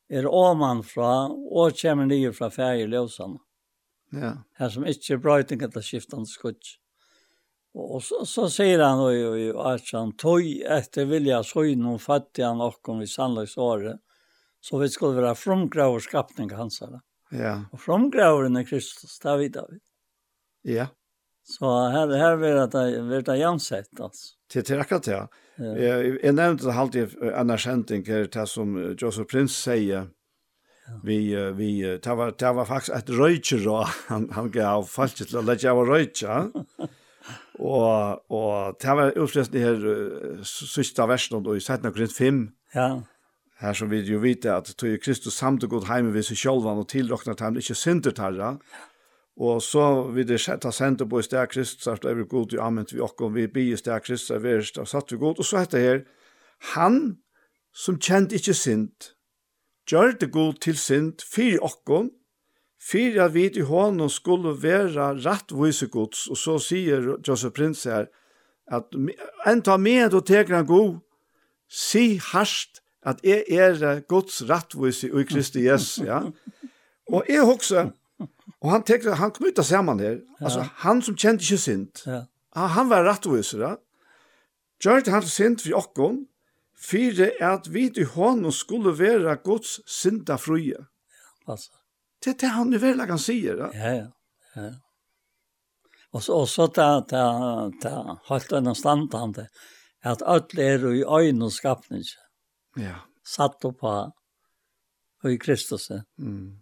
[0.09, 3.39] er omanfra og kommer nye fra færger løsene.
[4.15, 4.31] Ja.
[4.59, 6.75] Her som ikke er brøyting etter skiftende skudg.
[7.75, 12.53] Og så, så sier han jo i, at han «Tøy etter vilja søgn om fattige
[12.55, 13.99] nokon i sannlagsåret,
[14.63, 17.01] så vi skulle være fromgraver skapning hans her.
[17.35, 17.55] Ja.
[17.73, 19.81] Og fromgraveren er Kristus, det vet vi.
[20.77, 20.87] Ja.
[21.45, 24.33] Så her, her vil det blir det jämnsett alltså.
[24.49, 25.27] til till akkurat det.
[25.57, 30.07] Jeg, jeg nevnte det alltid annars skämting det som Joseph Prince säger.
[31.03, 35.37] Vi vi det var det var faktisk et röjtje då han han gav fallet til
[35.37, 36.51] å lägga av röjtje.
[37.59, 42.49] og, og det var uppsläst det här sista versen og i 17 Korint 5.
[42.73, 43.01] Ja.
[43.57, 46.79] her som vi jo vite at tog Kristus samt og god hem vid sjølvan og
[46.79, 48.57] och til ham, ikke synder tarra.
[48.71, 48.94] Ja
[49.35, 52.59] Og så vil det sette har på i sted Kristus, så er vi god, vi
[52.61, 55.39] anvendt vi okkom, vi bi i sted Kristus, så er vi satt vi god.
[55.39, 55.99] Og så heter det her,
[56.75, 57.17] han
[57.73, 59.11] som kjent ikke synd,
[59.89, 62.11] gjør det god til synd, fyr okkom,
[62.79, 66.27] fyr at vi i hånden skulle være rettvise gods.
[66.31, 68.07] Og så sier Joseph Prince her,
[68.71, 68.95] at
[69.47, 70.95] en tar med og teker han god,
[71.69, 76.23] si harst at jeg er gods rettvise i Kristi Jesus, ja.
[77.11, 77.91] Og jeg husker,
[78.65, 80.21] Og han tenker, han kom ut av samman där.
[80.39, 80.67] Ja.
[80.81, 82.03] Han som kjente ikke sint.
[82.05, 82.23] Ja.
[82.55, 83.77] Han var rättvisare.
[84.83, 85.01] Ja.
[85.01, 86.23] det han sint for okkon,
[86.75, 90.79] fire er at vi til hånden skulle være Guds sinta fruje.
[90.79, 91.71] Ja, altså.
[92.23, 93.69] Det er det han i verden kan si, Da.
[93.73, 94.07] Ja, ja.
[94.55, 94.71] ja.
[96.11, 97.23] Og så og så det, det,
[97.83, 99.47] det holdt en stand han det,
[100.01, 102.03] at alle er i øynene skapning.
[102.77, 103.03] Ja.
[103.25, 104.11] Satt opp av,
[105.23, 105.91] og i Kristus.
[106.17, 106.61] Mm.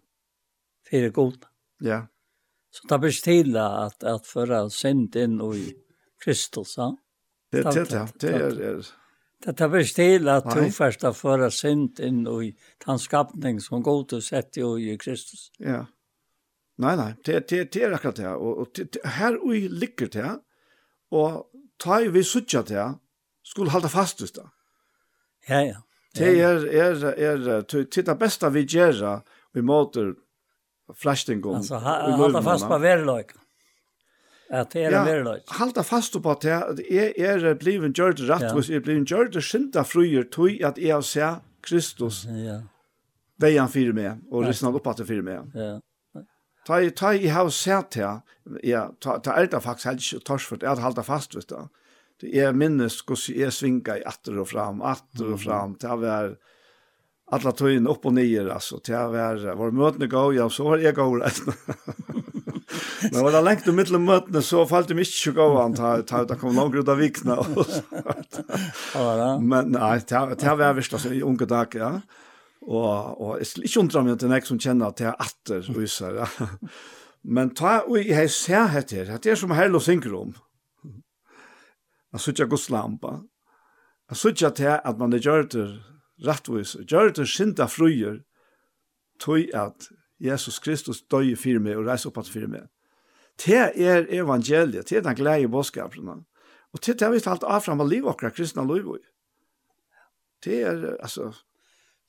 [0.90, 1.53] Fire godene.
[1.78, 2.06] Ja.
[2.70, 5.74] Så det blir stilla att, att föra synd in i
[6.24, 6.74] Kristus.
[6.76, 6.96] Ja?
[7.50, 8.84] Det, det, det, det, er
[9.44, 12.54] Det tar vi stil at du først har føra synd inn i
[12.86, 15.50] den skapning som god til sett jo i Kristus.
[15.60, 15.84] Ja.
[16.80, 18.30] Nei, nei, det, det, det er akkurat det.
[18.32, 20.30] Og, og det, her ui ligger det,
[21.12, 21.44] og
[21.78, 22.86] ta vi suttja det,
[23.44, 24.48] skulle halda fast ut det.
[25.48, 25.82] Ja, ja.
[26.14, 29.20] Det er, er, er, er, det beste vi gjør,
[29.52, 30.14] vi måter
[30.94, 31.54] flashtingum.
[31.54, 33.26] Alltså hålla fast på verlöjk.
[34.50, 35.42] Att det är en verlöjk.
[35.46, 39.84] Hålla fast på att det är är bliven gjort rätt och är bliven gjort synda
[39.84, 42.24] fröjer tog att jag ser Kristus.
[42.24, 42.62] Ja.
[43.36, 45.40] Vejan för mig och lyssnar upp att det för mig.
[45.54, 45.80] Ja.
[46.66, 48.20] Ta i ta i har sett här.
[48.62, 51.68] Ja, ta ta älta faktiskt helt tors för att hålla fast vet du.
[52.20, 55.76] Det är minnes hur jag svinga i åter och fram, åter och fram.
[55.80, 56.38] Det har varit
[57.32, 60.82] alla tøyen opp og nyer, altså, til å være, var møtene gå, ja, så var
[60.82, 61.40] jeg gå rett.
[63.12, 66.24] Men var det lengt om mittel møtene, så falt de ikke gå an, ta, ta
[66.24, 67.38] ut, kom langt ut av vikna.
[69.40, 71.94] Men nei, til å være vist, altså, i unge dag, ja.
[72.64, 72.90] Og,
[73.20, 76.20] og jeg skal ikke undre meg til nek som kjenner at jeg er atter, viser,
[76.22, 76.50] ja.
[77.24, 80.34] Men ta, og jeg ser hette her, det er som herlig å synge om.
[82.12, 83.14] Jeg synes ikke jeg går.
[84.12, 85.68] Jeg synes ikke at man er gjør det,
[86.22, 88.20] rattvis, gjør det sinda fruer,
[89.18, 89.88] tog at
[90.22, 92.68] Jesus Kristus døy i fire meg og reis opp at fire meg.
[93.40, 96.12] Det er evangeliet, det er den glede bådskapen.
[96.74, 98.94] Og det er vi talt av frem av liv okra kristna liv.
[100.44, 101.32] Det er, altså...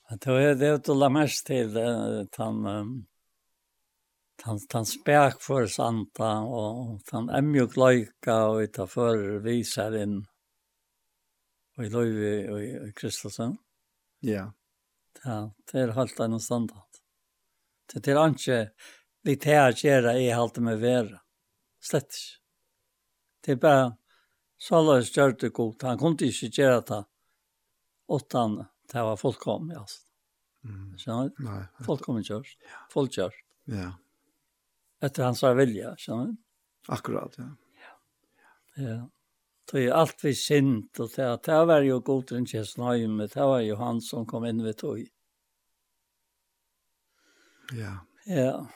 [0.05, 2.59] Det er det du la mest til, den, den,
[4.69, 10.19] den spek for santa, og den emjuk loika, og utenfor viser inn,
[11.73, 12.21] og i liv
[12.59, 13.57] i Kristusen.
[14.25, 14.45] Ja.
[15.23, 15.39] Ja,
[15.71, 17.01] det er halt enn standard.
[17.93, 18.57] Det till anke
[19.25, 21.21] lite här gjøre i halt med vera.
[21.81, 22.09] Slett.
[22.13, 22.41] ikke.
[23.45, 23.97] Det er bare
[24.57, 25.01] så alla
[25.39, 25.81] det godt.
[25.85, 27.03] Han kunne ikke gjøre det
[28.07, 29.85] åttan det var fullkom, ja.
[30.63, 30.97] Mm.
[30.97, 32.47] Så nej, fullkom kör.
[32.89, 33.33] Full kör.
[33.65, 33.93] Ja.
[35.01, 35.95] Etter hans vilja,
[36.25, 36.35] du?
[36.87, 37.49] Akkurat, ja.
[37.81, 38.83] Ja.
[38.83, 39.09] Ja
[39.65, 43.75] tog ju allt vi sint och det det var ju godren Kjellsnöjm, det var ju
[43.75, 45.07] han som kom in vid tog.
[47.73, 48.05] Ja.
[48.25, 48.67] Ja.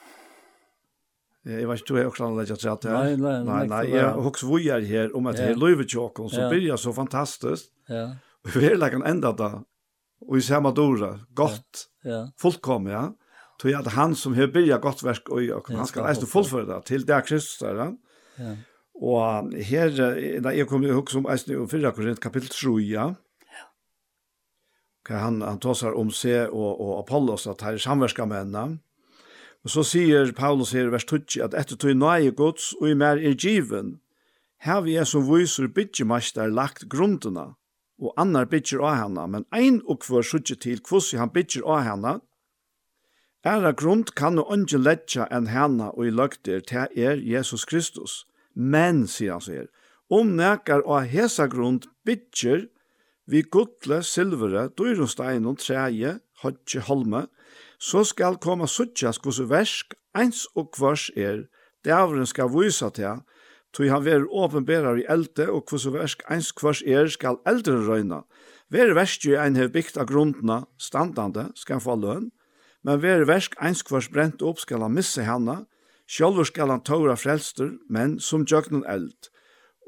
[1.42, 3.16] Jag vet inte du jag också har läggat sig att det här.
[3.16, 3.90] Nej, nej, nej.
[3.90, 7.72] Jag också vojar här om att det är Lövetjocken som blir så fantastiskt.
[7.86, 8.16] Ja.
[8.44, 9.60] Och vi är läggen ända där.
[10.20, 11.20] Och i samma dora.
[11.28, 11.88] Gott.
[12.02, 12.32] Ja.
[12.38, 13.14] Fullkommen, ja.
[13.58, 17.06] Tog jag han som har börjat gott verk och han ska läsa fullföra det till
[17.06, 17.62] det här kristus
[18.36, 18.56] Ja.
[19.00, 19.90] Og her,
[20.44, 23.06] da jeg kom til å huske om eisen i fyrra korint kapittel 3, ja.
[25.00, 28.82] Okay, han, han seg om se og, og Apollos at her er samverska mennene.
[29.64, 32.96] Og så sier Paulus her i vers 20 at etter tog nøye gods og i
[32.96, 33.98] mer er given,
[34.60, 37.54] her vi er som viser bytjemaster lagt grunderna,
[38.00, 41.84] og annar bytjer av henne, men ein og hver sutje til hvordan han bytjer av
[41.88, 42.14] henne,
[43.44, 48.26] Æra grund kan og ønge letja enn henne og i løgter til er Jesus Kristus.
[48.54, 49.70] Men, sier han så her,
[50.10, 52.66] om nekar og hesa grund bytjer
[53.30, 57.26] vi guttle, silvere, dyrunstein og treje, hodje, holme,
[57.78, 61.46] så skal koma suttjas hos versk, eins og kvars er,
[61.86, 63.22] dævren skal vysa til,
[63.72, 68.24] tog han ver åpenberar i elde, og hos versk eins kvars er skal eldre røyna.
[68.70, 72.30] Ver versk jo ein hev bygd av grundna, standande, skal han få løn,
[72.82, 75.64] men ver versk eins kvars brent opp skal han misse henne,
[76.10, 79.30] Sjálvur skal han tåra frelster, men som jøgnen eld.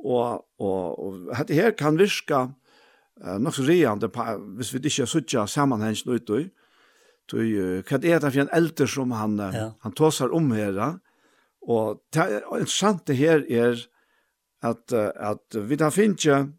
[0.02, 4.10] Og, og, og dette her kan virka uh, nok så reande,
[4.58, 6.44] hvis vi ikke sutja sammanhengen ut i,
[7.30, 9.68] Tøy, hva er det for en eldre som han, ja.
[9.84, 10.80] han tåsar om her?
[11.62, 13.78] Og det er interessant det her er
[14.66, 16.50] at, at vi da finner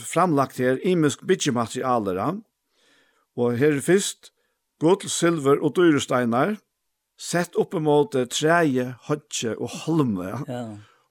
[0.00, 2.22] framlagt her imisk byggematerialer.
[3.36, 4.30] Og her er først,
[4.80, 6.56] gott silver og dyresteinar,
[7.16, 10.32] sett opp mot treje, hodje og holme.
[10.48, 10.62] Ja.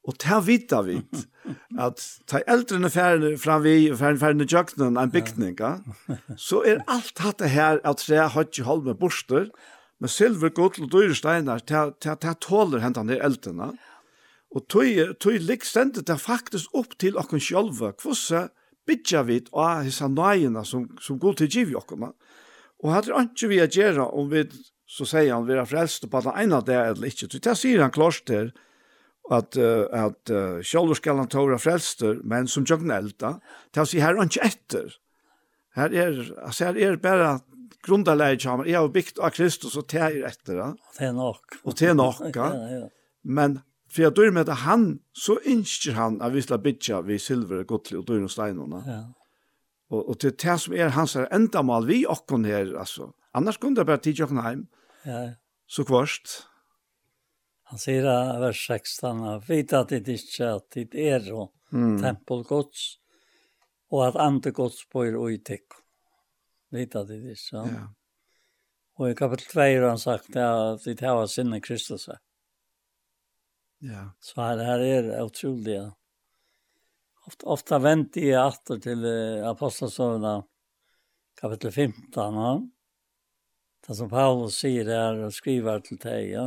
[0.06, 0.99] Og det vita vi
[1.82, 5.80] at ta eldrene færene fram vi, færene færene jøkkenen en bygning, ja.
[6.38, 9.49] så er alt hatt det her av tre hodje holme borster,
[10.03, 13.72] med silver, gott og dyresteinar, det tåler hentan der eldrene.
[14.56, 18.52] Og tog, tog likstendet det faktisk opp til okken sjølve, hvordan
[18.86, 22.10] bidja vi av hissa nøyene som, som går til giv i okken.
[22.84, 24.45] Og hadde ikke vi å gjøre om vi
[24.96, 27.28] så sier han, vi er frelst på den ene det eller ikke.
[27.28, 28.54] Så det sier han klart til,
[29.34, 33.36] at, uh, at uh, sjálfur skal han tåra frelster, men som jøgn elda,
[33.74, 34.96] til å si her er ikke etter.
[35.76, 37.40] Her er, altså her er bare
[37.86, 40.62] grunderleid sammen, jeg har bygd av Kristus og til er etter.
[40.62, 41.58] Og til nok.
[41.66, 42.86] Og til nok, ja.
[43.26, 43.60] Men
[43.92, 47.66] for jeg dør med det han, så ønsker han at vi skal bygge vi silver,
[47.68, 48.82] godtlig og dør og steinene.
[48.88, 49.02] Ja.
[49.92, 53.12] Og, og til det som er hans endamal vi okken her, altså.
[53.36, 54.66] Annars kunne det bare tidjøkken heim.
[54.70, 55.36] Ja Ja.
[55.68, 56.44] Så kvarst.
[57.69, 61.98] Han sier i vers 16, «Vita at det ikke at det er og mm.
[62.02, 62.86] tempelgods,
[63.94, 65.77] og at andre gods bor i tikk.
[66.73, 67.64] Vita at det ikke.
[67.69, 67.88] Ja.
[68.95, 72.07] Og i kapitel 2 har han sagt at det her var sinne Kristus.
[73.84, 74.10] Ja.
[74.22, 75.80] Så her, her er det utrolig.
[75.80, 75.90] Ja.
[77.26, 79.10] Oft, ofta venter jeg etter til
[79.49, 80.45] apostelsøvnene,
[81.41, 82.56] kapitel 15, ja
[83.88, 86.45] Det som Paulus sier her og skriver til deg, ja.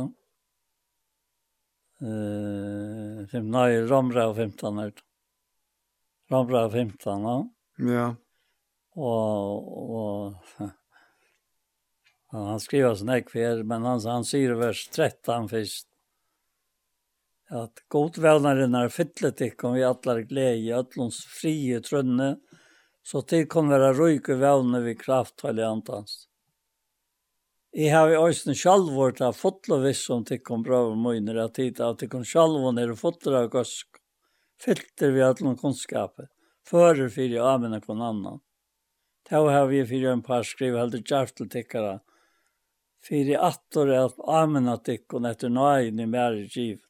[1.99, 4.91] Uh, fem, nei, Romra og 15, her.
[6.31, 7.37] Romra og 15, ja.
[7.89, 8.07] Ja.
[8.99, 15.47] Og, og ja, han skriver sånn jeg kvar, men han, han sier i vers 13
[15.51, 15.87] først,
[17.55, 22.35] at godvevnaren er fytlet ikke om vi atler glede i atlons frie trønne,
[23.01, 26.28] så til kan være røyke velne vi kraft, høylig antast.
[27.69, 31.99] Jeg har jo også sjalvår til fotle viss om tikkum brøver møyner av tid, at
[32.01, 33.99] tikkum sjalvor nere fotle av gøsk.
[34.59, 36.27] filter vi alle kunnskapet,
[36.65, 38.41] fører fyrir og kon annan.
[39.23, 42.01] Tau har vi fyrir en par skriv heldur kjart til tikkara,
[42.99, 46.81] fyrir attor er amina tikkum etter nøyen i mer giv.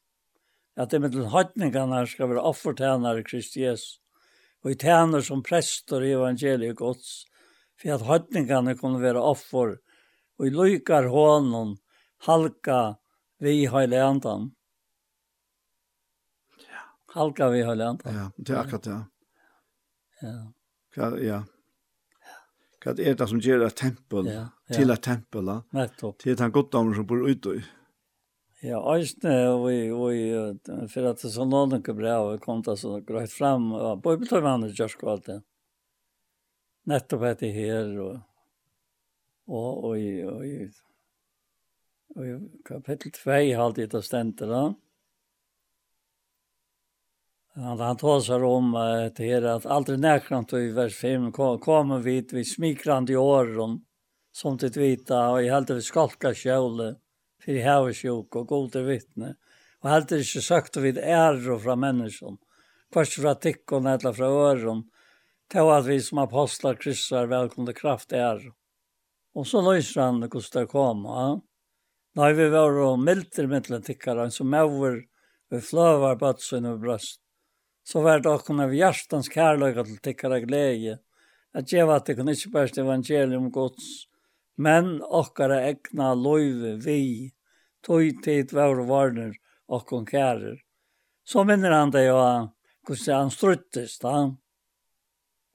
[0.76, 4.00] At det med den høytningarna skal være offertænare Kristi Jesus,
[4.64, 7.26] og i tjener som prester i evangeliet gods,
[7.76, 9.76] for at høytningene kunne være offer
[10.40, 11.74] og i lykar hånden
[12.24, 12.80] halka
[13.44, 14.50] vi høyle andan.
[16.64, 16.84] Ja.
[17.12, 18.16] Halka vi høyle andan.
[18.16, 19.00] Ja, det er akkurat det.
[20.22, 20.36] Ja.
[20.96, 21.40] Ja, ja.
[22.80, 24.78] Hva er det som gjør et tempel ja, ja.
[24.78, 25.52] til et tempel?
[25.76, 26.16] Nettopp.
[26.24, 27.60] Til den goddommer som bor ute i.
[28.64, 29.34] Ja, eisne,
[29.64, 30.16] vi, vi,
[30.92, 34.02] for at det er så noen ikke bra, vi kom til så greit frem, og
[34.04, 35.38] bøybetøyvannet gjør skvalte.
[36.88, 38.18] Nettopp etter her, og
[39.50, 39.96] Og, og,
[40.30, 40.44] og,
[42.14, 42.36] og, i
[42.66, 44.62] kapittel 2 halvt det stendet da.
[47.58, 52.20] Han, han tåsar om uh, det her att aldrig närkrant i vers 5 kommer vi
[52.32, 53.80] vid smikrande åren
[54.32, 56.94] som til vita och i helt vi skalka kjole
[57.42, 59.34] för i häversjuk och gode vittne.
[59.80, 62.38] Och helt ikke søkt sökt vid äror från människan.
[62.92, 64.82] Kvart fra tikkene eller fra øren,
[65.50, 68.52] til at vi som apostlar kryssar velkomne kraft er.
[69.40, 71.06] Og så løser han hvordan det kom.
[71.08, 71.28] Ja.
[72.18, 74.98] Da vi var og milder mittelen tikkere, så møver
[75.50, 77.22] vi fløver på et sønne brøst.
[77.86, 80.98] Så var det også av hjertens kærløyga til tikkere glede,
[81.56, 84.06] at jeg var at det kunne ikke bare evangelium gods,
[84.60, 87.32] men okkara egna løyve vi,
[87.82, 89.32] tog tid var og varner
[89.72, 90.60] åkken kærer.
[91.24, 92.18] Så minner han det jo,
[92.86, 94.14] hvordan han struttes da.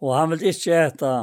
[0.01, 1.13] Og han vil ikke eta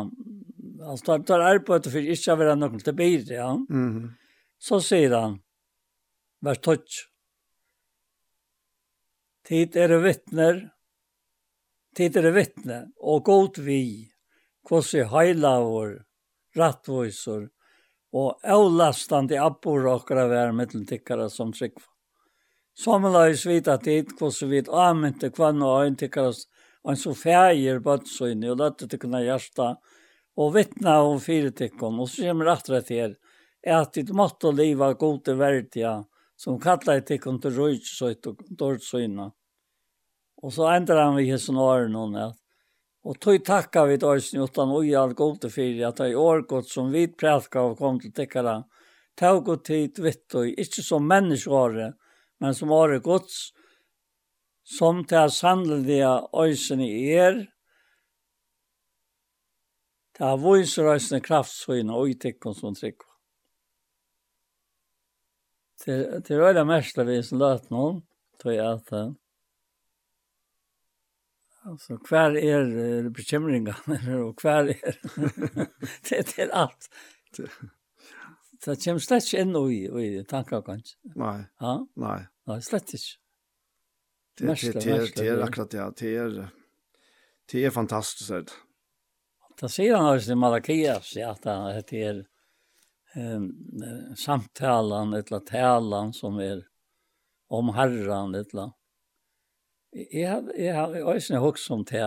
[0.85, 3.51] han står tar arbeid for ikke å være noen til bedre, ja.
[3.55, 4.11] Mm -hmm.
[4.59, 5.41] Så sier han,
[6.41, 7.09] vær tøtt.
[9.45, 10.71] Tid er det vittner,
[11.97, 14.11] tid er det vittne, og godt vi,
[14.69, 16.05] hvordan heilavår,
[16.57, 17.49] rattvoiser,
[18.13, 21.83] og avlastande appor okkara vær mittel tikkara som trykker.
[22.75, 26.33] Som la oss vita tid, hvordan vi avmynte kvann og øyn tikkara,
[26.85, 29.92] og en så fægir bøttsøyne, og løtte til kunne hjersta, og
[30.37, 33.15] og vittna om fire fyretikken, og så kommer rett rett her,
[33.63, 35.93] er at ditt måtte liva liv god til verdia,
[36.37, 39.29] som kallar et tikkun til rujtsøyt og dårtsøyna.
[40.43, 42.39] Og så endrar han vi hesson åren hon at,
[43.05, 46.71] og tog takka vi dårsen utan ui all god til fyrir, at det er årgått
[46.71, 48.61] som vi prætka og kom til tikkara,
[49.19, 51.93] tog og tid vitt og ikke som menneskåre,
[52.41, 53.51] men som åre gods,
[54.63, 57.43] som til sannlelige øysene i er,
[60.13, 63.09] Det har viser reisende kraftsøyne og i tikkene som trykker.
[65.83, 68.03] Til, til veldig mest av vi som løter noen,
[68.39, 69.03] tror jeg at det
[71.65, 74.99] Alltså kvar är er bekymringarna och kvar är
[76.09, 76.89] det är allt.
[78.65, 79.87] Det kommer slett ikke inn i,
[80.19, 80.99] i tanker, kanskje.
[81.17, 81.45] Nei.
[81.61, 81.87] Ja?
[81.99, 82.19] Nei.
[82.47, 83.19] Nei, slett ikke.
[84.39, 85.87] Det, det, det, det, det er akkurat det.
[85.99, 86.37] Det er,
[87.53, 88.55] det er fantastisk, det.
[89.61, 92.23] Da sier han også til Malakias, ja, at han heter
[93.17, 93.49] um,
[94.19, 96.63] samtalen, et eller talan som er
[97.53, 98.71] om herran, etla.
[99.93, 102.07] Jeg har, jeg har også hørt om det.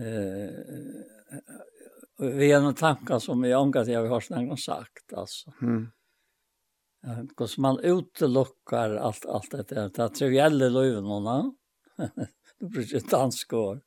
[0.00, 1.64] uh,
[2.18, 5.54] vi har noen tanker som jeg omgår til jeg har hørt noen sagt, altså.
[5.60, 5.86] Mm.
[7.04, 11.36] Hvordan man utelukkar alt, alt dette, det er trivielle løyvnene,
[12.58, 13.82] du bruker ikke dansk år.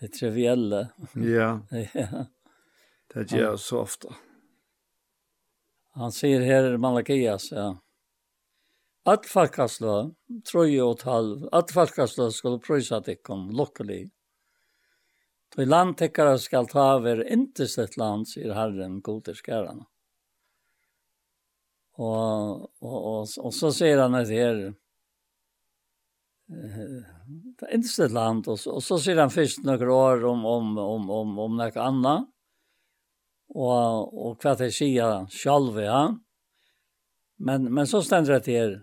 [0.00, 0.88] Det trivielle.
[1.14, 1.60] Ja.
[1.94, 2.26] ja.
[3.14, 4.14] Det gjør jeg så ofta.
[5.96, 7.78] Han säger här Malakias, ja.
[9.04, 10.14] Att falkaslå,
[10.50, 14.10] troi och halv, att falkaslå skal prøysa tikkum, det kom lockelig.
[15.56, 19.86] Då i landtäckare ta över inte sitt land, sier Herren, goderskärarna.
[21.92, 24.74] Och, och, och, og så sier han et her,
[27.58, 31.10] det inte land och så, och så ser han först några år om om om
[31.10, 32.28] om om något annat.
[33.48, 36.18] Och och vad det säger själva ja.
[37.38, 38.80] Men men så ständer det till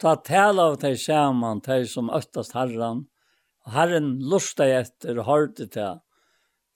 [0.00, 3.06] ta tal av dig samman till som öttast herran.
[3.68, 6.00] og herren lusta efter hörde det.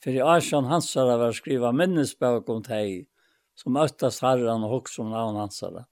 [0.05, 3.07] För i Arsson Hansara var skriva minnesbok om dig
[3.55, 5.85] som öttast herran och också om namn Hansara.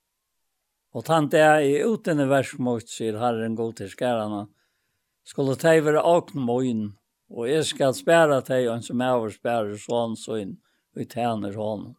[0.90, 4.46] Og tant det er i utenne i versmått, sier Herren god til skærene,
[5.26, 6.84] skulle de være åkne møyen,
[7.30, 10.56] og jeg skal spære de, og en som er over spære sånn så inn,
[10.96, 11.94] og i tjener hånden.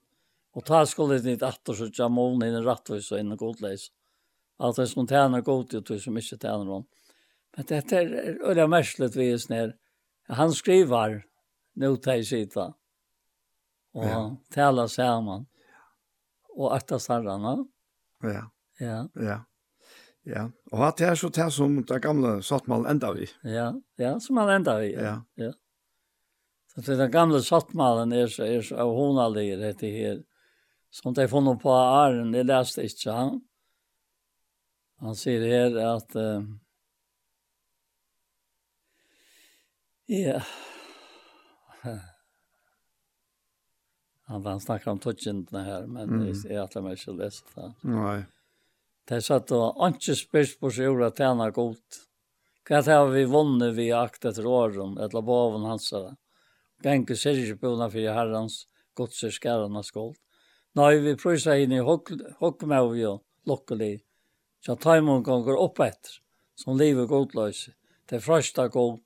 [0.51, 3.87] Og ta skulle de atter så tja målen inn i rattvis og inn i godleis.
[4.59, 6.89] Alt det som tjener god, og de som ikke tjener hånden.
[7.55, 9.73] Men dette er øyla merslet vi er snær.
[10.31, 11.21] Han skriver,
[11.79, 12.71] nå tar jeg sida,
[13.95, 14.19] og ja.
[14.51, 15.47] taler sammen,
[16.55, 17.55] og etter sarrene.
[18.23, 18.49] Ja.
[18.81, 19.05] Ja.
[19.15, 19.39] Ja.
[20.27, 20.45] Ja.
[20.71, 23.27] Og at det er så det som det gamle sattmalen enda vi.
[23.47, 24.91] Ja, ja, som han enda vi.
[24.93, 25.21] Ja.
[25.35, 25.51] ja.
[26.73, 30.21] Så det den gamle sattmalen er så, er så av honalige dette her.
[30.91, 33.39] Som de får noe på æren, det leste ikke han.
[35.01, 36.43] Han sier her at uh,
[40.11, 40.41] Ja.
[44.27, 46.25] Han, han snakker om tøtjentene her, men mm.
[46.27, 47.31] jeg, jeg atler meg ikke å det.
[47.87, 48.19] Nei.
[49.11, 52.05] De satt og ikke spørs på seg ordet tjene godt.
[52.69, 55.89] Hva har vi vunnet vi akt etter åren, eller boven hans.
[56.85, 58.61] Genke ser ikke på henne for herrens
[58.95, 60.19] godser skærene skålt.
[60.79, 63.97] Nei, vi prøyser inn i hokkmau og lukkelig.
[64.63, 66.21] Så taimon ganger opp etter,
[66.55, 67.67] som livet godløs.
[68.07, 68.99] Det er første god,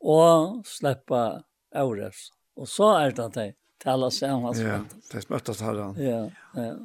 [0.00, 1.42] og sleppa
[1.76, 2.30] øres.
[2.56, 3.50] Og så er det det,
[3.82, 4.56] til alle sammen.
[4.56, 4.80] Ja,
[5.12, 5.98] de møttes herren.
[6.00, 6.76] Ja, ja.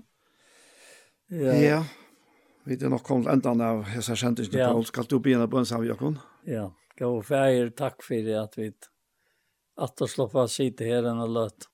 [1.32, 1.86] Ja, ja.
[2.66, 4.72] Vi er nok kommet enda av hese kjentingen, ja.
[4.74, 4.86] Paul.
[4.90, 6.18] Skal du begynne på en sammen, Jakob?
[6.50, 8.72] Ja, gå og feir takk for at vi
[9.76, 11.68] at å slå på å si til herren og løt.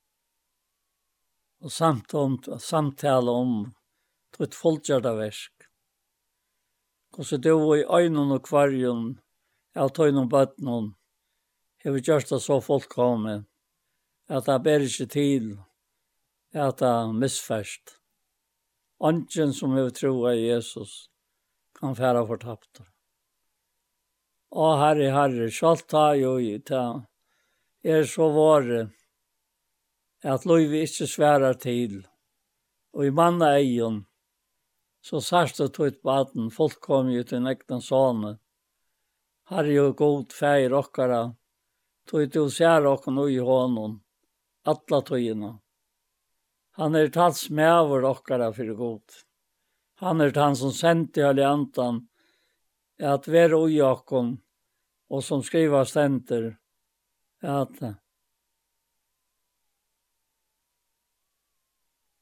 [1.62, 3.54] Og samt om, samtale om
[4.36, 5.68] trutt fullgjørda versk.
[7.16, 9.06] Hvordan du i øynene og kvarjen
[9.78, 10.78] av tøyne og bøttene,
[11.84, 13.46] har vi gjort det så folk kommer,
[14.32, 15.50] at det er ikke til,
[16.54, 18.01] at det er misferst.
[19.04, 21.10] Anken som hever troa i Jesus
[21.80, 22.84] kan færa fortapt.
[24.54, 26.84] Å herre, herre, sjalt ta jo i ta,
[27.82, 28.84] er så vare
[30.22, 32.04] at loivi ikkje sværar til,
[32.94, 34.04] og i manna eion,
[35.02, 38.36] så sarste tøyt baden, folk kom jo til nekten sånne.
[39.50, 41.24] Herre jo god feir okkara,
[42.06, 43.98] tøyt jo sær okkara i hånden,
[44.62, 45.56] atla tøyina.
[46.80, 49.04] Han er tals med over okkara fyrir god.
[50.02, 52.06] Han er han som sendi i alliantan
[53.02, 54.36] at vera ui okkon
[55.12, 56.54] og som skriva stenter,
[57.44, 57.82] at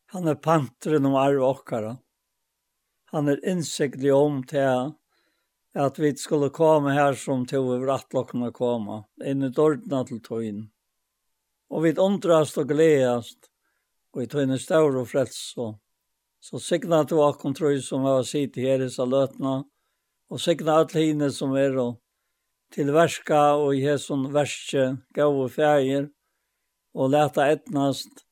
[0.09, 1.93] han er pantren om arv okkara.
[3.13, 4.95] Han er innsiktlig om til
[5.77, 10.63] at vi skulle komme her som til vi vrattlokkene komme, inn i dårdna til tøyen.
[11.69, 13.51] Og vi undrast og gledast,
[14.15, 15.37] og i tøyne staur og frels.
[15.53, 15.71] Så,
[16.41, 19.63] så sikna til akkom tru som har sitt her i saløtna,
[20.29, 21.97] og sikna alle hine som er og
[22.73, 26.09] til verska og i hesson verske gav og fægir,
[26.93, 28.25] og leta etnast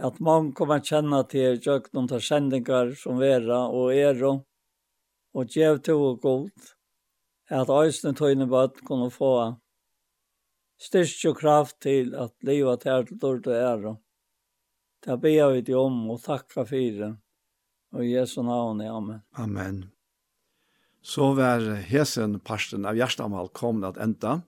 [0.00, 4.44] at man kommer kjenne til jøkken til kjendingar som vera og er og,
[5.36, 6.70] og gjev to og god,
[7.50, 9.32] at æsne tøyne bøtt kunne få
[10.80, 13.96] styrst og kraft til at livet er til dårlig ære.
[15.00, 17.14] Det ber vi dig om og takka for det.
[17.96, 19.22] Og i Jesu navn, amen.
[19.34, 19.80] Amen.
[21.02, 24.42] Så var hesen parsten av Gjerstamal kommet at enda,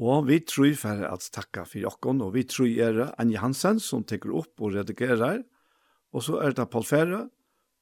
[0.00, 4.02] og vi tror for at takka for jokken, og vi tror er Anja Hansen som
[4.02, 5.44] tekker opp og redigerer,
[6.14, 7.26] og så er det Paul Fere,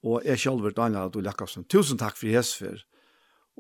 [0.03, 1.65] og jeg selv er Daniel Adol Jakobsen.
[1.71, 2.85] Tusen takk for hesen for.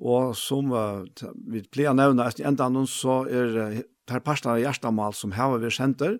[0.03, 1.05] Og som uh,
[1.53, 5.71] vi pleier å nevne, enda noen så er det parsten av Gjerstamal som har vi
[5.71, 6.19] senter,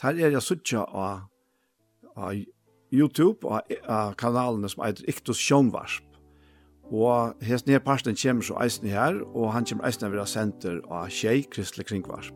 [0.00, 1.28] der er jeg suttet av
[2.20, 2.36] av
[2.90, 6.06] YouTube og av kanalene som heter Iktus Sjånvarsp.
[6.90, 11.06] Og hesten nye parten kommer så eisen her, og han kommer eisen ved senter av
[11.14, 12.34] Kjei Kristelig Kringvarsp.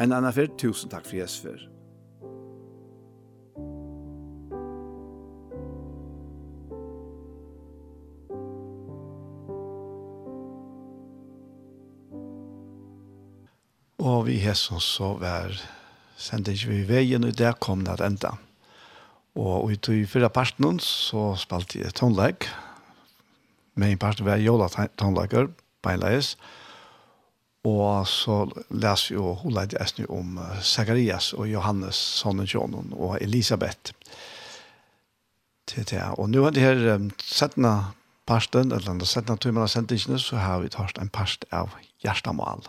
[0.00, 1.60] En annen fyr, tusen takk for Jesper.
[14.00, 15.52] Og vi hesson så vær
[16.20, 18.38] sender ikke vi veien, og der kom det enda.
[19.38, 22.48] Og i tog fyrra parten så spalte jeg tonleik.
[23.78, 24.66] Med en parten var jola
[24.98, 25.52] tonleiker,
[25.84, 26.34] beinleis.
[27.68, 28.42] Og så
[28.72, 33.92] leser jo holeit jeg om Zacharias og Johannes, sonen John og Elisabeth.
[35.68, 36.02] Til det.
[36.18, 37.92] Og nu er det her um, settene
[38.26, 42.64] parten, eller den settene tøymene sendingene, så har vi tatt en parst av hjertemål.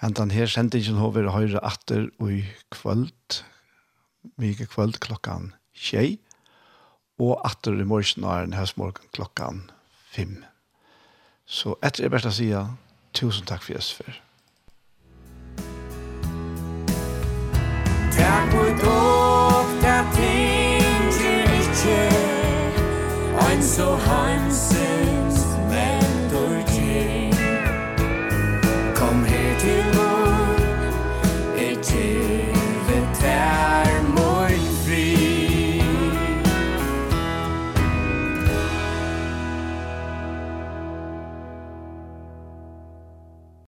[0.00, 2.42] Hentan her sendingen har vi høyre atter og i
[2.74, 3.44] kvöld,
[4.40, 6.18] mye kvöld klokkan tjei,
[7.18, 9.70] og atter i morgen er en høstmorgen klokkan
[10.12, 10.44] fem.
[11.46, 12.72] Så etter jeg bare sier,
[13.14, 14.20] tusen takk for Jesper.
[18.14, 21.30] Takk for dog, takk ting du
[21.60, 22.00] ikke,
[23.46, 24.93] ein så hansen.